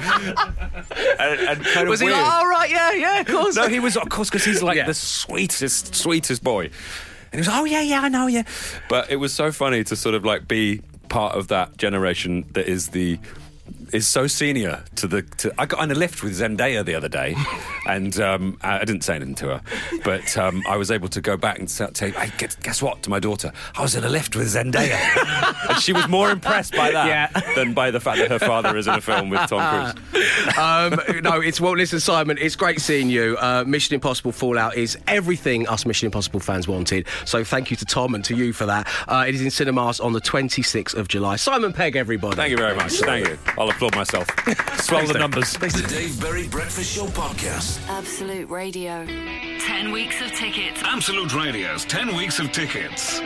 and, 1.19 1.41
and 1.41 1.65
kind 1.65 1.83
of 1.83 1.89
Was 1.89 2.01
he 2.01 2.11
like, 2.11 2.25
all 2.25 2.47
right, 2.49 2.71
yeah, 2.71 2.93
yeah, 2.93 3.21
of 3.21 3.27
course. 3.27 3.57
No, 3.57 3.69
he 3.69 3.81
was, 3.81 3.97
of 3.97 4.09
course, 4.09 4.31
because 4.31 4.45
he's 4.45 4.63
like 4.63 4.77
Yeah. 4.77 4.87
the 4.87 4.95
sweetest, 4.95 5.95
sweetest 5.95 6.45
boy. 6.45 6.67
And 6.67 7.33
he 7.33 7.39
was, 7.39 7.49
oh, 7.49 7.65
yeah, 7.65 7.83
yeah, 7.83 8.01
I 8.01 8.09
know, 8.09 8.27
yeah. 8.27 8.45
But 8.89 9.11
it 9.11 9.17
was 9.17 9.35
so 9.35 9.53
funny 9.53 9.85
to 9.85 9.97
sort 9.97 10.15
of 10.15 10.25
like 10.25 10.49
be 10.49 10.81
part 11.09 11.35
of 11.35 11.49
that 11.49 11.77
generation 11.77 12.47
that 12.53 12.67
is 12.67 12.89
the. 12.89 13.19
Is 13.93 14.07
so 14.07 14.27
senior 14.27 14.85
to 14.97 15.07
the. 15.07 15.23
To, 15.23 15.53
I 15.59 15.67
got 15.67 15.81
on 15.81 15.91
a 15.91 15.95
lift 15.95 16.23
with 16.23 16.33
Zendaya 16.39 16.85
the 16.85 16.95
other 16.95 17.09
day, 17.09 17.35
and 17.87 18.19
um, 18.21 18.59
I 18.63 18.81
I 18.81 18.85
didn't 18.85 19.03
say 19.03 19.15
anything 19.17 19.35
to 19.37 19.47
her, 19.47 19.63
but 20.05 20.37
um, 20.37 20.63
I 20.69 20.77
was 20.77 20.91
able 20.91 21.09
to 21.09 21.21
go 21.21 21.37
back 21.37 21.59
and 21.59 21.71
sa- 21.71 21.89
say, 21.95 22.11
"Hey, 22.11 22.31
guess, 22.39 22.57
guess 22.57 22.83
what?" 22.83 23.03
to 23.05 23.11
my 23.11 23.19
daughter. 23.19 23.53
I 23.77 23.83
was 23.83 23.95
in 23.95 24.05
a 24.05 24.09
lift 24.09 24.37
with 24.37 24.47
Zendaya, 24.49 24.99
and 25.71 25.79
she 25.81 25.93
was 25.93 26.07
more 26.09 26.31
impressed 26.31 26.75
by 26.75 26.91
that 26.91 27.07
Yeah. 27.09 27.55
than 27.55 27.73
by 27.75 27.91
the 27.91 28.01
fact 28.01 28.19
that 28.19 28.31
her 28.31 28.39
father 28.39 28.77
is 28.77 28.87
in 28.87 28.95
a 28.95 29.01
film 29.01 29.31
with 29.31 29.41
Tom 29.49 29.93
Cruise. 29.93 30.59
um, 30.59 31.23
no, 31.23 31.41
it's 31.41 31.61
well. 31.61 31.77
Listen, 31.77 32.01
Simon, 32.01 32.37
it's 32.41 32.57
great 32.57 32.81
seeing 32.81 33.09
you. 33.11 33.37
Uh, 33.41 33.65
Mission 33.67 33.95
Impossible 33.95 34.33
Fallout 34.33 34.77
is 34.77 34.99
everything 35.07 35.67
us 35.69 35.87
Mission 35.87 36.07
Impossible 36.07 36.41
fans 36.41 36.69
wanted. 36.69 37.07
So 37.25 37.45
thank 37.45 37.71
you 37.71 37.77
to 37.79 37.85
Tom 37.85 38.15
and 38.15 38.25
to 38.27 38.37
you 38.37 38.53
for 38.53 38.67
that. 38.67 38.87
Uh, 39.09 39.25
it 39.27 39.35
is 39.35 39.41
in 39.43 39.51
cinemas 39.51 40.01
on 40.01 40.13
the 40.13 40.21
26th 40.21 40.95
of 40.95 41.09
July. 41.09 41.37
Simon 41.37 41.73
Pegg, 41.73 41.97
everybody. 41.97 42.37
Thank 42.37 42.51
you 42.51 42.57
very 42.57 42.75
much. 42.77 42.93
Thank 42.93 43.29
you. 43.29 43.39
Applaud 43.79 43.95
myself. 43.95 44.27
Swell 44.81 45.07
the 45.07 45.19
numbers. 45.19 45.53
The 45.53 45.87
Dave 45.89 46.21
Berry 46.21 46.49
Breakfast 46.49 46.97
Show 46.97 47.07
podcast. 47.07 47.81
Absolute 47.89 48.51
Radio. 48.51 49.07
10 49.07 49.93
weeks 49.93 50.21
of 50.21 50.33
tickets. 50.33 50.83
Absolute 50.83 51.33
Radio's 51.33 51.85
10 51.85 52.17
weeks 52.17 52.41
of 52.41 52.51
tickets. 52.51 53.21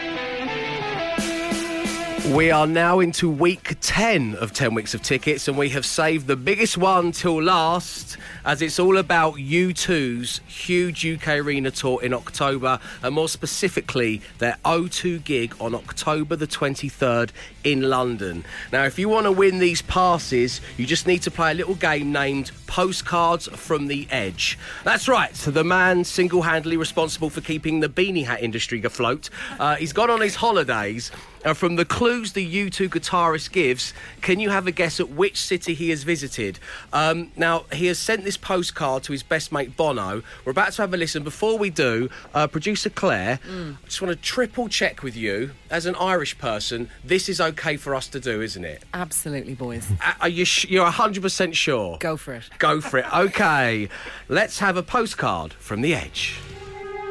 We 2.28 2.50
are 2.50 2.66
now 2.66 3.00
into 3.00 3.28
week 3.28 3.76
10 3.80 4.36
of 4.36 4.52
10 4.52 4.74
weeks 4.74 4.94
of 4.94 5.02
tickets, 5.02 5.48
and 5.48 5.58
we 5.58 5.70
have 5.70 5.84
saved 5.84 6.28
the 6.28 6.36
biggest 6.36 6.78
one 6.78 7.12
till 7.12 7.42
last, 7.42 8.16
as 8.44 8.62
it's 8.62 8.78
all 8.78 8.96
about 8.98 9.34
U2's 9.34 10.40
huge 10.46 11.04
UK 11.04 11.28
Arena 11.38 11.70
tour 11.70 12.02
in 12.02 12.14
October, 12.14 12.78
and 13.02 13.14
more 13.14 13.28
specifically, 13.28 14.22
their 14.38 14.56
O2 14.64 15.24
gig 15.24 15.54
on 15.60 15.74
October 15.74 16.36
the 16.36 16.46
23rd 16.46 17.30
in 17.64 17.82
London. 17.82 18.44
Now, 18.72 18.84
if 18.84 18.98
you 18.98 19.08
want 19.08 19.26
to 19.26 19.32
win 19.32 19.58
these 19.58 19.82
passes, 19.82 20.60
you 20.76 20.86
just 20.86 21.06
need 21.06 21.22
to 21.22 21.30
play 21.30 21.52
a 21.52 21.54
little 21.54 21.74
game 21.74 22.12
named 22.12 22.50
Postcards 22.66 23.48
from 23.48 23.86
the 23.86 24.06
Edge. 24.10 24.58
That's 24.84 25.08
right, 25.08 25.34
so 25.36 25.50
the 25.50 25.64
man 25.64 26.04
single 26.04 26.42
handedly 26.42 26.76
responsible 26.76 27.30
for 27.30 27.40
keeping 27.40 27.80
the 27.80 27.88
beanie 27.88 28.24
hat 28.24 28.42
industry 28.42 28.82
afloat. 28.82 29.28
Uh, 29.58 29.76
he's 29.76 29.92
gone 29.92 30.10
on 30.10 30.20
his 30.20 30.36
holidays. 30.36 31.10
And 31.44 31.56
from 31.56 31.74
the 31.74 31.84
clues 31.84 32.34
the 32.34 32.68
U2 32.68 32.88
guitarist 32.88 33.50
gives, 33.50 33.92
can 34.20 34.38
you 34.38 34.50
have 34.50 34.68
a 34.68 34.70
guess 34.70 35.00
at 35.00 35.10
which 35.10 35.40
city 35.40 35.74
he 35.74 35.90
has 35.90 36.04
visited? 36.04 36.60
Um, 36.92 37.32
now, 37.36 37.64
he 37.72 37.86
has 37.86 37.98
sent 37.98 38.22
this 38.22 38.36
postcard 38.36 39.02
to 39.04 39.12
his 39.12 39.24
best 39.24 39.50
mate 39.50 39.76
Bono. 39.76 40.22
We're 40.44 40.52
about 40.52 40.72
to 40.74 40.82
have 40.82 40.94
a 40.94 40.96
listen. 40.96 41.24
Before 41.24 41.58
we 41.58 41.68
do, 41.68 42.08
uh, 42.32 42.46
producer 42.46 42.90
Claire, 42.90 43.40
I 43.44 43.74
just 43.86 44.00
want 44.00 44.16
to 44.16 44.22
triple 44.22 44.68
check 44.68 45.02
with 45.02 45.16
you, 45.16 45.50
as 45.68 45.84
an 45.84 45.96
Irish 45.96 46.38
person, 46.38 46.88
this 47.02 47.28
is 47.28 47.40
okay 47.40 47.51
for 47.76 47.94
us 47.94 48.08
to 48.08 48.20
do, 48.20 48.40
isn't 48.40 48.64
it? 48.64 48.82
Absolutely, 48.94 49.54
boys. 49.54 49.86
Are 50.20 50.28
you 50.28 50.44
sh- 50.44 50.66
you're 50.68 50.90
100% 50.90 51.54
sure? 51.54 51.98
Go 51.98 52.16
for 52.16 52.34
it. 52.34 52.44
Go 52.58 52.80
for 52.80 52.98
it. 52.98 53.06
Okay, 53.14 53.88
let's 54.28 54.58
have 54.58 54.76
a 54.76 54.82
postcard 54.82 55.52
from 55.54 55.80
the 55.80 55.94
edge. 55.94 56.36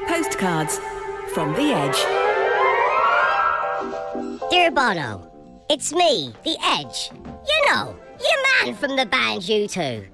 Postcards 0.08 0.80
from 1.34 1.54
the 1.54 1.72
edge. 1.74 1.98
Dear 4.50 4.72
Bono, 4.72 5.32
it's 5.70 5.94
me, 5.94 6.34
The 6.44 6.58
Edge. 6.62 7.10
You 7.48 7.72
know, 7.72 7.96
your 8.20 8.66
man 8.66 8.76
from 8.76 8.96
the 8.98 9.06
band 9.06 9.44
U2. 9.44 10.06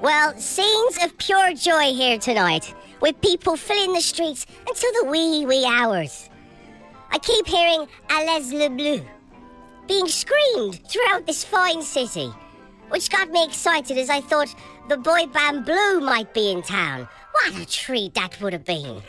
Well, 0.00 0.34
scenes 0.38 0.98
of 1.04 1.16
pure 1.18 1.52
joy 1.52 1.92
here 1.92 2.18
tonight, 2.18 2.74
with 3.02 3.20
people 3.20 3.56
filling 3.56 3.92
the 3.92 4.00
streets 4.00 4.46
until 4.66 4.90
the 5.04 5.10
wee, 5.10 5.44
wee 5.44 5.66
hours. 5.66 6.30
I 7.12 7.18
keep 7.18 7.46
hearing 7.46 7.86
Allez 8.08 8.52
le 8.52 8.70
Bleu 8.70 9.02
being 9.90 10.06
screamed 10.06 10.80
throughout 10.88 11.26
this 11.26 11.42
fine 11.42 11.82
city, 11.82 12.32
which 12.90 13.10
got 13.10 13.28
me 13.28 13.44
excited 13.44 13.98
as 13.98 14.08
I 14.08 14.20
thought 14.20 14.54
the 14.88 14.96
boy 14.96 15.26
band 15.26 15.64
Blue 15.64 15.98
might 15.98 16.32
be 16.32 16.52
in 16.52 16.62
town. 16.62 17.08
What 17.32 17.60
a 17.60 17.66
treat 17.66 18.14
that 18.14 18.40
would 18.40 18.52
have 18.52 18.64
been. 18.64 19.02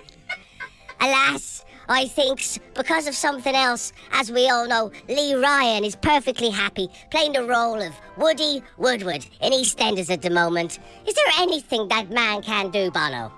Alas, 0.99 1.63
I 1.87 2.07
think 2.07 2.41
because 2.73 3.05
of 3.05 3.13
something 3.13 3.53
else, 3.53 3.93
as 4.11 4.31
we 4.31 4.49
all 4.49 4.67
know, 4.67 4.91
Lee 5.07 5.35
Ryan 5.35 5.85
is 5.85 5.95
perfectly 5.95 6.49
happy 6.49 6.89
playing 7.11 7.33
the 7.33 7.43
role 7.43 7.79
of 7.79 7.93
Woody 8.17 8.63
Woodward 8.77 9.23
in 9.39 9.53
EastEnders 9.53 10.09
at 10.09 10.23
the 10.23 10.31
moment. 10.31 10.79
Is 11.07 11.13
there 11.13 11.33
anything 11.37 11.89
that 11.89 12.09
man 12.09 12.41
can 12.41 12.71
do, 12.71 12.89
Bono? 12.89 13.31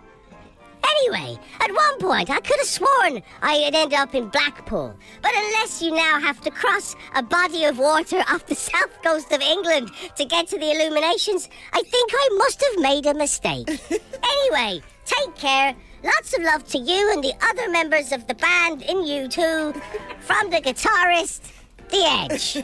Anyway, 0.90 1.38
at 1.60 1.74
one 1.74 2.00
point 2.00 2.30
I 2.30 2.40
could 2.40 2.58
have 2.58 2.68
sworn 2.68 3.22
I'd 3.42 3.76
end 3.76 3.94
up 3.94 4.14
in 4.16 4.30
Blackpool, 4.30 4.96
but 5.22 5.32
unless 5.36 5.82
you 5.82 5.92
now 5.92 6.20
have 6.20 6.42
to 6.42 6.52
cross 6.52 6.96
a 7.16 7.24
body 7.24 7.66
of 7.66 7.78
water 7.78 8.20
off 8.30 8.46
the 8.46 8.56
south 8.56 9.02
coast 9.04 9.32
of 9.32 9.42
England 9.42 9.92
to 10.18 10.26
get 10.26 10.48
to 10.48 10.60
the 10.60 10.72
illuminations, 10.72 11.50
I 11.72 11.82
think 11.82 12.12
I 12.14 12.30
must 12.38 12.64
have 12.64 12.82
made 12.82 13.06
a 13.06 13.14
mistake. 13.14 13.68
anyway, 14.24 14.82
take 15.06 15.36
care. 15.36 15.76
Lots 16.04 16.34
of 16.34 16.44
love 16.44 16.68
to 16.70 16.78
you 16.78 17.12
and 17.14 17.24
the 17.24 17.34
other 17.42 17.70
members 17.70 18.12
of 18.12 18.28
the 18.28 18.36
band 18.36 18.82
in 18.82 18.98
U2. 18.98 19.82
From 20.20 20.50
the 20.50 20.58
guitarist, 20.58 21.42
The 21.90 22.04
Edge. 22.06 22.64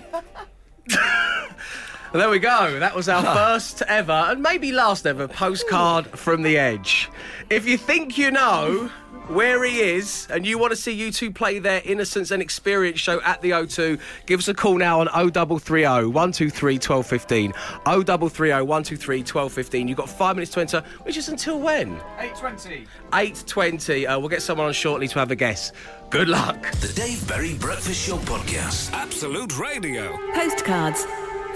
There 2.11 2.29
we 2.29 2.39
go. 2.39 2.79
That 2.79 2.95
was 2.95 3.07
our 3.07 3.21
first 3.21 3.83
ever 3.83 4.11
and 4.11 4.41
maybe 4.41 4.71
last 4.71 5.05
ever 5.05 5.27
postcard 5.27 6.07
from 6.07 6.41
the 6.41 6.57
edge. 6.57 7.07
If 7.51 7.67
you 7.67 7.77
think 7.77 8.17
you 8.17 8.31
know 8.31 8.89
where 9.27 9.63
he 9.63 9.79
is 9.79 10.27
and 10.31 10.43
you 10.43 10.57
want 10.57 10.71
to 10.71 10.75
see 10.75 10.97
U2 10.99 11.35
play 11.35 11.59
their 11.59 11.83
Innocence 11.85 12.31
and 12.31 12.41
Experience 12.41 12.99
show 12.99 13.21
at 13.21 13.43
the 13.43 13.51
O2, 13.51 13.99
give 14.25 14.39
us 14.39 14.47
a 14.47 14.55
call 14.55 14.79
now 14.79 15.01
on 15.01 15.07
0330 15.07 16.07
123 16.07 16.73
1215. 16.73 17.51
0330 17.51 18.51
123 18.53 19.17
1215. 19.19 19.87
You've 19.87 19.97
got 19.97 20.09
five 20.09 20.35
minutes 20.35 20.51
to 20.53 20.61
enter, 20.61 20.83
which 21.03 21.15
is 21.15 21.29
until 21.29 21.59
when? 21.59 21.91
820. 22.17 22.87
8.20. 23.11 24.09
Uh, 24.15 24.19
we'll 24.19 24.29
get 24.29 24.41
someone 24.41 24.65
on 24.65 24.73
shortly 24.73 25.07
to 25.07 25.19
have 25.19 25.29
a 25.29 25.35
guess. 25.35 25.73
Good 26.09 26.27
luck. 26.27 26.71
The 26.71 26.91
Dave 26.95 27.27
Berry 27.27 27.53
Breakfast 27.53 28.07
Show 28.07 28.17
podcast. 28.17 28.91
Absolute 28.93 29.59
Radio. 29.59 30.17
Postcards 30.33 31.05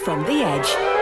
from 0.03 0.23
the 0.23 0.43
edge. 0.43 0.93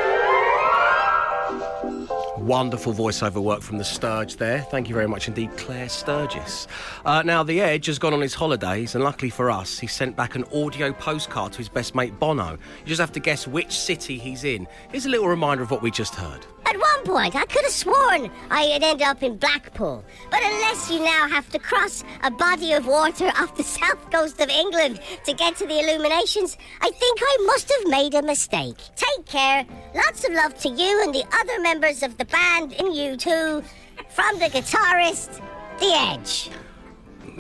Wonderful 2.38 2.94
voiceover 2.94 3.42
work 3.42 3.62
from 3.62 3.78
the 3.78 3.84
Sturge 3.84 4.36
there. 4.36 4.62
Thank 4.62 4.90
you 4.90 4.96
very 4.96 5.08
much 5.08 5.28
indeed, 5.28 5.56
Claire 5.58 5.90
Sturgis. 5.90 6.68
Uh, 7.06 7.22
now, 7.24 7.44
The 7.44 7.62
Edge 7.62 7.86
has 7.86 8.00
gone 8.00 8.14
on 8.14 8.22
his 8.22 8.34
holidays, 8.34 8.96
and 8.96 9.04
luckily 9.04 9.30
for 9.30 9.50
us, 9.50 9.80
he 9.80 9.88
sent 9.88 10.16
back 10.16 10.36
an 10.36 10.44
audio 10.54 10.92
postcard 10.92 11.52
to 11.54 11.60
his 11.60 11.70
best 11.70 11.96
mate 11.96 12.20
Bono. 12.20 12.52
You 12.52 12.86
just 12.86 13.00
have 13.00 13.12
to 13.14 13.20
guess 13.20 13.48
which 13.48 13.72
city 13.72 14.18
he's 14.18 14.44
in. 14.44 14.68
Here's 14.92 15.06
a 15.06 15.10
little 15.10 15.28
reminder 15.28 15.64
of 15.64 15.72
what 15.72 15.82
we 15.82 15.92
just 15.92 16.16
heard. 16.16 16.46
At 16.72 16.80
one 16.80 17.04
point, 17.04 17.36
I 17.36 17.46
could 17.48 17.66
have 17.66 17.74
sworn 17.74 18.32
I'd 18.50 18.82
end 18.82 19.02
up 19.02 19.22
in 19.24 19.36
Blackpool. 19.36 20.06
But 20.30 20.40
unless 20.42 20.90
you 20.90 21.04
now 21.04 21.28
have 21.28 21.50
to 21.50 21.60
cross 21.60 22.06
a 22.24 22.32
body 22.32 22.72
of 22.72 22.88
water 22.88 23.28
off 23.38 23.58
the 23.58 23.64
south 23.64 24.10
coast 24.10 24.40
of 24.40 24.48
England 24.48 25.02
to 25.26 25.34
get 25.34 25.58
to 25.58 25.68
the 25.68 25.80
illuminations, 25.82 26.56
I 26.80 26.90
think 26.92 27.20
I 27.22 27.38
must 27.46 27.70
have 27.70 27.92
made 27.92 28.14
a 28.14 28.22
mistake. 28.22 28.78
Take 28.96 29.26
care. 29.26 29.66
Lots 29.94 30.24
of 30.26 30.34
love 30.34 30.58
to 30.60 30.70
you 30.70 31.04
and 31.04 31.14
the 31.14 31.26
other 31.34 31.60
members 31.60 32.04
of 32.04 32.18
the 32.18 32.24
band 32.24 32.72
in 32.72 32.86
U2. 32.86 33.66
From 34.08 34.40
the 34.40 34.46
guitarist, 34.46 35.42
The 35.80 35.92
Edge. 35.94 36.52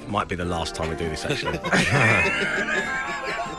Might 0.10 0.28
be 0.28 0.36
the 0.36 0.44
last 0.44 0.76
time 0.76 0.90
we 0.90 0.98
do 0.98 1.08
this, 1.08 1.24
actually. 1.24 1.58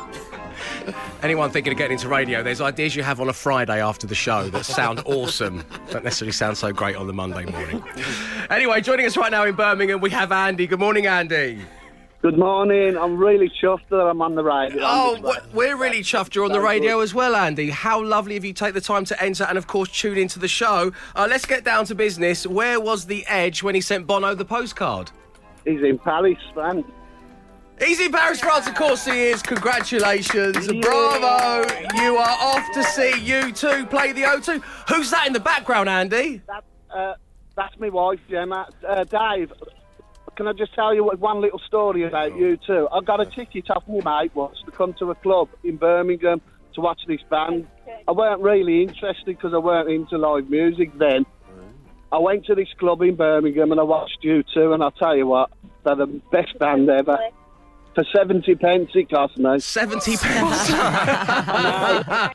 Anyone 1.22 1.50
thinking 1.50 1.72
of 1.72 1.78
getting 1.78 1.92
into 1.92 2.08
radio, 2.08 2.42
there's 2.42 2.60
ideas 2.60 2.96
you 2.96 3.04
have 3.04 3.20
on 3.20 3.28
a 3.28 3.32
Friday 3.32 3.80
after 3.80 4.08
the 4.08 4.14
show 4.14 4.48
that 4.50 4.64
sound 4.64 5.00
awesome. 5.06 5.62
Don't 5.90 6.02
necessarily 6.02 6.32
sound 6.32 6.56
so 6.56 6.72
great 6.72 6.96
on 6.96 7.06
the 7.06 7.12
Monday 7.12 7.44
morning. 7.44 7.82
Anyway, 8.50 8.80
joining 8.80 9.06
us 9.06 9.16
right 9.16 9.30
now 9.30 9.44
in 9.44 9.54
Birmingham, 9.54 10.00
we 10.00 10.10
have 10.10 10.32
Andy. 10.32 10.66
Good 10.66 10.80
morning, 10.80 11.06
Andy. 11.06 11.60
Good 12.22 12.36
morning. 12.38 12.96
I'm 12.96 13.16
really 13.16 13.48
chuffed 13.48 13.88
that 13.90 14.00
I'm 14.00 14.20
on 14.20 14.34
the 14.34 14.42
radio. 14.42 14.80
Oh, 14.82 15.16
w- 15.16 15.40
we're 15.54 15.76
really 15.76 16.00
chuffed 16.00 16.34
you're 16.34 16.44
on 16.44 16.52
the 16.52 16.60
radio 16.60 17.00
as 17.00 17.14
well, 17.14 17.36
Andy. 17.36 17.70
How 17.70 18.02
lovely 18.02 18.36
of 18.36 18.44
you 18.44 18.52
to 18.52 18.64
take 18.64 18.74
the 18.74 18.80
time 18.80 19.04
to 19.04 19.22
enter 19.22 19.44
and, 19.44 19.56
of 19.56 19.68
course, 19.68 19.90
tune 19.90 20.18
into 20.18 20.40
the 20.40 20.48
show. 20.48 20.92
Uh, 21.14 21.26
let's 21.30 21.46
get 21.46 21.64
down 21.64 21.84
to 21.86 21.94
business. 21.94 22.46
Where 22.48 22.80
was 22.80 23.06
the 23.06 23.24
Edge 23.28 23.62
when 23.62 23.76
he 23.76 23.80
sent 23.80 24.08
Bono 24.08 24.34
the 24.34 24.44
postcard? 24.44 25.12
He's 25.64 25.82
in 25.82 25.98
Paris, 25.98 26.38
man. 26.56 26.84
He's 27.84 27.98
in 27.98 28.12
Paris, 28.12 28.38
France, 28.40 28.68
of 28.68 28.76
course 28.76 29.04
he 29.04 29.24
is. 29.24 29.42
Congratulations. 29.42 30.68
Bravo. 30.80 31.66
You 31.96 32.16
are 32.16 32.36
off 32.40 32.72
to 32.74 32.84
see 32.84 33.10
U2 33.10 33.90
play 33.90 34.12
the 34.12 34.22
O2. 34.22 34.62
Who's 34.88 35.10
that 35.10 35.26
in 35.26 35.32
the 35.32 35.40
background, 35.40 35.88
Andy? 35.88 36.42
That, 36.46 36.64
uh, 36.94 37.14
that's 37.56 37.76
my 37.80 37.88
wife, 37.88 38.20
Gemma. 38.30 38.68
Uh, 38.86 39.02
Dave, 39.02 39.52
can 40.36 40.46
I 40.46 40.52
just 40.52 40.74
tell 40.74 40.94
you 40.94 41.04
one 41.04 41.40
little 41.40 41.58
story 41.58 42.04
about 42.04 42.30
U2? 42.32 42.88
I 42.92 43.00
got 43.00 43.20
a 43.20 43.26
ticket 43.26 43.68
off 43.70 43.82
my 43.88 44.22
mate 44.22 44.34
once 44.36 44.58
to 44.64 44.70
come 44.70 44.94
to 44.94 45.10
a 45.10 45.16
club 45.16 45.48
in 45.64 45.76
Birmingham 45.76 46.40
to 46.74 46.80
watch 46.80 47.00
this 47.08 47.20
band. 47.28 47.66
I 48.06 48.12
weren't 48.12 48.42
really 48.42 48.82
interested 48.82 49.26
because 49.26 49.54
I 49.54 49.58
weren't 49.58 49.90
into 49.90 50.18
live 50.18 50.48
music 50.48 50.96
then. 50.98 51.26
I 52.12 52.18
went 52.18 52.46
to 52.46 52.54
this 52.54 52.68
club 52.78 53.02
in 53.02 53.16
Birmingham 53.16 53.72
and 53.72 53.80
I 53.80 53.84
watched 53.84 54.18
you 54.22 54.44
two, 54.54 54.72
and 54.72 54.84
I'll 54.84 54.92
tell 54.92 55.16
you 55.16 55.26
what, 55.26 55.50
they're 55.84 55.96
the 55.96 56.06
best 56.30 56.56
band 56.60 56.88
ever. 56.88 57.18
For 57.94 58.04
70 58.04 58.54
pence 58.54 58.90
it 58.94 59.10
cost 59.10 59.36
me. 59.36 59.58
70 59.58 60.16
pence? 60.16 60.70
and, 60.70 60.78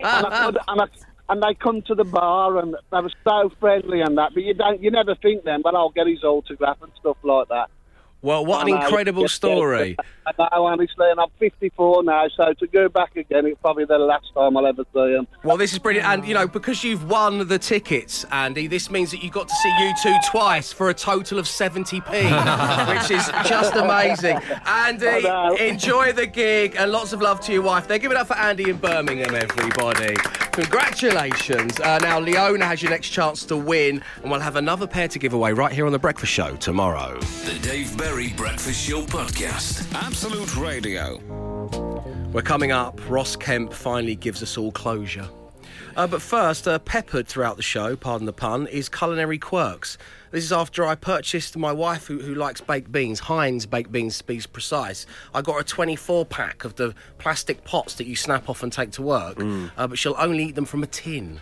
I 0.03 0.43
could, 0.45 0.57
and, 0.67 0.81
I, 0.81 0.85
and 1.29 1.41
they 1.41 1.55
come 1.55 1.81
to 1.83 1.95
the 1.95 2.03
bar 2.03 2.59
and 2.59 2.75
they 2.91 2.99
were 3.01 3.11
so 3.23 3.51
friendly 3.59 4.01
and 4.01 4.17
that, 4.17 4.33
but 4.33 4.43
you 4.43 4.53
don't, 4.53 4.81
you 4.81 4.91
never 4.91 5.15
think 5.15 5.43
then, 5.43 5.61
but 5.63 5.73
I'll 5.73 5.89
get 5.89 6.07
his 6.07 6.23
autograph 6.23 6.81
and 6.81 6.91
stuff 6.99 7.17
like 7.23 7.47
that. 7.49 7.69
Well, 8.27 8.45
what 8.45 8.67
an 8.67 8.73
know, 8.73 8.81
incredible 8.81 9.21
yes, 9.21 9.31
story. 9.31 9.95
yes, 9.97 10.35
I 10.37 10.49
know, 10.51 10.65
honestly, 10.65 11.07
and 11.11 11.17
I'm 11.17 11.29
54 11.39 12.03
now, 12.03 12.27
so 12.35 12.51
to 12.51 12.67
go 12.67 12.89
back 12.89 13.15
again, 13.15 13.45
it's 13.45 13.57
probably 13.61 13.85
the 13.85 13.97
last 13.97 14.25
time 14.33 14.57
I'll 14.57 14.67
ever 14.67 14.83
see 14.93 15.13
him. 15.13 15.27
Well, 15.45 15.55
this 15.55 15.71
is 15.71 15.79
brilliant. 15.79 16.09
And, 16.09 16.27
you 16.27 16.33
know, 16.33 16.45
because 16.45 16.83
you've 16.83 17.09
won 17.09 17.47
the 17.47 17.57
tickets, 17.57 18.25
Andy, 18.25 18.67
this 18.67 18.91
means 18.91 19.11
that 19.11 19.23
you 19.23 19.29
got 19.29 19.47
to 19.47 19.55
see 19.55 19.73
you 19.79 19.93
two 20.03 20.13
twice 20.29 20.73
for 20.73 20.89
a 20.89 20.93
total 20.93 21.39
of 21.39 21.45
70p, 21.45 22.09
which 22.99 23.11
is 23.11 23.25
just 23.47 23.75
amazing. 23.75 24.37
Andy, 24.65 25.25
enjoy 25.63 26.11
the 26.11 26.27
gig 26.27 26.75
and 26.77 26.91
lots 26.91 27.13
of 27.13 27.21
love 27.21 27.39
to 27.41 27.53
your 27.53 27.61
wife. 27.61 27.87
They're 27.87 27.97
giving 27.97 28.17
it 28.17 28.19
up 28.19 28.27
for 28.27 28.37
Andy 28.37 28.69
in 28.69 28.75
Birmingham, 28.75 29.35
everybody. 29.35 30.15
Congratulations. 30.51 31.79
Uh, 31.79 31.99
now, 31.99 32.19
Leona 32.19 32.65
has 32.65 32.81
your 32.81 32.91
next 32.91 33.09
chance 33.09 33.45
to 33.45 33.55
win, 33.55 34.03
and 34.21 34.29
we'll 34.29 34.41
have 34.41 34.57
another 34.57 34.87
pair 34.87 35.07
to 35.07 35.17
give 35.17 35.31
away 35.31 35.53
right 35.53 35.71
here 35.71 35.85
on 35.85 35.93
The 35.93 35.99
Breakfast 35.99 36.33
Show 36.33 36.57
tomorrow. 36.57 37.17
The 37.45 37.59
Dave 37.61 37.95
Berry 37.95 38.16
Breakfast 38.17 38.89
Show 38.89 39.03
Podcast. 39.03 39.93
Absolute 39.93 40.57
Radio. 40.57 41.17
We're 42.33 42.41
coming 42.41 42.71
up. 42.71 42.99
Ross 43.07 43.35
Kemp 43.35 43.71
finally 43.71 44.15
gives 44.15 44.41
us 44.41 44.57
all 44.57 44.71
closure. 44.71 45.29
Uh, 45.95 46.07
but 46.07 46.19
first, 46.19 46.67
uh, 46.67 46.79
peppered 46.79 47.27
throughout 47.27 47.57
the 47.57 47.61
show, 47.63 47.95
pardon 47.95 48.25
the 48.25 48.33
pun, 48.33 48.65
is 48.67 48.89
culinary 48.89 49.37
quirks. 49.37 49.99
This 50.31 50.43
is 50.43 50.51
after 50.51 50.83
I 50.83 50.95
purchased 50.95 51.55
my 51.57 51.71
wife, 51.71 52.07
who, 52.07 52.17
who 52.17 52.33
likes 52.33 52.59
baked 52.59 52.91
beans, 52.91 53.19
Heinz 53.19 53.67
baked 53.67 53.91
beans 53.91 54.17
to 54.17 54.23
be 54.23 54.41
precise. 54.51 55.05
I 55.35 55.43
got 55.43 55.61
a 55.61 55.63
24 55.63 56.25
pack 56.25 56.65
of 56.65 56.73
the 56.73 56.95
plastic 57.19 57.65
pots 57.65 57.93
that 57.95 58.07
you 58.07 58.15
snap 58.15 58.49
off 58.49 58.63
and 58.63 58.73
take 58.73 58.89
to 58.93 59.03
work, 59.03 59.39
uh, 59.77 59.87
but 59.87 59.99
she'll 59.99 60.15
only 60.17 60.45
eat 60.45 60.55
them 60.55 60.65
from 60.65 60.81
a 60.81 60.87
tin. 60.87 61.39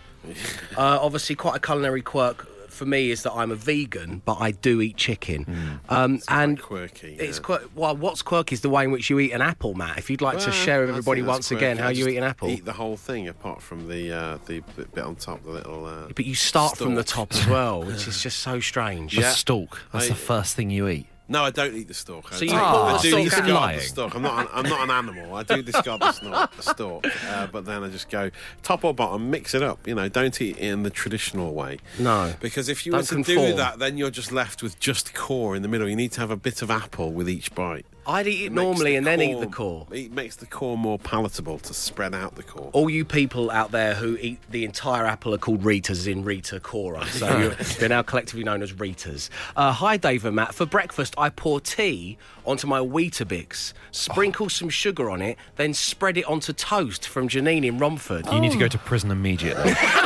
uh, 0.76 0.98
obviously, 1.00 1.36
quite 1.36 1.56
a 1.56 1.60
culinary 1.60 2.02
quirk 2.02 2.46
for 2.76 2.86
me 2.86 3.10
is 3.10 3.22
that 3.24 3.32
I'm 3.32 3.50
a 3.50 3.54
vegan, 3.56 4.22
but 4.24 4.36
I 4.40 4.52
do 4.52 4.80
eat 4.80 4.96
chicken. 4.96 5.80
Um, 5.88 6.20
and 6.28 6.60
quirky. 6.60 7.16
It's 7.18 7.38
quite 7.38 7.74
well. 7.74 7.96
What's 7.96 8.22
quirky 8.22 8.54
is 8.54 8.60
the 8.60 8.70
way 8.70 8.84
in 8.84 8.90
which 8.92 9.10
you 9.10 9.18
eat 9.18 9.32
an 9.32 9.42
apple, 9.42 9.74
Matt. 9.74 9.98
If 9.98 10.10
you'd 10.10 10.22
like 10.22 10.38
to 10.40 10.52
share 10.52 10.80
with 10.82 10.90
everybody 10.90 11.20
think 11.22 11.26
that's 11.26 11.36
once 11.36 11.50
again 11.50 11.78
how 11.78 11.88
I 11.88 11.90
you 11.90 12.04
just 12.04 12.08
eat 12.10 12.16
an 12.18 12.24
apple. 12.24 12.48
Eat 12.50 12.64
the 12.64 12.72
whole 12.72 12.96
thing 12.96 13.28
apart 13.28 13.62
from 13.62 13.88
the 13.88 14.12
uh, 14.12 14.38
the 14.46 14.60
bit 14.76 14.94
bit 14.94 15.04
on 15.04 15.16
top, 15.16 15.42
the 15.42 15.50
little. 15.50 15.84
Uh, 15.86 16.08
But 16.14 16.26
you 16.26 16.34
start 16.34 16.76
from 16.76 16.94
the 16.94 17.04
top 17.04 17.32
as 17.34 17.46
well, 17.48 17.82
which 17.82 18.06
is 18.06 18.22
just 18.26 18.38
so 18.40 18.60
strange. 18.60 19.16
The 19.16 19.22
stalk. 19.30 19.80
That's 19.92 20.06
I- 20.06 20.08
the 20.08 20.14
first 20.14 20.54
thing 20.54 20.70
you 20.70 20.86
eat. 20.88 21.06
No, 21.28 21.42
I 21.42 21.50
don't 21.50 21.74
eat 21.74 21.88
the 21.88 21.94
stalk. 21.94 22.32
I 22.32 22.36
So 22.36 22.44
you 22.44 22.52
the 22.52 22.56
I 22.56 22.98
do 23.02 23.08
stalk 23.08 23.24
discard 23.24 23.76
the 23.76 23.80
stalk. 23.80 24.14
I'm 24.14 24.22
not. 24.22 24.42
An, 24.42 24.48
I'm 24.52 24.68
not 24.70 24.80
an 24.84 24.90
animal. 24.90 25.34
I 25.34 25.42
do 25.42 25.60
discard 25.60 26.00
the 26.00 26.12
stalk, 26.12 26.54
the 26.56 26.62
stalk 26.62 27.06
uh, 27.28 27.46
but 27.48 27.64
then 27.64 27.82
I 27.82 27.88
just 27.88 28.08
go 28.10 28.30
top 28.62 28.84
or 28.84 28.94
bottom, 28.94 29.28
mix 29.30 29.52
it 29.54 29.62
up. 29.62 29.86
You 29.88 29.96
know, 29.96 30.08
don't 30.08 30.40
eat 30.40 30.56
it 30.56 30.60
in 30.60 30.84
the 30.84 30.90
traditional 30.90 31.52
way. 31.52 31.78
No. 31.98 32.34
because 32.40 32.68
if 32.68 32.86
you 32.86 32.92
Don't 32.92 33.00
were 33.00 33.06
to 33.06 33.14
conform. 33.14 33.50
do 33.50 33.56
that, 33.56 33.78
then 33.80 33.98
you're 33.98 34.10
just 34.10 34.30
left 34.30 34.62
with 34.62 34.78
just 34.78 35.14
core 35.14 35.56
in 35.56 35.62
the 35.62 35.68
middle. 35.68 35.88
You 35.88 35.96
need 35.96 36.12
to 36.12 36.20
have 36.20 36.30
a 36.30 36.36
bit 36.36 36.62
of 36.62 36.70
apple 36.70 37.12
with 37.12 37.28
each 37.28 37.54
bite. 37.54 37.86
I'd 38.06 38.26
eat 38.26 38.46
it 38.46 38.52
makes 38.52 38.62
normally 38.62 38.92
the 38.92 38.96
and 38.98 39.06
then 39.06 39.20
eat 39.20 39.40
the 39.40 39.46
core. 39.46 39.86
It 39.90 40.12
makes 40.12 40.36
the 40.36 40.46
core 40.46 40.78
more 40.78 40.98
palatable 40.98 41.58
to 41.60 41.74
spread 41.74 42.14
out 42.14 42.36
the 42.36 42.42
core. 42.42 42.70
All 42.72 42.88
you 42.88 43.04
people 43.04 43.50
out 43.50 43.72
there 43.72 43.94
who 43.94 44.16
eat 44.20 44.38
the 44.50 44.64
entire 44.64 45.06
apple 45.06 45.34
are 45.34 45.38
called 45.38 45.62
Ritas 45.62 46.10
in 46.10 46.24
Rita 46.24 46.60
Cora. 46.60 47.04
So 47.16 47.38
you're, 47.38 47.54
they're 47.78 47.88
now 47.88 48.02
collectively 48.02 48.44
known 48.44 48.62
as 48.62 48.74
Ritas. 48.74 49.30
Uh, 49.56 49.72
hi, 49.72 49.96
Dave 49.96 50.26
and 50.26 50.36
Matt. 50.36 50.54
For 50.54 50.66
breakfast, 50.66 51.14
I 51.16 51.30
pour 51.30 51.60
tea 51.60 52.18
onto 52.44 52.66
my 52.66 52.78
Weetabix, 52.78 53.72
sprinkle 53.90 54.50
some 54.50 54.68
sugar 54.68 55.08
on 55.08 55.22
it, 55.22 55.38
then 55.56 55.72
spread 55.72 56.18
it 56.18 56.26
onto 56.26 56.52
toast 56.52 57.08
from 57.08 57.26
Janine 57.26 57.64
in 57.64 57.78
Romford. 57.78 58.26
You 58.30 58.40
need 58.40 58.52
to 58.52 58.58
go 58.58 58.68
to 58.68 58.78
prison 58.78 59.10
immediately. 59.10 59.72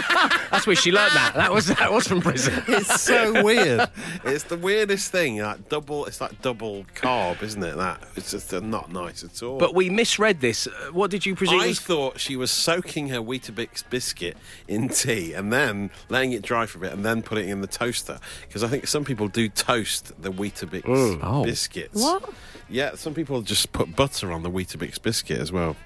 That's 0.51 0.67
where 0.67 0.77
she 0.77 0.93
learnt 0.93 1.13
that. 1.15 1.35
That 1.35 1.53
was 1.53 1.67
that 1.69 1.93
was 1.93 2.07
from 2.07 2.21
prison. 2.21 2.63
It's 2.69 3.01
so 3.01 3.43
weird. 3.45 3.89
It's 4.25 4.45
the 4.45 4.57
weirdest 4.57 5.11
thing. 5.13 5.39
Like 5.39 5.69
double. 5.69 6.07
It's 6.07 6.21
like 6.21 6.41
double 6.43 6.85
carb, 6.95 7.43
isn't 7.43 7.63
it? 7.63 7.77
That 7.77 8.03
it's 8.17 8.31
just 8.33 8.53
uh, 8.53 8.61
not 8.61 8.93
nice 8.93 9.25
at 9.25 9.43
all. 9.43 9.59
But 9.59 9.75
we 9.75 9.89
misread 9.91 10.41
this. 10.41 10.67
Uh, 10.67 10.71
What 10.93 11.11
did 11.11 11.25
you 11.27 11.35
presume? 11.35 11.61
I 11.61 11.69
was- 11.69 11.81
thought 11.81 12.21
she 12.21 12.37
was 12.37 12.51
soaking 12.51 13.09
her 13.09 13.19
Weetabix 13.21 13.83
biscuit 13.89 14.37
in 14.69 14.89
tea 14.89 15.33
and 15.35 15.53
then 15.53 15.91
letting 16.09 16.33
it 16.33 16.43
dry 16.43 16.67
for 16.67 16.79
a 16.79 16.81
bit 16.83 16.93
and 16.93 17.05
then 17.05 17.23
putting 17.23 17.49
it 17.49 17.53
in 17.53 17.61
the 17.61 17.67
toaster. 17.67 18.19
Because 18.47 18.63
I 18.63 18.69
think 18.69 18.87
some 18.87 19.05
people 19.05 19.29
do 19.29 19.49
toast 19.49 20.13
the 20.23 20.31
Weetabix 20.31 20.83
Mm. 20.83 21.21
Oh. 21.23 21.45
biscuits. 21.45 22.01
What? 22.01 22.29
Yeah, 22.69 22.95
some 22.95 23.15
people 23.15 23.43
just 23.43 23.73
put 23.73 23.97
butter 23.97 24.31
on 24.31 24.43
the 24.43 24.51
Weetabix 24.51 25.01
biscuit 25.03 25.39
as 25.41 25.51
well. 25.51 25.77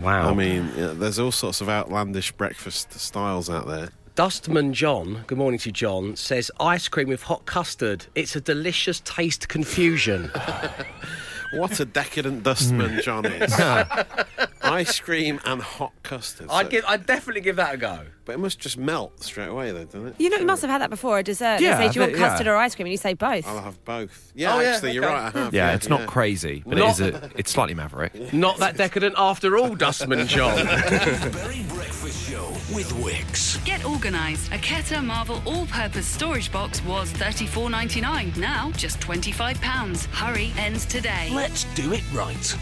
Wow. 0.00 0.30
I 0.30 0.34
mean, 0.34 0.70
yeah, 0.76 0.92
there's 0.94 1.18
all 1.18 1.32
sorts 1.32 1.60
of 1.60 1.68
outlandish 1.68 2.32
breakfast 2.32 2.92
styles 2.92 3.48
out 3.50 3.66
there. 3.66 3.90
Dustman 4.14 4.72
John, 4.72 5.24
good 5.26 5.36
morning 5.36 5.58
to 5.60 5.68
you, 5.68 5.72
John, 5.74 6.16
says 6.16 6.50
ice 6.58 6.88
cream 6.88 7.08
with 7.08 7.22
hot 7.22 7.44
custard. 7.44 8.06
It's 8.14 8.34
a 8.34 8.40
delicious 8.40 9.00
taste 9.00 9.48
confusion. 9.48 10.30
What 11.52 11.78
a 11.80 11.84
decadent 11.84 12.42
dustman 12.42 12.94
hmm. 12.94 13.00
John 13.00 13.26
is. 13.26 13.52
Ice 14.62 14.98
cream 14.98 15.40
and 15.44 15.62
hot 15.62 15.92
custard. 16.02 16.48
I'd 16.50 16.66
So- 16.66 16.70
give, 16.70 16.84
I'd 16.88 17.06
definitely 17.06 17.40
give 17.42 17.56
that 17.56 17.74
a 17.74 17.76
go. 17.76 18.00
But 18.24 18.34
it 18.34 18.38
must 18.38 18.58
just 18.58 18.76
melt 18.76 19.22
straight 19.22 19.46
away, 19.46 19.70
though, 19.70 19.84
doesn't 19.84 20.06
it? 20.08 20.14
You 20.18 20.28
know, 20.30 20.38
you 20.38 20.46
must 20.46 20.60
have 20.62 20.70
had 20.70 20.80
that 20.82 20.90
before, 20.90 21.18
a 21.20 21.22
dessert. 21.22 21.60
Yeah, 21.60 21.78
they 21.78 21.86
say, 21.86 21.92
do 21.92 21.94
you 21.94 22.00
want 22.00 22.12
but- 22.14 22.18
yeah. 22.20 22.28
custard 22.28 22.46
or 22.48 22.56
ice 22.56 22.74
cream? 22.74 22.86
And 22.86 22.90
you 22.92 22.98
say 22.98 23.14
both. 23.14 23.46
I'll 23.46 23.60
have 23.62 23.84
both. 23.84 24.32
Yeah, 24.34 24.56
Oh, 24.56 24.60
yeah, 24.60 24.68
actually, 24.70 24.92
you're 24.92 25.04
okay. 25.04 25.14
right. 25.14 25.34
I 25.36 25.38
have. 25.38 25.54
Yeah, 25.54 25.74
it's 25.74 25.88
not 25.88 26.06
crazy, 26.08 26.64
but 26.66 26.78
Not- 26.78 26.98
it 27.00 27.14
is 27.14 27.22
a, 27.22 27.30
it's 27.36 27.52
slightly 27.52 27.74
maverick. 27.74 28.32
Not 28.32 28.58
that 28.58 28.76
decadent 28.76 29.14
after 29.16 29.56
all, 29.56 29.76
Dustman 29.76 30.26
John. 30.26 30.56
Berry 30.66 31.62
Breakfast 31.68 32.28
Show 32.28 32.52
with 32.74 32.90
Wickes. 32.94 33.64
Get 33.64 33.84
organised. 33.84 34.52
A 34.52 34.56
Keter 34.56 35.04
Marvel 35.04 35.40
all-purpose 35.46 36.06
storage 36.06 36.50
box 36.50 36.84
was 36.84 37.12
$34.99. 37.14 38.36
Now 38.36 38.70
just 38.72 38.98
£25. 39.00 40.04
Hurry, 40.06 40.52
ends 40.58 40.84
today. 40.84 41.30
Let's 41.32 41.64
do 41.74 41.92
it 41.92 42.02
right. 42.12 42.56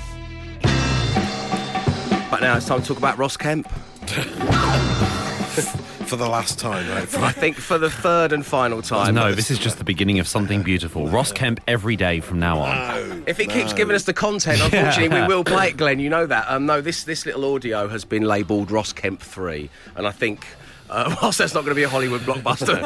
but 2.30 2.40
now 2.40 2.56
it's 2.56 2.66
time 2.66 2.80
to 2.82 2.86
talk 2.86 2.98
about 2.98 3.18
Ross 3.18 3.36
Kemp. 3.36 3.68
For 6.14 6.18
the 6.22 6.30
last 6.30 6.60
time, 6.60 6.88
right? 6.90 7.12
I 7.16 7.32
think 7.32 7.56
for 7.56 7.76
the 7.76 7.90
third 7.90 8.32
and 8.32 8.46
final 8.46 8.82
time. 8.82 9.16
no, 9.16 9.32
this 9.34 9.50
is 9.50 9.58
just 9.58 9.78
the 9.78 9.84
beginning 9.84 10.20
of 10.20 10.28
something 10.28 10.62
beautiful. 10.62 11.08
Ross 11.08 11.32
Kemp 11.32 11.60
every 11.66 11.96
day 11.96 12.20
from 12.20 12.38
now 12.38 12.60
on. 12.60 13.24
If 13.26 13.40
it 13.40 13.50
keeps 13.50 13.72
giving 13.72 13.96
us 13.96 14.04
the 14.04 14.12
content, 14.14 14.60
unfortunately, 14.62 15.08
we 15.22 15.26
will 15.26 15.42
play 15.42 15.70
it, 15.70 15.76
Glenn. 15.76 15.98
You 15.98 16.10
know 16.10 16.24
that. 16.24 16.46
Um, 16.48 16.66
no, 16.66 16.80
this 16.80 17.02
this 17.02 17.26
little 17.26 17.52
audio 17.52 17.88
has 17.88 18.04
been 18.04 18.22
labelled 18.22 18.70
Ross 18.70 18.92
Kemp 18.92 19.20
three, 19.20 19.70
and 19.96 20.06
I 20.06 20.12
think 20.12 20.46
Uh, 20.88 21.16
whilst 21.22 21.38
that's 21.38 21.54
not 21.54 21.62
going 21.64 21.70
to 21.74 21.74
be 21.74 21.82
a 21.82 21.88
Hollywood 21.88 22.20
blockbuster, 22.20 22.78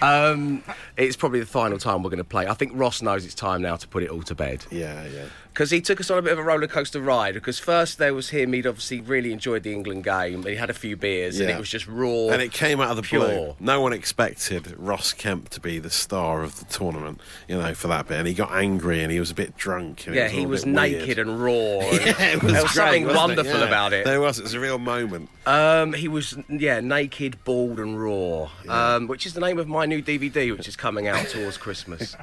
um, 0.02 0.62
it's 0.96 1.16
probably 1.16 1.40
the 1.40 1.44
final 1.46 1.76
time 1.76 2.02
we're 2.02 2.08
going 2.08 2.18
to 2.18 2.24
play. 2.24 2.46
I 2.46 2.54
think 2.54 2.72
Ross 2.74 3.02
knows 3.02 3.24
it's 3.26 3.34
time 3.34 3.60
now 3.60 3.76
to 3.76 3.88
put 3.88 4.02
it 4.02 4.08
all 4.10 4.22
to 4.22 4.34
bed. 4.34 4.64
Yeah, 4.70 5.04
yeah. 5.06 5.24
Because 5.52 5.70
he 5.70 5.80
took 5.80 6.00
us 6.00 6.10
on 6.10 6.18
a 6.18 6.22
bit 6.22 6.32
of 6.32 6.38
a 6.38 6.42
roller 6.42 6.66
coaster 6.66 7.00
ride. 7.00 7.34
Because 7.34 7.58
first 7.58 7.98
there 7.98 8.14
was 8.14 8.30
him, 8.30 8.52
he'd 8.52 8.66
obviously 8.66 9.00
really 9.00 9.32
enjoyed 9.32 9.62
the 9.64 9.72
England 9.72 10.04
game. 10.04 10.44
He 10.44 10.54
had 10.56 10.70
a 10.70 10.74
few 10.74 10.96
beers, 10.96 11.38
and 11.40 11.50
it 11.50 11.58
was 11.58 11.68
just 11.68 11.86
raw. 11.86 12.28
And 12.30 12.40
it 12.40 12.52
came 12.52 12.80
out 12.80 12.90
of 12.90 12.96
the 12.96 13.02
pure. 13.02 13.26
blue. 13.26 13.56
No 13.60 13.80
one 13.80 13.92
expected 13.92 14.74
Ross 14.78 15.12
Kemp 15.12 15.48
to 15.50 15.60
be 15.60 15.78
the 15.78 15.90
star 15.90 16.42
of 16.42 16.58
the 16.58 16.64
tournament, 16.66 17.20
you 17.48 17.58
know, 17.58 17.74
for 17.74 17.88
that 17.88 18.08
bit. 18.08 18.18
And 18.18 18.28
he 18.28 18.34
got 18.34 18.52
angry 18.52 19.02
and 19.02 19.10
he 19.12 19.18
was 19.20 19.30
a 19.30 19.34
bit 19.34 19.56
drunk. 19.56 20.06
And 20.06 20.14
Yeah, 20.14 20.24
all 20.24 20.30
he 20.30 20.46
was 20.46 20.64
naked 20.64 21.06
weird. 21.06 21.18
and 21.18 21.42
raw. 21.42 21.52
and 21.80 22.00
Yeah, 22.06 22.22
it 22.32 22.42
was 22.42 22.52
there 22.52 22.62
was 22.62 22.72
great, 22.72 23.02
something 23.02 23.06
wonderful 23.08 23.60
Yeah. 23.60 23.66
about 23.66 23.92
it. 23.92 24.04
There 24.04 24.20
was. 24.20 24.38
It 24.38 24.42
was 24.44 24.54
a 24.54 24.60
real 24.60 24.78
moment. 24.78 25.28
Um, 25.46 25.94
he 25.94 26.06
was, 26.06 26.36
yeah, 26.48 26.80
naked, 26.80 27.42
bald, 27.44 27.80
and 27.80 28.00
raw, 28.00 28.48
um, 28.68 29.08
which 29.08 29.26
is 29.26 29.32
the 29.34 29.40
name 29.40 29.58
of 29.58 29.66
my 29.66 29.84
new 29.86 30.00
DVD, 30.02 30.56
which 30.56 30.68
is 30.68 30.76
coming 30.76 31.08
out 31.08 31.26
towards 31.30 31.56
Christmas. 31.56 32.14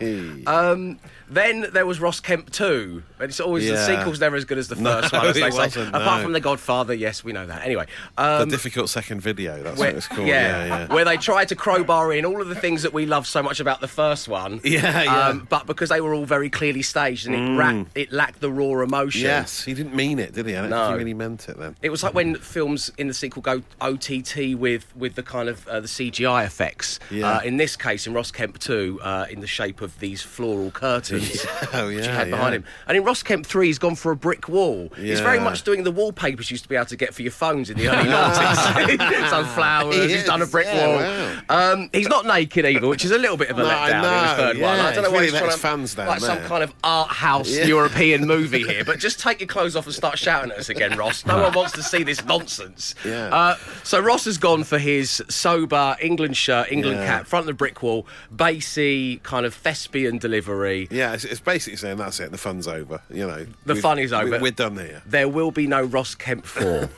um, 0.45 0.99
then 1.29 1.65
there 1.73 1.85
was 1.85 1.99
Ross 1.99 2.19
Kemp 2.19 2.51
2. 2.51 3.03
It's 3.19 3.39
always 3.39 3.67
the 3.69 3.77
sequel's 3.77 4.19
never 4.19 4.35
as 4.35 4.45
good 4.45 4.57
as 4.57 4.67
the 4.67 4.75
No, 4.87 5.01
first 5.01 5.13
one, 5.13 5.25
as 5.27 5.37
it 5.37 5.41
they 5.41 5.51
say. 5.51 5.57
wasn't, 5.57 5.89
Apart 5.95 6.21
from 6.23 6.33
The 6.33 6.39
Godfather, 6.39 6.93
yes, 6.93 7.23
we 7.23 7.31
know 7.33 7.45
that. 7.45 7.63
Anyway, 7.65 7.87
um, 8.17 8.49
the 8.49 8.55
difficult 8.55 8.89
second 8.89 9.21
video. 9.21 9.63
That's 9.63 9.79
where, 9.79 9.89
what 9.89 9.97
it's 9.97 10.07
called. 10.07 10.27
yeah, 10.27 10.65
Yeah, 10.65 10.77
yeah. 10.87 10.93
where 10.93 11.05
they 11.05 11.17
tried 11.17 11.49
to 11.49 11.55
crowbar 11.55 12.13
in 12.13 12.25
all 12.25 12.41
of 12.41 12.47
the 12.47 12.55
things 12.55 12.83
that 12.83 12.93
we 12.93 13.05
love 13.05 13.25
so 13.27 13.41
much 13.41 13.59
about 13.59 13.81
the 13.81 13.87
first 13.87 14.27
one. 14.27 14.59
Yeah, 14.67 15.03
yeah. 15.03 15.27
Um, 15.29 15.47
but 15.49 15.65
because 15.65 15.89
they 15.89 16.01
were 16.01 16.13
all 16.13 16.25
very 16.25 16.49
clearly 16.49 16.81
staged 16.81 17.25
and 17.25 17.35
it, 17.35 17.39
Mm. 17.39 17.57
ra- 17.57 17.85
it 17.95 18.11
lacked 18.11 18.41
the 18.41 18.51
raw 18.51 18.81
emotion. 18.83 19.21
Yes, 19.21 19.63
he 19.63 19.73
didn't 19.73 19.95
mean 19.95 20.19
it, 20.19 20.33
did 20.33 20.45
he? 20.45 20.55
I 20.55 20.61
don't 20.61 20.69
No. 20.69 20.85
think 20.87 20.91
he 20.93 20.97
really 20.99 21.13
meant 21.13 21.47
it 21.49 21.57
then. 21.57 21.75
It 21.81 21.89
was 21.89 22.03
like 22.03 22.13
when 22.13 22.35
films 22.35 22.91
in 22.97 23.07
the 23.07 23.13
sequel 23.13 23.41
go 23.41 23.61
OTT 23.81 24.55
with 24.55 24.85
with 24.95 25.15
the 25.15 25.23
kind 25.23 25.49
of 25.49 25.67
uh, 25.67 25.79
the 25.79 25.87
CGI 25.87 26.45
effects. 26.45 26.99
Yeah. 27.09 27.37
Uh, 27.37 27.41
in 27.41 27.57
this 27.57 27.75
case, 27.75 28.05
in 28.07 28.13
Ross 28.13 28.31
Kemp 28.31 28.59
2, 28.59 28.99
uh, 29.01 29.25
in 29.29 29.39
the 29.39 29.47
shape 29.47 29.81
of 29.81 29.97
these 29.99 30.21
floral 30.21 30.71
curtains 30.71 31.45
Oh, 31.73 31.87
which 31.87 31.97
he 31.97 32.01
yeah, 32.03 32.15
had 32.15 32.29
behind 32.29 32.55
him. 32.55 32.65
And 32.87 32.97
in 32.97 33.03
Ross 33.07 33.23
Kemp 33.23 33.45
3, 33.45 33.67
he's 33.67 33.79
gone 33.79 33.95
for 33.95 34.11
a 34.11 34.17
brick 34.17 34.49
wall. 34.49 34.89
He's 34.97 35.21
very 35.21 35.39
much 35.39 35.63
doing 35.63 35.83
the 35.85 35.91
wallpapers 35.91 36.51
you 36.51 36.55
used 36.55 36.63
to 36.63 36.69
be 36.69 36.75
able 36.75 36.87
to 36.87 36.97
get 36.97 37.13
for 37.13 37.21
your 37.21 37.31
phones 37.31 37.69
in 37.69 37.77
the 37.77 37.87
early 37.87 38.03
90s. 38.09 39.29
Some 39.29 39.45
flowers, 39.45 39.95
He 39.95 40.09
he's 40.09 40.25
done 40.25 40.41
a 40.41 40.45
brick 40.45 40.65
yeah, 40.65 41.37
wall. 41.47 41.57
Um, 41.57 41.89
he's 41.93 42.09
not 42.09 42.25
naked 42.25 42.65
either, 42.65 42.85
which 42.85 43.05
is 43.05 43.11
a 43.11 43.17
little 43.17 43.37
bit 43.37 43.49
of 43.49 43.57
a 43.59 43.63
No, 43.63 43.69
letdown 43.69 43.85
in 43.95 44.01
the 44.01 44.01
know, 44.25 44.33
third 44.35 44.57
one. 44.59 44.79
I 44.81 44.93
don't 44.93 45.03
know 45.05 45.09
why 45.11 45.19
really 45.19 45.27
he's 45.31 45.37
trying 45.37 45.45
his 45.45 45.55
to 45.55 45.61
fans 45.61 45.95
down 45.95 46.07
like 46.07 46.19
some 46.19 46.39
kind 46.39 46.65
of 46.65 46.73
art 46.83 47.07
house 47.07 47.49
Yeah. 47.49 47.63
European 47.63 48.27
movie 48.27 48.63
here. 48.63 48.83
But 48.85 48.99
just 48.99 49.21
take 49.21 49.39
your 49.39 49.47
clothes 49.47 49.77
off 49.77 49.85
and 49.85 49.95
start 49.95 50.17
shouting 50.19 50.51
at 50.51 50.57
us 50.57 50.67
again, 50.67 50.97
Ross. 50.97 51.25
No 51.25 51.41
one 51.43 51.53
wants 51.53 51.71
to 51.73 51.83
see 51.83 52.03
this 52.03 52.25
nonsense. 52.25 52.93
Yeah. 53.05 53.33
Uh, 53.33 53.55
so 53.85 54.01
Ross 54.01 54.25
has 54.25 54.37
gone 54.37 54.65
for 54.65 54.79
his 54.79 55.23
sober 55.29 55.95
England 56.01 56.35
shirt, 56.35 56.73
England 56.73 56.97
Yeah. 56.99 57.07
cap, 57.19 57.27
front 57.27 57.43
of 57.43 57.47
the 57.47 57.53
brick 57.53 57.81
wall, 57.81 58.05
bassy 58.31 59.17
kind 59.23 59.45
of 59.45 59.53
thespian 59.53 60.17
delivery. 60.17 60.89
Yeah, 60.91 61.13
it's, 61.13 61.23
it's 61.23 61.39
basically 61.39 61.77
saying 61.77 61.95
that's 61.97 62.19
it. 62.19 62.31
The 62.31 62.37
fun's 62.37 62.67
over. 62.67 62.96
You 63.09 63.27
know, 63.27 63.45
The 63.65 63.75
fun 63.75 63.99
is 63.99 64.11
over. 64.13 64.31
we- 64.31 64.37
We're 64.39 64.51
done 64.51 64.75
here. 64.77 65.01
There 65.05 65.27
will 65.27 65.51
be 65.51 65.67
no 65.67 65.83
Ross 65.83 66.15
Kemp 66.15 66.45
4. 66.45 66.63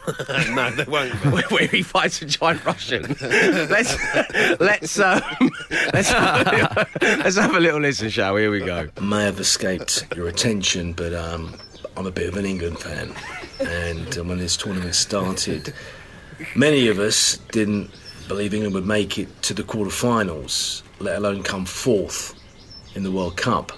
no, 0.53 0.71
there 0.71 0.85
won't. 0.87 1.11
Be. 1.23 1.29
where 1.29 1.43
where 1.49 1.67
he 1.67 1.81
fights 1.83 2.21
a 2.21 2.25
giant 2.25 2.63
Russian. 2.65 3.03
let's 3.21 3.95
let's 4.59 4.99
um, 4.99 5.21
let's 5.93 6.09
have, 6.09 6.47
a 6.47 6.51
little, 6.51 7.19
let's 7.23 7.35
have 7.37 7.55
a 7.55 7.59
little 7.59 7.79
listen, 7.81 8.09
shall 8.09 8.33
we? 8.33 8.41
Here 8.41 8.51
we 8.51 8.59
go. 8.59 8.87
I 8.97 9.01
may 9.01 9.23
have 9.25 9.39
escaped 9.39 10.05
your 10.15 10.27
attention, 10.27 10.93
but 10.93 11.13
um, 11.13 11.55
I'm 11.97 12.05
a 12.07 12.11
bit 12.11 12.27
of 12.29 12.37
an 12.37 12.45
England 12.45 12.79
fan. 12.79 13.13
And 13.59 14.17
uh, 14.17 14.23
when 14.23 14.37
this 14.37 14.55
tournament 14.55 14.95
started, 14.95 15.73
many 16.55 16.87
of 16.87 16.99
us 16.99 17.37
didn't 17.51 17.89
believe 18.27 18.53
England 18.53 18.73
would 18.75 18.85
make 18.85 19.17
it 19.17 19.41
to 19.43 19.53
the 19.53 19.63
quarterfinals, 19.63 20.83
let 20.99 21.17
alone 21.17 21.43
come 21.43 21.65
fourth 21.65 22.35
in 22.95 23.03
the 23.03 23.11
World 23.11 23.35
Cup. 23.37 23.71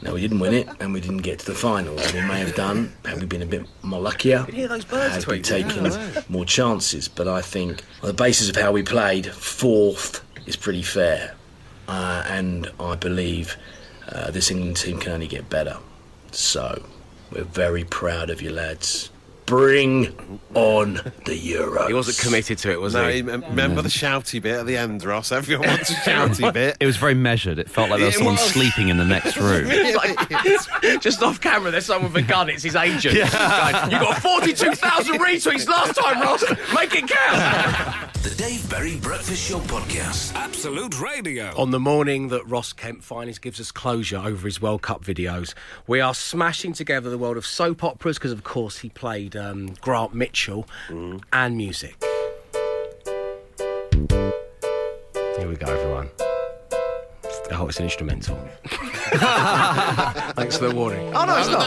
Now, 0.00 0.14
we 0.14 0.20
didn't 0.20 0.38
win 0.38 0.54
it, 0.54 0.68
and 0.78 0.92
we 0.92 1.00
didn't 1.00 1.18
get 1.18 1.40
to 1.40 1.46
the 1.46 1.54
finals. 1.54 2.12
We 2.12 2.20
may 2.20 2.38
have 2.38 2.54
done, 2.54 2.92
had 3.04 3.18
we 3.20 3.26
been 3.26 3.42
a 3.42 3.46
bit 3.46 3.66
more 3.82 4.00
luckier, 4.00 4.44
You 4.46 4.54
hear 4.54 4.68
those 4.68 4.84
birds 4.84 5.14
had 5.14 5.26
we 5.26 5.42
taken 5.42 5.86
Yeah, 5.86 6.20
more 6.28 6.44
chances. 6.44 7.08
But 7.08 7.26
I 7.26 7.42
think, 7.42 7.82
on 8.02 8.06
the 8.06 8.14
basis 8.14 8.48
of 8.48 8.54
how 8.56 8.70
we 8.70 8.82
played, 8.84 9.26
fourth 9.26 10.24
is 10.46 10.54
pretty 10.54 10.82
fair. 10.82 11.34
Uh, 11.88 12.24
and 12.28 12.70
I 12.78 12.94
believe 12.94 13.56
uh, 14.12 14.30
this 14.30 14.50
England 14.50 14.76
team 14.76 14.98
can 15.00 15.12
only 15.12 15.26
get 15.26 15.50
better. 15.50 15.78
So, 16.30 16.84
we're 17.32 17.44
very 17.44 17.84
proud 17.84 18.30
of 18.30 18.40
you, 18.40 18.50
lads. 18.50 19.10
Bring 19.48 20.38
on 20.54 21.00
the 21.24 21.34
Euro. 21.36 21.86
He 21.88 21.94
wasn't 21.94 22.18
committed 22.18 22.58
to 22.58 22.70
it, 22.70 22.80
was 22.80 22.94
No, 22.94 23.08
he? 23.08 23.18
you 23.18 23.24
mem- 23.24 23.42
remember 23.48 23.80
the 23.80 23.88
shouty 23.88 24.42
bit 24.42 24.56
at 24.60 24.66
the 24.66 24.76
end, 24.76 25.02
Ross? 25.04 25.32
Everyone 25.32 25.66
wants 25.68 25.90
a 25.90 25.94
shouty 25.94 26.52
bit. 26.54 26.76
It 26.80 26.86
was 26.86 26.96
very 26.98 27.14
measured. 27.14 27.58
It 27.58 27.70
felt 27.70 27.88
like 27.90 27.98
there 27.98 28.06
was 28.06 28.14
It 28.16 28.18
someone 28.18 28.34
was. 28.34 28.42
sleeping 28.44 28.88
in 28.88 28.98
the 28.98 29.04
next 29.06 29.36
room. 29.38 29.66
Like, 29.68 31.00
just 31.00 31.22
off 31.22 31.40
camera, 31.40 31.70
there's 31.70 31.86
someone 31.86 32.12
with 32.12 32.24
a 32.24 32.26
gun. 32.28 32.50
It's 32.50 32.62
his 32.62 32.76
agent. 32.76 33.14
Going, 33.14 33.90
you 33.90 33.98
got 33.98 34.18
42,000 34.20 35.18
retweets 35.18 35.66
last 35.68 35.94
time, 35.96 36.20
Ross. 36.20 36.44
Make 36.74 36.94
it 36.94 37.08
count. 37.08 38.07
The 38.22 38.34
Dave 38.34 38.68
Berry 38.68 38.96
Breakfast 38.96 39.48
Show 39.48 39.60
Podcast. 39.60 40.34
Absolute 40.34 41.00
Radio. 41.00 41.54
On 41.56 41.70
the 41.70 41.78
morning 41.78 42.28
that 42.28 42.44
Ross 42.48 42.72
Kemp 42.72 43.04
finally 43.04 43.32
gives 43.40 43.60
us 43.60 43.70
closure 43.70 44.18
over 44.18 44.48
his 44.48 44.60
World 44.60 44.82
Cup 44.82 45.04
videos, 45.04 45.54
we 45.86 46.00
are 46.00 46.12
smashing 46.14 46.72
together 46.72 47.10
the 47.10 47.18
world 47.18 47.36
of 47.36 47.46
soap 47.46 47.84
operas 47.84 48.18
because, 48.18 48.32
of 48.32 48.42
course, 48.42 48.78
he 48.78 48.88
played 48.88 49.36
um, 49.36 49.68
Grant 49.80 50.14
Mitchell 50.14 50.66
and 51.32 51.56
music. 51.56 52.02
Here 54.02 55.48
we 55.48 55.54
go, 55.54 55.66
everyone. 55.68 56.10
Oh, 57.50 57.68
it's 57.68 57.78
an 57.78 57.84
instrumental. 57.84 58.36
Thanks 60.36 60.58
for 60.58 60.68
the 60.68 60.74
warning. 60.74 61.14
Oh, 61.14 61.24
no, 61.24 61.38
it's 61.38 61.48
not. 61.48 61.66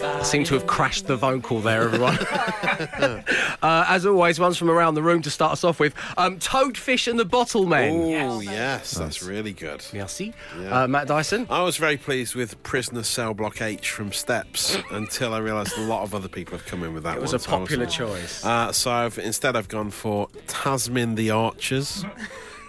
I 0.00 0.22
seem 0.22 0.44
to 0.44 0.54
have 0.54 0.66
crashed 0.66 1.06
the 1.06 1.16
vocal 1.16 1.60
there, 1.60 1.82
everyone. 1.82 2.18
uh, 3.62 3.84
as 3.88 4.06
always, 4.06 4.38
ones 4.38 4.56
from 4.56 4.70
around 4.70 4.94
the 4.94 5.02
room 5.02 5.22
to 5.22 5.30
start 5.30 5.52
us 5.52 5.64
off 5.64 5.80
with. 5.80 5.94
Um, 6.16 6.38
Toadfish 6.38 7.08
and 7.08 7.18
the 7.18 7.24
Bottle 7.24 7.64
Bottlemen. 7.64 8.28
Oh, 8.28 8.40
yes, 8.40 8.92
that's 8.92 9.22
really 9.22 9.52
good. 9.52 9.84
Merci. 9.92 10.34
Yeah. 10.60 10.82
Uh, 10.82 10.88
Matt 10.88 11.08
Dyson. 11.08 11.46
I 11.50 11.62
was 11.62 11.76
very 11.76 11.96
pleased 11.96 12.34
with 12.34 12.62
Prisoner 12.62 13.02
Cell 13.02 13.34
Block 13.34 13.60
H 13.60 13.90
from 13.90 14.12
Steps 14.12 14.78
until 14.90 15.34
I 15.34 15.38
realised 15.38 15.76
a 15.76 15.82
lot 15.82 16.02
of 16.02 16.14
other 16.14 16.28
people 16.28 16.56
have 16.56 16.66
come 16.66 16.84
in 16.84 16.94
with 16.94 17.02
that 17.04 17.16
It 17.16 17.22
was 17.22 17.32
one, 17.32 17.36
a 17.36 17.40
so 17.40 17.50
I 17.50 17.58
popular 17.58 17.86
choice. 17.86 18.44
Uh, 18.44 18.72
so 18.72 18.90
I've, 18.90 19.18
instead, 19.18 19.56
I've 19.56 19.68
gone 19.68 19.90
for 19.90 20.28
Tasmin 20.46 21.16
the 21.16 21.30
Archers 21.30 22.04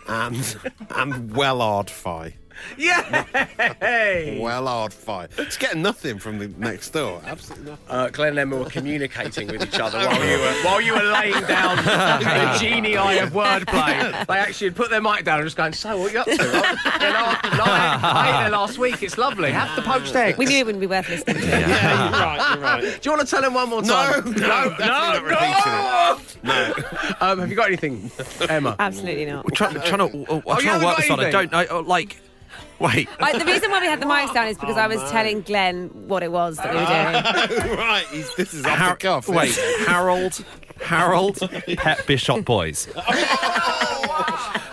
and 0.10 0.60
and 0.96 1.36
well 1.36 1.60
Wellard 1.60 1.90
Fi. 1.90 2.36
Yay! 2.78 4.40
Wellard 4.42 4.94
Fi. 4.94 5.28
It's 5.38 5.58
getting 5.58 5.82
nothing 5.82 6.20
from 6.20 6.40
the 6.40 6.48
next 6.58 6.90
door. 6.92 7.22
Absolutely 7.26 7.72
nothing. 7.72 7.86
Uh, 7.90 8.10
Glenn 8.10 8.30
and 8.30 8.40
Emma 8.40 8.58
were 8.58 8.70
communicating 8.70 9.48
with 9.48 9.62
each 9.64 9.80
other 9.80 9.98
while 10.00 10.26
you 10.26 10.38
were 10.40 10.54
while 10.64 10.82
you 10.82 10.94
were 10.94 11.04
laying 11.12 11.44
down 11.46 11.78
the 11.86 12.58
genie 12.60 12.98
eye 12.98 13.14
of 13.16 13.32
wordplay. 13.32 14.26
They 14.28 14.38
actually 14.38 14.68
had 14.68 14.76
put 14.76 14.90
their 14.90 15.02
mic 15.02 15.24
down 15.26 15.40
and 15.40 15.46
just 15.48 15.58
going, 15.58 15.74
"So, 15.74 15.98
what 15.98 16.10
are 16.10 16.14
you 16.14 16.20
up 16.20 16.26
to?" 16.28 16.34
Oh, 16.34 16.36
you 16.36 16.52
know, 16.52 17.64
I, 17.66 18.00
I 18.02 18.30
ate 18.30 18.44
there 18.44 18.50
last 18.52 18.78
week. 18.78 19.02
It's 19.04 19.18
lovely. 19.18 19.52
Have 19.52 19.76
the 19.76 19.82
poached 19.82 20.16
eggs. 20.16 20.38
We 20.38 20.46
knew 20.46 20.58
it 20.58 20.66
wouldn't 20.66 20.82
be 20.82 20.88
worth 20.88 21.10
listening 21.10 21.38
to. 21.42 21.48
Yeah, 21.48 22.04
you're 22.04 22.12
right, 22.20 22.54
you're 22.54 22.64
right. 22.64 22.82
Do 23.02 23.10
you 23.10 23.16
want 23.16 23.28
to 23.28 23.36
tell 23.36 23.44
him 23.44 23.54
one 23.54 23.70
more 23.70 23.82
time? 23.82 24.26
No, 24.26 24.32
no, 24.32 24.48
no, 24.48 24.76
definitely 24.78 24.88
not 24.88 25.24
repeating 25.24 26.40
no. 26.44 26.74
Um, 27.22 27.40
have 27.40 27.50
you 27.50 27.56
got 27.56 27.68
anything, 27.68 28.10
Emma? 28.50 28.76
Absolutely 28.80 29.26
not. 29.26 29.46
We're 29.46 29.52
trying, 29.52 29.74
trying 29.82 30.10
to, 30.10 30.32
uh, 30.32 30.42
I'm 30.48 30.62
trying 30.62 30.80
to 30.80 30.86
work 30.86 30.96
got 30.96 30.98
this 30.98 31.12
out. 31.12 31.20
I 31.20 31.30
don't 31.32 31.52
know. 31.52 31.66
uh, 31.70 31.82
Like, 31.84 32.18
wait. 32.80 33.10
Like, 33.20 33.38
the 33.38 33.46
reason 33.46 33.70
why 33.70 33.82
we 33.82 33.88
had 33.88 34.00
the 34.00 34.06
mics 34.06 34.34
down 34.34 34.48
is 34.48 34.58
because 34.58 34.78
oh, 34.78 34.82
I 34.82 34.88
was 34.88 35.12
telling 35.12 35.42
Glenn 35.42 35.90
what 36.08 36.24
it 36.24 36.32
was 36.32 36.58
that 36.58 36.72
we 36.72 36.80
were 36.80 36.86
ah. 36.88 37.48
doing. 37.48 37.78
right, 37.78 38.06
he's, 38.12 38.34
this 38.36 38.54
is 38.54 38.66
off 38.66 38.78
Har- 38.78 38.92
the 38.92 38.98
cuff. 38.98 39.28
wait. 39.28 39.56
Harold, 39.86 40.44
Harold, 40.82 41.40
Pet 41.78 42.06
Bishop 42.08 42.46
Boys. 42.46 42.88
Oh. 42.96 44.06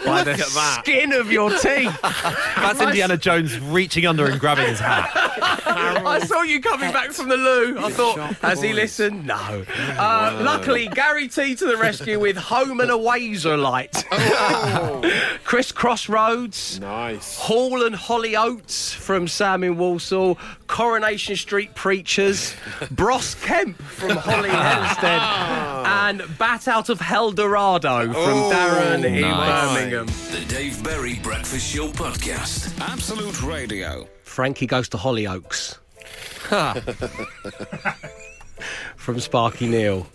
By 0.07 0.24
the 0.24 0.30
Look 0.32 0.40
at 0.40 0.46
that. 0.48 0.80
skin 0.84 1.12
of 1.12 1.30
your 1.32 1.50
teeth. 1.50 1.98
That's 2.02 2.80
Indiana 2.80 3.16
Jones 3.16 3.59
reaching 3.61 4.07
under 4.07 4.26
and 4.26 4.40
grabbing 4.40 4.66
his 4.68 4.80
hat. 4.80 5.11
I 5.68 6.20
saw 6.24 6.42
you 6.42 6.61
coming 6.61 6.92
back 6.92 7.11
from 7.11 7.28
the 7.28 7.36
loo. 7.36 7.78
I 7.78 7.90
thought, 7.90 8.18
has 8.36 8.62
he 8.62 8.72
listened? 8.72 9.26
No. 9.26 9.64
Uh, 9.98 10.40
luckily, 10.42 10.88
Gary 10.88 11.28
T 11.28 11.54
to 11.57 11.64
the 11.66 11.76
rescue 11.76 12.18
with 12.18 12.36
Home 12.36 12.80
and 12.80 12.90
a 12.90 12.94
Wazer 12.94 13.61
light. 13.61 14.04
Chris 15.44 15.72
Crossroads. 15.72 16.80
Nice. 16.80 17.38
Hall 17.38 17.84
and 17.84 17.94
Hollyoaks 17.94 18.94
from 18.94 19.28
Sam 19.28 19.62
in 19.64 19.76
Walsall, 19.76 20.38
Coronation 20.66 21.36
Street 21.36 21.74
Preachers, 21.74 22.54
Bros 22.90 23.34
Kemp 23.36 23.80
from 23.82 24.16
Holly 24.16 24.48
Hempstead, 24.50 25.20
and 25.20 26.38
Bat 26.38 26.68
Out 26.68 26.88
of 26.88 27.00
Hell 27.00 27.32
Dorado 27.32 28.04
from 28.12 28.14
Oh, 28.16 28.50
Darren 28.52 29.04
in 29.04 29.20
nice. 29.20 29.76
Birmingham. 29.97 30.07
The 30.32 30.44
Dave 30.55 30.82
Berry 30.82 31.18
Breakfast 31.22 31.74
Show 31.74 31.88
Podcast. 31.88 32.78
Absolute 32.80 33.42
Radio. 33.42 34.07
Frankie 34.22 34.66
goes 34.66 34.88
to 34.90 34.97
Hollyoaks. 34.97 35.78
Ha 36.49 36.74
from 38.97 39.20
Sparky 39.20 39.68
Neal. 39.68 40.07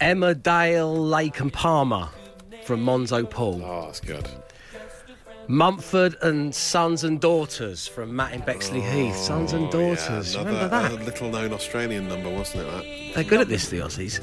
Dale 0.00 0.94
Lake 1.06 1.40
and 1.40 1.52
Palmer 1.52 2.08
from 2.64 2.84
Monzo 2.84 3.28
Paul. 3.28 3.62
Oh, 3.64 3.86
that's 3.86 4.00
good. 4.00 4.28
Mumford 5.48 6.16
and 6.22 6.54
Sons 6.54 7.04
and 7.04 7.20
Daughters 7.20 7.86
from 7.86 8.14
Matt 8.14 8.32
in 8.32 8.40
Bexley 8.42 8.80
oh, 8.80 8.90
Heath. 8.90 9.16
Sons 9.16 9.52
and 9.52 9.64
Oh, 9.74 9.80
yeah, 9.80 9.94
Daughters. 9.94 10.34
another 10.34 10.50
Remember 10.50 10.68
that? 10.68 10.92
a 10.92 11.04
little 11.04 11.30
known 11.30 11.52
Australian 11.52 12.08
number, 12.08 12.30
wasn't 12.30 12.66
it? 12.66 12.70
That. 12.70 13.14
They're 13.14 13.24
good 13.24 13.40
at 13.40 13.48
this, 13.48 13.68
the 13.68 13.78
Aussies. 13.78 14.20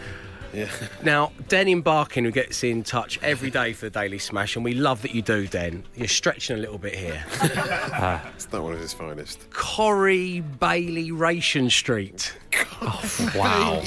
Yeah. 0.54 0.70
Now, 1.04 1.32
Den 1.48 1.68
in 1.68 1.82
Barking, 1.82 2.26
who 2.26 2.32
gets 2.32 2.64
in 2.64 2.84
touch 2.84 3.20
every 3.22 3.50
day 3.50 3.74
for 3.74 3.86
the 3.86 3.90
Daily 3.90 4.20
Smash, 4.20 4.56
and 4.56 4.66
we 4.66 4.74
love 4.74 5.02
that 5.04 5.16
you 5.16 5.22
do, 5.22 5.48
Den. 5.48 5.86
You're 5.96 6.08
stretching 6.08 6.58
a 6.58 6.60
little 6.60 6.78
bit 6.78 6.96
here. 6.96 7.24
Ah. 8.02 8.30
It's 8.36 8.52
not 8.52 8.64
one 8.64 8.74
of 8.74 8.80
his 8.80 8.94
finest. 8.94 9.50
Corrie 9.52 10.40
Bailey 10.40 11.12
Ration 11.12 11.70
Street. 11.70 12.38
Oh, 12.82 13.32
wow. 13.36 13.82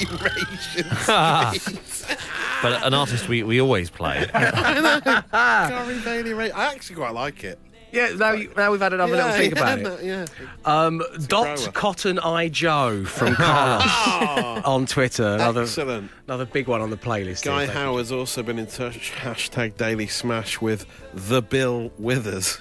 but 2.61 2.83
an 2.83 2.93
artist 2.93 3.27
we, 3.27 3.41
we 3.43 3.59
always 3.59 3.89
play. 3.89 4.27
Corrie 4.31 5.99
Bailey 6.03 6.33
Ray. 6.33 6.51
I 6.51 6.71
actually 6.71 6.97
quite 6.97 7.13
like 7.13 7.43
it. 7.43 7.59
Yeah, 7.93 8.09
now, 8.17 8.31
you, 8.31 8.51
now 8.57 8.71
we've 8.71 8.81
had 8.81 8.91
another 8.93 9.15
Yeah, 9.15 9.25
little 9.25 9.37
think 9.37 9.55
yeah, 9.55 9.61
about 9.61 9.79
no, 9.81 9.93
it. 9.95 10.03
yeah. 10.03 10.25
Um, 10.65 11.03
Dot 11.27 11.57
grower. 11.57 11.71
Cotton 11.73 12.17
Eye 12.19 12.49
Joe 12.49 13.05
from 13.05 13.35
Carlos 13.35 14.63
on 14.65 14.87
Twitter. 14.87 15.27
Another, 15.27 15.61
Excellent. 15.61 16.09
another 16.27 16.45
big 16.45 16.67
one 16.67 16.81
on 16.81 16.89
the 16.89 16.97
playlist. 16.97 17.43
Guy 17.45 17.67
Howe 17.67 17.97
has 17.97 18.11
also 18.11 18.41
been 18.41 18.57
in 18.57 18.65
touch. 18.65 19.11
Hashtag 19.11 19.77
Daily 19.77 20.07
Smash 20.07 20.59
with 20.59 20.87
the 21.13 21.43
Bill 21.43 21.91
Withers. 21.99 22.57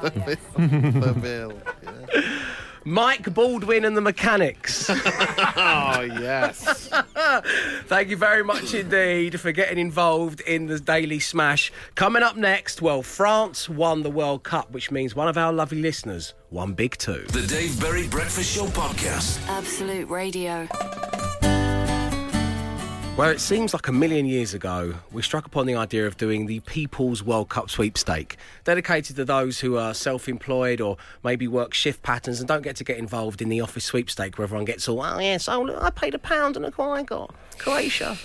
the 0.02 1.16
Bill. 1.20 1.52
Mike 2.84 3.32
Baldwin 3.32 3.84
and 3.84 3.96
the 3.96 4.00
Mechanics. 4.00 4.90
Oh 5.54 6.00
yes. 6.00 6.88
Thank 7.86 8.08
you 8.08 8.16
very 8.16 8.42
much 8.42 8.72
indeed 8.74 9.38
for 9.38 9.52
getting 9.52 9.78
involved 9.78 10.40
in 10.40 10.66
the 10.66 10.80
Daily 10.80 11.20
Smash. 11.20 11.70
Coming 11.94 12.22
up 12.22 12.36
next, 12.36 12.80
well, 12.80 13.02
France 13.02 13.68
won 13.68 14.02
the 14.02 14.10
World 14.10 14.42
Cup, 14.42 14.70
which 14.72 14.90
means 14.90 15.14
one 15.14 15.28
of 15.28 15.36
our 15.36 15.52
lovely 15.52 15.80
listeners 15.80 16.34
won 16.50 16.72
big 16.72 16.96
two. 16.96 17.24
The 17.28 17.46
Dave 17.46 17.78
Berry 17.80 18.08
Breakfast 18.08 18.54
Show 18.56 18.64
podcast. 18.66 19.46
Absolute 19.48 20.08
Radio. 20.08 20.66
Well, 23.14 23.28
it 23.28 23.40
seems 23.40 23.74
like 23.74 23.88
a 23.88 23.92
million 23.92 24.24
years 24.24 24.54
ago, 24.54 24.94
we 25.12 25.20
struck 25.20 25.44
upon 25.44 25.66
the 25.66 25.74
idea 25.76 26.06
of 26.06 26.16
doing 26.16 26.46
the 26.46 26.60
People's 26.60 27.22
World 27.22 27.50
Cup 27.50 27.68
sweepstake, 27.68 28.36
dedicated 28.64 29.16
to 29.16 29.24
those 29.26 29.60
who 29.60 29.76
are 29.76 29.92
self 29.92 30.30
employed 30.30 30.80
or 30.80 30.96
maybe 31.22 31.46
work 31.46 31.74
shift 31.74 32.02
patterns 32.02 32.40
and 32.40 32.48
don't 32.48 32.62
get 32.62 32.74
to 32.76 32.84
get 32.84 32.96
involved 32.96 33.42
in 33.42 33.50
the 33.50 33.60
office 33.60 33.84
sweepstake 33.84 34.38
where 34.38 34.44
everyone 34.44 34.64
gets 34.64 34.88
all, 34.88 35.02
oh, 35.02 35.18
yes, 35.18 35.46
oh, 35.46 35.60
look, 35.60 35.80
I 35.80 35.90
paid 35.90 36.14
a 36.14 36.18
pound 36.18 36.56
and 36.56 36.64
look 36.64 36.78
what 36.78 36.88
I 36.88 37.02
got. 37.02 37.34
Croatia. 37.58 38.16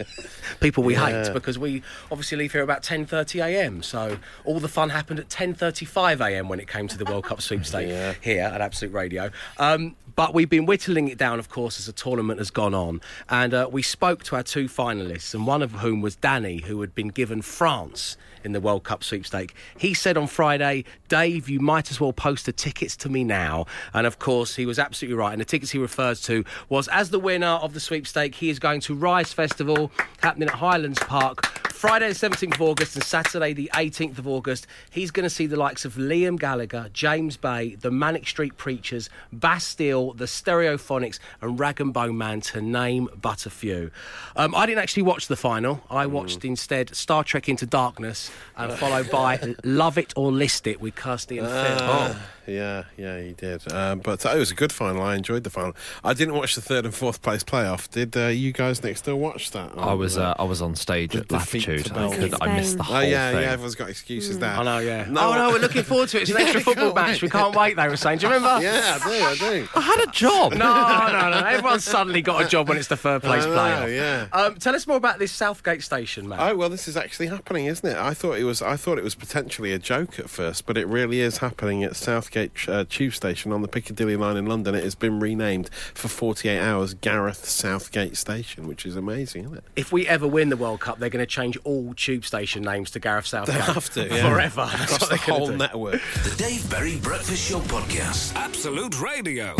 People 0.60 0.82
we 0.82 0.94
Yeah. 0.94 1.24
hate 1.24 1.34
because 1.34 1.58
we 1.58 1.82
obviously 2.10 2.38
leave 2.38 2.52
here 2.52 2.62
about 2.62 2.82
10.30am, 2.82 3.84
so 3.84 4.16
all 4.46 4.58
the 4.60 4.66
fun 4.68 4.88
happened 4.88 5.20
at 5.20 5.28
10.35am 5.28 6.48
when 6.48 6.58
it 6.58 6.68
came 6.68 6.88
to 6.88 6.96
the 6.96 7.04
World 7.04 7.24
Cup 7.24 7.42
sweepstake 7.42 8.16
here 8.22 8.42
at 8.44 8.62
Absolute 8.62 8.94
Radio. 8.94 9.30
Um, 9.58 9.94
but 10.14 10.34
we've 10.34 10.50
been 10.50 10.66
whittling 10.66 11.08
it 11.08 11.18
down, 11.18 11.38
of 11.38 11.48
course, 11.48 11.78
as 11.78 11.86
the 11.86 11.92
tournament 11.92 12.38
has 12.38 12.50
gone 12.50 12.74
on. 12.74 13.00
And 13.28 13.54
uh, 13.54 13.68
we 13.70 13.82
spoke 13.82 14.24
to 14.24 14.36
our 14.36 14.42
two 14.42 14.66
finalists, 14.66 15.34
and 15.34 15.46
one 15.46 15.62
of 15.62 15.72
whom 15.72 16.00
was 16.00 16.16
Danny, 16.16 16.60
who 16.60 16.80
had 16.80 16.94
been 16.94 17.08
given 17.08 17.42
France 17.42 18.16
in 18.44 18.52
the 18.52 18.60
World 18.60 18.84
Cup 18.84 19.04
sweepstake. 19.04 19.54
He 19.76 19.94
said 19.94 20.16
on 20.16 20.26
Friday, 20.26 20.84
Dave, 21.08 21.48
you 21.48 21.60
might 21.60 21.90
as 21.90 22.00
well 22.00 22.12
post 22.12 22.46
the 22.46 22.52
tickets 22.52 22.96
to 22.96 23.08
me 23.08 23.24
now. 23.24 23.66
And 23.94 24.06
of 24.06 24.18
course, 24.18 24.56
he 24.56 24.66
was 24.66 24.78
absolutely 24.78 25.16
right. 25.16 25.32
And 25.32 25.40
the 25.40 25.44
tickets 25.44 25.70
he 25.70 25.78
refers 25.78 26.20
to 26.22 26.44
was 26.68 26.88
as 26.88 27.10
the 27.10 27.20
winner 27.20 27.46
of 27.46 27.74
the 27.74 27.80
sweepstake, 27.80 28.34
he 28.34 28.50
is 28.50 28.58
going 28.58 28.80
to 28.82 28.94
Rize 28.94 29.32
Festival 29.32 29.92
happening 30.22 30.48
at 30.48 30.56
Hylands 30.56 30.98
Park. 31.00 31.51
Friday 31.82 32.06
the 32.06 32.14
17th 32.14 32.54
of 32.54 32.62
August 32.62 32.94
and 32.94 33.02
Saturday 33.02 33.52
the 33.52 33.68
18th 33.74 34.18
of 34.18 34.28
August, 34.28 34.68
he's 34.92 35.10
going 35.10 35.24
to 35.24 35.28
see 35.28 35.48
the 35.48 35.56
likes 35.56 35.84
of 35.84 35.94
Liam 35.94 36.38
Gallagher, 36.38 36.88
James 36.92 37.36
Bay, 37.36 37.74
the 37.74 37.90
Manic 37.90 38.28
Street 38.28 38.56
Preachers, 38.56 39.10
Bastille, 39.32 40.12
the 40.12 40.26
Stereophonics, 40.26 41.18
and 41.40 41.58
Rag 41.58 41.80
and 41.80 41.92
Bone 41.92 42.16
Man, 42.16 42.40
to 42.42 42.60
name 42.62 43.08
but 43.20 43.46
a 43.46 43.50
few. 43.50 43.90
Um, 44.36 44.54
I 44.54 44.64
didn't 44.64 44.80
actually 44.80 45.02
watch 45.02 45.26
the 45.26 45.34
final. 45.34 45.82
I 45.90 46.06
watched 46.06 46.44
instead 46.44 46.94
Star 46.94 47.24
Trek 47.24 47.48
Into 47.48 47.66
Darkness, 47.66 48.30
and 48.56 48.72
followed 48.74 49.10
by 49.10 49.56
Love 49.64 49.98
It 49.98 50.12
or 50.14 50.30
List 50.30 50.68
It 50.68 50.80
with 50.80 50.94
Kirsty 50.94 51.38
and 51.38 51.48
Phil. 51.48 51.78
Ah, 51.80 52.16
yeah, 52.46 52.84
yeah, 52.96 53.20
he 53.20 53.32
did. 53.32 53.70
Um, 53.72 54.00
but 54.00 54.24
uh, 54.26 54.30
it 54.30 54.38
was 54.38 54.50
a 54.50 54.54
good 54.54 54.72
final. 54.72 55.02
I 55.02 55.14
enjoyed 55.16 55.44
the 55.44 55.50
final. 55.50 55.74
I 56.02 56.14
didn't 56.14 56.34
watch 56.34 56.54
the 56.54 56.60
third 56.60 56.84
and 56.84 56.94
fourth 56.94 57.22
place 57.22 57.44
playoff. 57.44 57.88
Did 57.90 58.16
uh, 58.16 58.26
you 58.26 58.52
guys 58.52 58.82
next 58.82 59.02
door 59.02 59.16
watch 59.16 59.50
that? 59.52 59.72
I 59.76 59.94
was 59.94 60.18
uh, 60.18 60.34
I 60.38 60.44
was 60.44 60.60
on 60.60 60.74
stage 60.74 61.14
at 61.14 61.30
Latitude. 61.30 61.86
to 61.86 61.98
I, 61.98 62.16
could, 62.16 62.34
I 62.42 62.56
missed 62.56 62.76
the 62.76 62.82
whole 62.82 62.96
thing. 63.00 63.06
Oh 63.06 63.10
yeah, 63.10 63.30
thing. 63.32 63.42
yeah. 63.42 63.52
Everyone's 63.52 63.74
got 63.74 63.90
excuses 63.90 64.38
there. 64.38 64.50
I 64.50 64.62
know, 64.64 64.78
yeah. 64.78 65.06
No, 65.08 65.30
oh 65.30 65.34
no, 65.34 65.50
we're 65.50 65.60
looking 65.60 65.82
forward 65.82 66.08
to 66.10 66.18
it. 66.18 66.22
It's 66.22 66.30
an 66.30 66.36
extra 66.40 66.60
football 66.60 66.92
match. 66.92 67.22
We 67.22 67.28
can't 67.28 67.54
wait. 67.54 67.76
They 67.76 67.88
were 67.88 67.96
saying. 67.96 68.18
Do 68.18 68.26
you 68.26 68.32
remember? 68.32 68.62
Yeah, 68.72 68.98
I 69.02 69.08
do. 69.08 69.24
I 69.24 69.34
do. 69.34 69.68
I 69.74 69.80
had 69.80 70.08
a 70.08 70.10
job. 70.10 70.52
No, 70.52 70.58
no, 70.58 71.30
no. 71.30 71.46
Everyone's 71.46 71.84
suddenly 71.84 72.22
got 72.22 72.44
a 72.44 72.48
job 72.48 72.68
when 72.68 72.78
it's 72.78 72.88
the 72.88 72.96
third 72.96 73.22
place 73.22 73.44
know, 73.44 73.50
playoff. 73.56 73.94
yeah. 73.94 74.28
Um, 74.32 74.56
tell 74.56 74.74
us 74.74 74.86
more 74.86 74.96
about 74.96 75.18
this 75.18 75.32
Southgate 75.32 75.82
station, 75.82 76.28
man. 76.28 76.38
Oh 76.40 76.56
well, 76.56 76.68
this 76.68 76.86
is 76.88 76.96
actually 76.96 77.26
happening, 77.28 77.66
isn't 77.66 77.88
it? 77.88 77.96
I 77.96 78.14
thought 78.14 78.38
it 78.38 78.44
was. 78.44 78.62
I 78.62 78.76
thought 78.76 78.98
it 78.98 79.04
was 79.04 79.14
potentially 79.14 79.72
a 79.72 79.78
joke 79.78 80.18
at 80.18 80.28
first, 80.30 80.66
but 80.66 80.76
it 80.76 80.86
really 80.86 81.20
is 81.20 81.38
happening 81.38 81.82
at 81.84 81.96
Southgate 81.96 82.31
uh, 82.36 82.84
Tube 82.88 83.14
Station 83.14 83.52
on 83.52 83.62
the 83.62 83.68
Piccadilly 83.68 84.16
line 84.16 84.36
in 84.36 84.46
London. 84.46 84.74
It 84.74 84.84
has 84.84 84.94
been 84.94 85.20
renamed 85.20 85.70
for 85.94 86.08
48 86.08 86.58
hours 86.58 86.94
Gareth 86.94 87.44
Southgate 87.48 88.16
Station, 88.16 88.66
which 88.66 88.86
is 88.86 88.96
amazing, 88.96 89.44
isn't 89.44 89.58
it? 89.58 89.64
if 89.76 89.92
we 89.92 90.06
ever 90.06 90.26
win 90.26 90.48
the 90.48 90.56
World 90.56 90.80
Cup, 90.80 90.98
they're 90.98 91.08
going 91.10 91.24
to 91.24 91.26
change 91.26 91.58
all 91.64 91.94
tube 91.94 92.24
station 92.24 92.62
names 92.62 92.90
to 92.92 93.00
Gareth 93.00 93.26
Southgate. 93.26 93.56
They 93.56 93.60
have 93.60 93.90
to 93.90 94.06
yeah. 94.08 94.28
forever. 94.28 94.68
That's 94.70 94.94
across 94.94 95.08
the 95.08 95.16
whole 95.16 95.46
do. 95.48 95.56
network. 95.56 96.00
The 96.24 96.34
Dave 96.36 96.68
Berry 96.70 96.96
Breakfast 96.96 97.48
Show 97.48 97.60
podcast. 97.60 98.34
Absolute 98.34 99.00
Radio. 99.00 99.54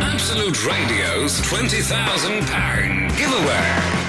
Absolute 0.00 0.66
Radio's 0.66 1.40
£20,000 1.42 3.16
giveaway. 3.16 4.03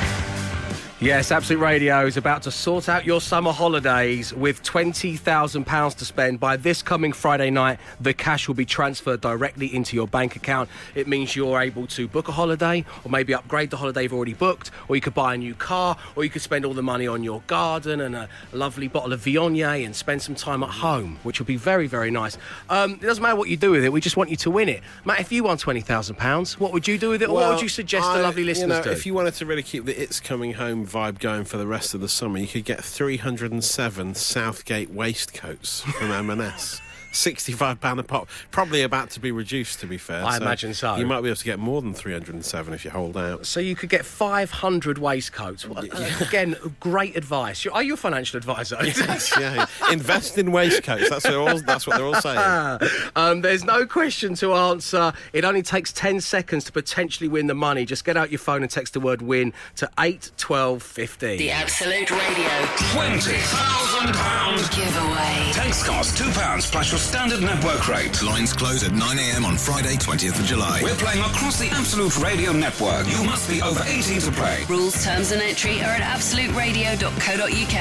Yes, 1.06 1.30
Absolute 1.30 1.60
Radio 1.60 2.08
is 2.08 2.18
about 2.18 2.42
to 2.44 2.52
sort 2.52 2.90
out 2.90 3.06
your 3.06 3.22
summer 3.22 3.52
holidays 3.52 4.34
with 4.34 4.64
£20,000 4.64 5.96
to 5.98 6.04
spend. 6.04 6.40
By 6.40 6.58
this 6.58 6.82
coming 6.82 7.14
Friday 7.14 7.52
night, 7.52 7.80
the 8.02 8.12
cash 8.12 8.48
will 8.48 8.56
be 8.56 8.66
transferred 8.66 9.22
directly 9.22 9.68
into 9.68 9.96
your 9.96 10.08
bank 10.08 10.36
account. 10.36 10.68
It 10.96 11.08
means 11.08 11.36
you're 11.36 11.62
able 11.62 11.86
to 11.86 12.08
book 12.08 12.28
a 12.28 12.32
holiday 12.32 12.84
or 13.04 13.12
maybe 13.12 13.36
upgrade 13.36 13.70
the 13.70 13.78
holiday 13.78 14.02
you've 14.02 14.14
already 14.14 14.34
booked, 14.34 14.72
or 14.88 14.96
you 14.96 15.02
could 15.04 15.14
buy 15.14 15.36
a 15.36 15.38
new 15.38 15.54
car, 15.54 15.96
or 16.16 16.24
you 16.24 16.32
could 16.32 16.42
spend 16.42 16.66
all 16.66 16.74
the 16.74 16.82
money 16.82 17.06
on 17.06 17.24
your 17.24 17.44
garden 17.46 18.02
and 18.02 18.16
a 18.16 18.28
lovely 18.52 18.88
bottle 18.88 19.14
of 19.14 19.22
Viognier 19.22 19.86
and 19.86 19.96
spend 19.96 20.24
some 20.24 20.34
time 20.34 20.64
at 20.64 20.70
home, 20.72 21.20
which 21.22 21.38
will 21.38 21.46
be 21.46 21.56
very, 21.56 21.86
very 21.86 22.10
nice. 22.10 22.36
Um, 22.68 22.94
it 22.94 23.02
doesn't 23.02 23.22
matter 23.22 23.36
what 23.36 23.48
you 23.50 23.58
do 23.58 23.70
with 23.70 23.84
it, 23.86 23.94
we 23.94 24.02
just 24.02 24.18
want 24.18 24.32
you 24.32 24.38
to 24.38 24.50
win 24.50 24.70
it. 24.70 24.82
Matt, 25.06 25.20
if 25.20 25.32
you 25.32 25.44
won 25.44 25.60
£20,000, 25.60 26.58
what 26.60 26.74
would 26.74 26.88
you 26.88 26.98
do 26.98 27.10
with 27.12 27.22
it, 27.22 27.30
or 27.30 27.36
what 27.36 27.54
would 27.54 27.62
you 27.62 27.70
suggest 27.70 28.08
I- 28.08 28.18
the 28.18 28.24
lovely 28.24 28.44
listeners 28.44 28.64
you 28.64 28.76
know, 28.78 28.84
do? 28.86 28.90
If 28.90 29.06
you 29.06 29.14
wanted 29.14 29.36
to 29.36 29.46
really 29.46 29.62
keep 29.62 29.86
the 29.86 30.02
It's 30.02 30.20
Coming 30.20 30.54
Home 30.54 30.84
vibe 30.96 31.20
going 31.20 31.44
for 31.44 31.58
the 31.58 31.68
rest 31.68 31.94
of 31.94 32.00
the 32.00 32.08
summer, 32.08 32.38
you 32.38 32.48
could 32.48 32.64
get 32.64 32.82
307 32.82 34.14
Southgate 34.14 34.90
waistcoats 34.92 35.82
from 35.82 36.10
M&S. 36.30 36.80
£65 37.16 38.00
a 38.00 38.04
pop. 38.04 38.28
Probably 38.52 38.82
about 38.84 39.10
to 39.12 39.20
be 39.20 39.32
reduced, 39.32 39.80
to 39.80 39.88
be 39.88 39.98
fair. 39.98 40.24
I 40.24 40.38
imagine 40.38 40.74
so. 40.74 40.96
You 40.98 41.06
might 41.06 41.22
be 41.22 41.30
able 41.30 41.38
to 41.38 41.46
get 41.46 41.60
more 41.60 41.82
than 41.82 41.94
307 41.94 42.74
if 42.74 42.86
you 42.86 42.92
hold 42.92 43.18
out. 43.18 43.46
So 43.46 43.60
you 43.60 43.76
could 43.76 43.90
get 43.90 44.06
500 44.06 44.98
waistcoats. 44.98 45.68
What- 45.68 45.92
uh, 45.94 46.10
Again, 46.22 46.56
great 46.80 47.16
advice. 47.16 47.66
Are 47.66 47.84
you 47.84 47.94
a 47.96 47.98
financial 47.98 48.38
advisor? 48.38 48.78
Yes, 48.86 49.32
yeah. 49.40 49.66
Invest 49.92 50.38
in 50.38 50.52
waistcoats. 50.52 51.10
That's, 51.10 51.24
what 51.26 51.32
they're 51.32 51.40
all, 51.40 51.60
that's 51.60 51.86
what 51.88 51.98
they're 51.98 52.06
all 52.06 52.16
saying. 52.16 52.80
um, 53.16 53.42
there's 53.42 53.64
no 53.64 53.86
question 53.86 54.34
to 54.36 54.54
answer. 54.54 55.14
It 55.34 55.46
only 55.46 55.62
takes 55.62 55.92
10 55.94 56.22
seconds 56.22 56.64
to 56.66 56.72
potentially 56.72 57.28
win 57.28 57.48
the 57.48 57.54
money. 57.56 57.86
Just 57.86 58.04
get 58.06 58.18
out 58.18 58.32
your 58.32 58.40
phone 58.40 58.62
and 58.64 58.72
text 58.72 58.94
the 58.94 59.00
word 59.00 59.22
win 59.22 59.54
to 59.78 59.90
81250. 60.00 61.38
The 61.38 61.52
Absolute 61.52 62.10
Radio 62.12 62.50
£20,000 62.96 64.76
giveaway. 64.76 65.52
Text 65.54 65.86
cost 65.86 66.18
£2 66.22 66.72
plus 66.72 66.92
your 66.92 67.00
standard 67.06 67.42
network 67.42 67.88
rate. 67.88 68.24
Lines 68.24 68.52
close 68.52 68.84
at 68.84 68.92
9am 68.92 69.46
on 69.46 69.58
Friday, 69.58 69.96
20th 69.96 70.40
of 70.40 70.46
July. 70.46 70.82
We're 70.82 70.96
playing 70.96 71.20
across 71.20 71.60
the 71.60 71.68
Absolute 71.70 72.18
Radio 72.18 72.52
network. 72.52 73.08
You 73.08 73.24
must 73.24 73.48
be 73.48 73.62
over 73.62 73.82
18 73.86 74.22
to 74.22 74.32
play. 74.32 74.64
Rules, 74.68 75.04
terms, 75.04 75.32
and 75.32 75.42
entry 75.42 75.82
are 75.82 75.96
at 75.96 76.02
absoluteradio.co.uk. 76.02 77.76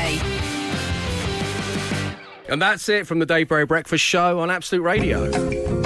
And 2.48 2.60
that's 2.60 2.88
it 2.90 3.06
from 3.06 3.18
the 3.18 3.26
Dave 3.26 3.48
Berry 3.48 3.64
Breakfast 3.64 4.04
Show 4.04 4.40
on 4.40 4.50
Absolute 4.50 4.82
Radio. 4.82 5.83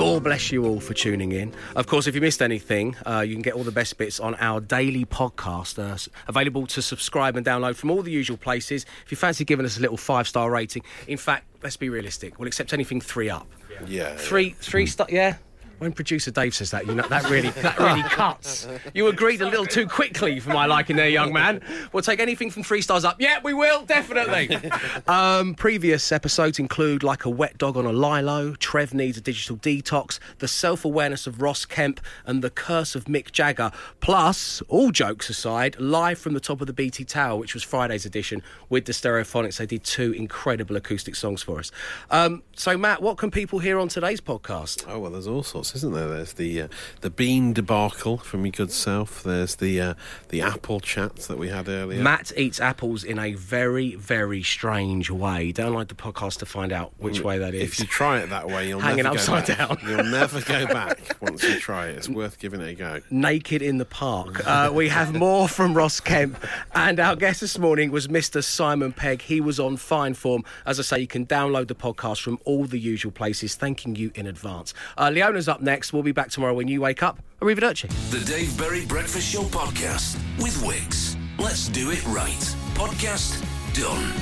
God 0.00 0.24
bless 0.24 0.50
you 0.50 0.64
all 0.64 0.80
for 0.80 0.94
tuning 0.94 1.32
in. 1.32 1.52
Of 1.76 1.86
course, 1.86 2.06
if 2.06 2.14
you 2.14 2.22
missed 2.22 2.40
anything, 2.40 2.96
uh, 3.04 3.20
you 3.20 3.34
can 3.34 3.42
get 3.42 3.52
all 3.52 3.64
the 3.64 3.70
best 3.70 3.98
bits 3.98 4.18
on 4.18 4.34
our 4.36 4.58
daily 4.58 5.04
podcast, 5.04 5.78
uh, 5.78 5.98
available 6.26 6.66
to 6.68 6.80
subscribe 6.80 7.36
and 7.36 7.44
download 7.44 7.76
from 7.76 7.90
all 7.90 8.00
the 8.00 8.10
usual 8.10 8.38
places. 8.38 8.86
If 9.04 9.10
you 9.12 9.18
fancy 9.18 9.44
giving 9.44 9.66
us 9.66 9.76
a 9.76 9.80
little 9.82 9.98
five 9.98 10.26
star 10.26 10.50
rating, 10.50 10.84
in 11.06 11.18
fact, 11.18 11.44
let's 11.62 11.76
be 11.76 11.90
realistic, 11.90 12.38
we'll 12.38 12.48
accept 12.48 12.72
anything 12.72 12.98
three 13.02 13.28
up. 13.28 13.46
Yeah. 13.86 14.16
Three, 14.16 14.56
three 14.58 14.86
star, 14.86 15.06
yeah. 15.10 15.36
When 15.80 15.92
producer 15.92 16.30
Dave 16.30 16.54
says 16.54 16.70
that, 16.72 16.86
you 16.86 16.94
know 16.94 17.08
that 17.08 17.30
really 17.30 17.48
that 17.48 17.78
really 17.78 18.02
cuts. 18.02 18.68
You 18.92 19.06
agreed 19.06 19.40
a 19.40 19.46
little 19.46 19.64
too 19.64 19.86
quickly 19.86 20.38
for 20.38 20.50
my 20.50 20.66
liking, 20.66 20.96
there, 20.96 21.08
young 21.08 21.32
man. 21.32 21.62
We'll 21.90 22.02
take 22.02 22.20
anything 22.20 22.50
from 22.50 22.64
three 22.64 22.82
stars 22.82 23.02
up. 23.02 23.16
Yeah, 23.18 23.40
we 23.42 23.54
will 23.54 23.86
definitely. 23.86 24.60
um, 25.08 25.54
previous 25.54 26.12
episodes 26.12 26.58
include 26.58 27.02
like 27.02 27.24
a 27.24 27.30
wet 27.30 27.56
dog 27.56 27.78
on 27.78 27.86
a 27.86 27.92
lilo, 27.92 28.52
Trev 28.56 28.92
needs 28.92 29.16
a 29.16 29.22
digital 29.22 29.56
detox, 29.56 30.18
the 30.38 30.48
self-awareness 30.48 31.26
of 31.26 31.40
Ross 31.40 31.64
Kemp, 31.64 31.98
and 32.26 32.42
the 32.42 32.50
curse 32.50 32.94
of 32.94 33.06
Mick 33.06 33.32
Jagger. 33.32 33.72
Plus, 34.00 34.60
all 34.68 34.90
jokes 34.90 35.30
aside, 35.30 35.80
live 35.80 36.18
from 36.18 36.34
the 36.34 36.40
top 36.40 36.60
of 36.60 36.66
the 36.66 36.74
BT 36.74 37.04
Tower, 37.04 37.38
which 37.38 37.54
was 37.54 37.62
Friday's 37.62 38.04
edition 38.04 38.42
with 38.68 38.84
the 38.84 38.92
Stereophonics. 38.92 39.56
They 39.56 39.64
did 39.64 39.82
two 39.84 40.12
incredible 40.12 40.76
acoustic 40.76 41.14
songs 41.14 41.42
for 41.42 41.58
us. 41.58 41.72
Um, 42.10 42.42
so, 42.54 42.76
Matt, 42.76 43.00
what 43.00 43.16
can 43.16 43.30
people 43.30 43.60
hear 43.60 43.78
on 43.78 43.88
today's 43.88 44.20
podcast? 44.20 44.84
Oh 44.86 44.98
well, 44.98 45.10
there's 45.10 45.26
all 45.26 45.42
sorts, 45.42 45.69
isn't 45.74 45.92
there? 45.92 46.08
There's 46.08 46.32
the 46.34 46.62
uh, 46.62 46.68
the 47.00 47.10
bean 47.10 47.52
debacle 47.52 48.18
from 48.18 48.44
your 48.44 48.52
good 48.52 48.72
self. 48.72 49.22
There's 49.22 49.56
the 49.56 49.80
uh, 49.80 49.94
the 50.28 50.40
apple 50.42 50.80
chat 50.80 51.16
that 51.16 51.38
we 51.38 51.48
had 51.48 51.68
earlier. 51.68 52.02
Matt 52.02 52.32
eats 52.36 52.60
apples 52.60 53.04
in 53.04 53.18
a 53.18 53.34
very, 53.34 53.94
very 53.94 54.42
strange 54.42 55.10
way. 55.10 55.52
Download 55.52 55.88
the 55.88 55.94
podcast 55.94 56.38
to 56.38 56.46
find 56.46 56.72
out 56.72 56.92
which 56.98 57.20
way 57.20 57.38
that 57.38 57.54
is. 57.54 57.62
If 57.62 57.80
you 57.80 57.86
try 57.86 58.20
it 58.20 58.30
that 58.30 58.48
way, 58.48 58.68
you'll 58.68 58.80
Hanging 58.80 59.04
never 59.04 59.16
go 59.16 59.20
upside 59.34 59.46
back. 59.46 59.68
down. 59.68 59.78
You'll 59.88 60.04
never 60.04 60.40
go 60.40 60.66
back 60.72 61.16
once 61.20 61.42
you 61.42 61.58
try 61.58 61.88
it. 61.88 61.96
It's 61.98 62.08
worth 62.08 62.38
giving 62.38 62.60
it 62.60 62.68
a 62.70 62.74
go. 62.74 63.00
Naked 63.10 63.62
in 63.62 63.78
the 63.78 63.84
Park. 63.84 64.46
Uh, 64.46 64.70
we 64.72 64.88
have 64.88 65.14
more 65.14 65.48
from 65.48 65.74
Ross 65.74 66.00
Kemp, 66.00 66.42
and 66.74 66.98
our 67.00 67.16
guest 67.16 67.40
this 67.40 67.58
morning 67.58 67.90
was 67.90 68.08
Mr. 68.08 68.42
Simon 68.42 68.92
Pegg. 68.92 69.22
He 69.22 69.40
was 69.40 69.58
on 69.60 69.76
fine 69.76 70.14
form. 70.14 70.44
As 70.66 70.78
I 70.78 70.82
say, 70.82 70.98
you 71.00 71.06
can 71.06 71.26
download 71.26 71.68
the 71.68 71.74
podcast 71.74 72.22
from 72.22 72.38
all 72.44 72.64
the 72.64 72.78
usual 72.78 73.12
places. 73.12 73.54
Thanking 73.54 73.96
you 73.96 74.10
in 74.14 74.26
advance. 74.26 74.74
Uh, 74.96 75.10
Leona's 75.12 75.48
up 75.60 75.64
next. 75.64 75.92
We'll 75.92 76.02
be 76.02 76.12
back 76.12 76.30
tomorrow 76.30 76.54
when 76.54 76.68
you 76.68 76.80
wake 76.80 77.02
up. 77.02 77.20
Arrivederci. 77.40 77.88
The 78.10 78.24
Dave 78.24 78.56
Berry 78.58 78.86
Breakfast 78.86 79.32
Show 79.32 79.42
podcast 79.42 80.16
with 80.38 80.56
Wickes. 80.62 81.16
Let's 81.38 81.68
do 81.68 81.90
it 81.90 82.04
right. 82.06 82.56
Podcast 82.74 83.40
done. 83.74 84.12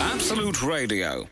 Absolute 0.00 0.62
Radio. 0.62 1.26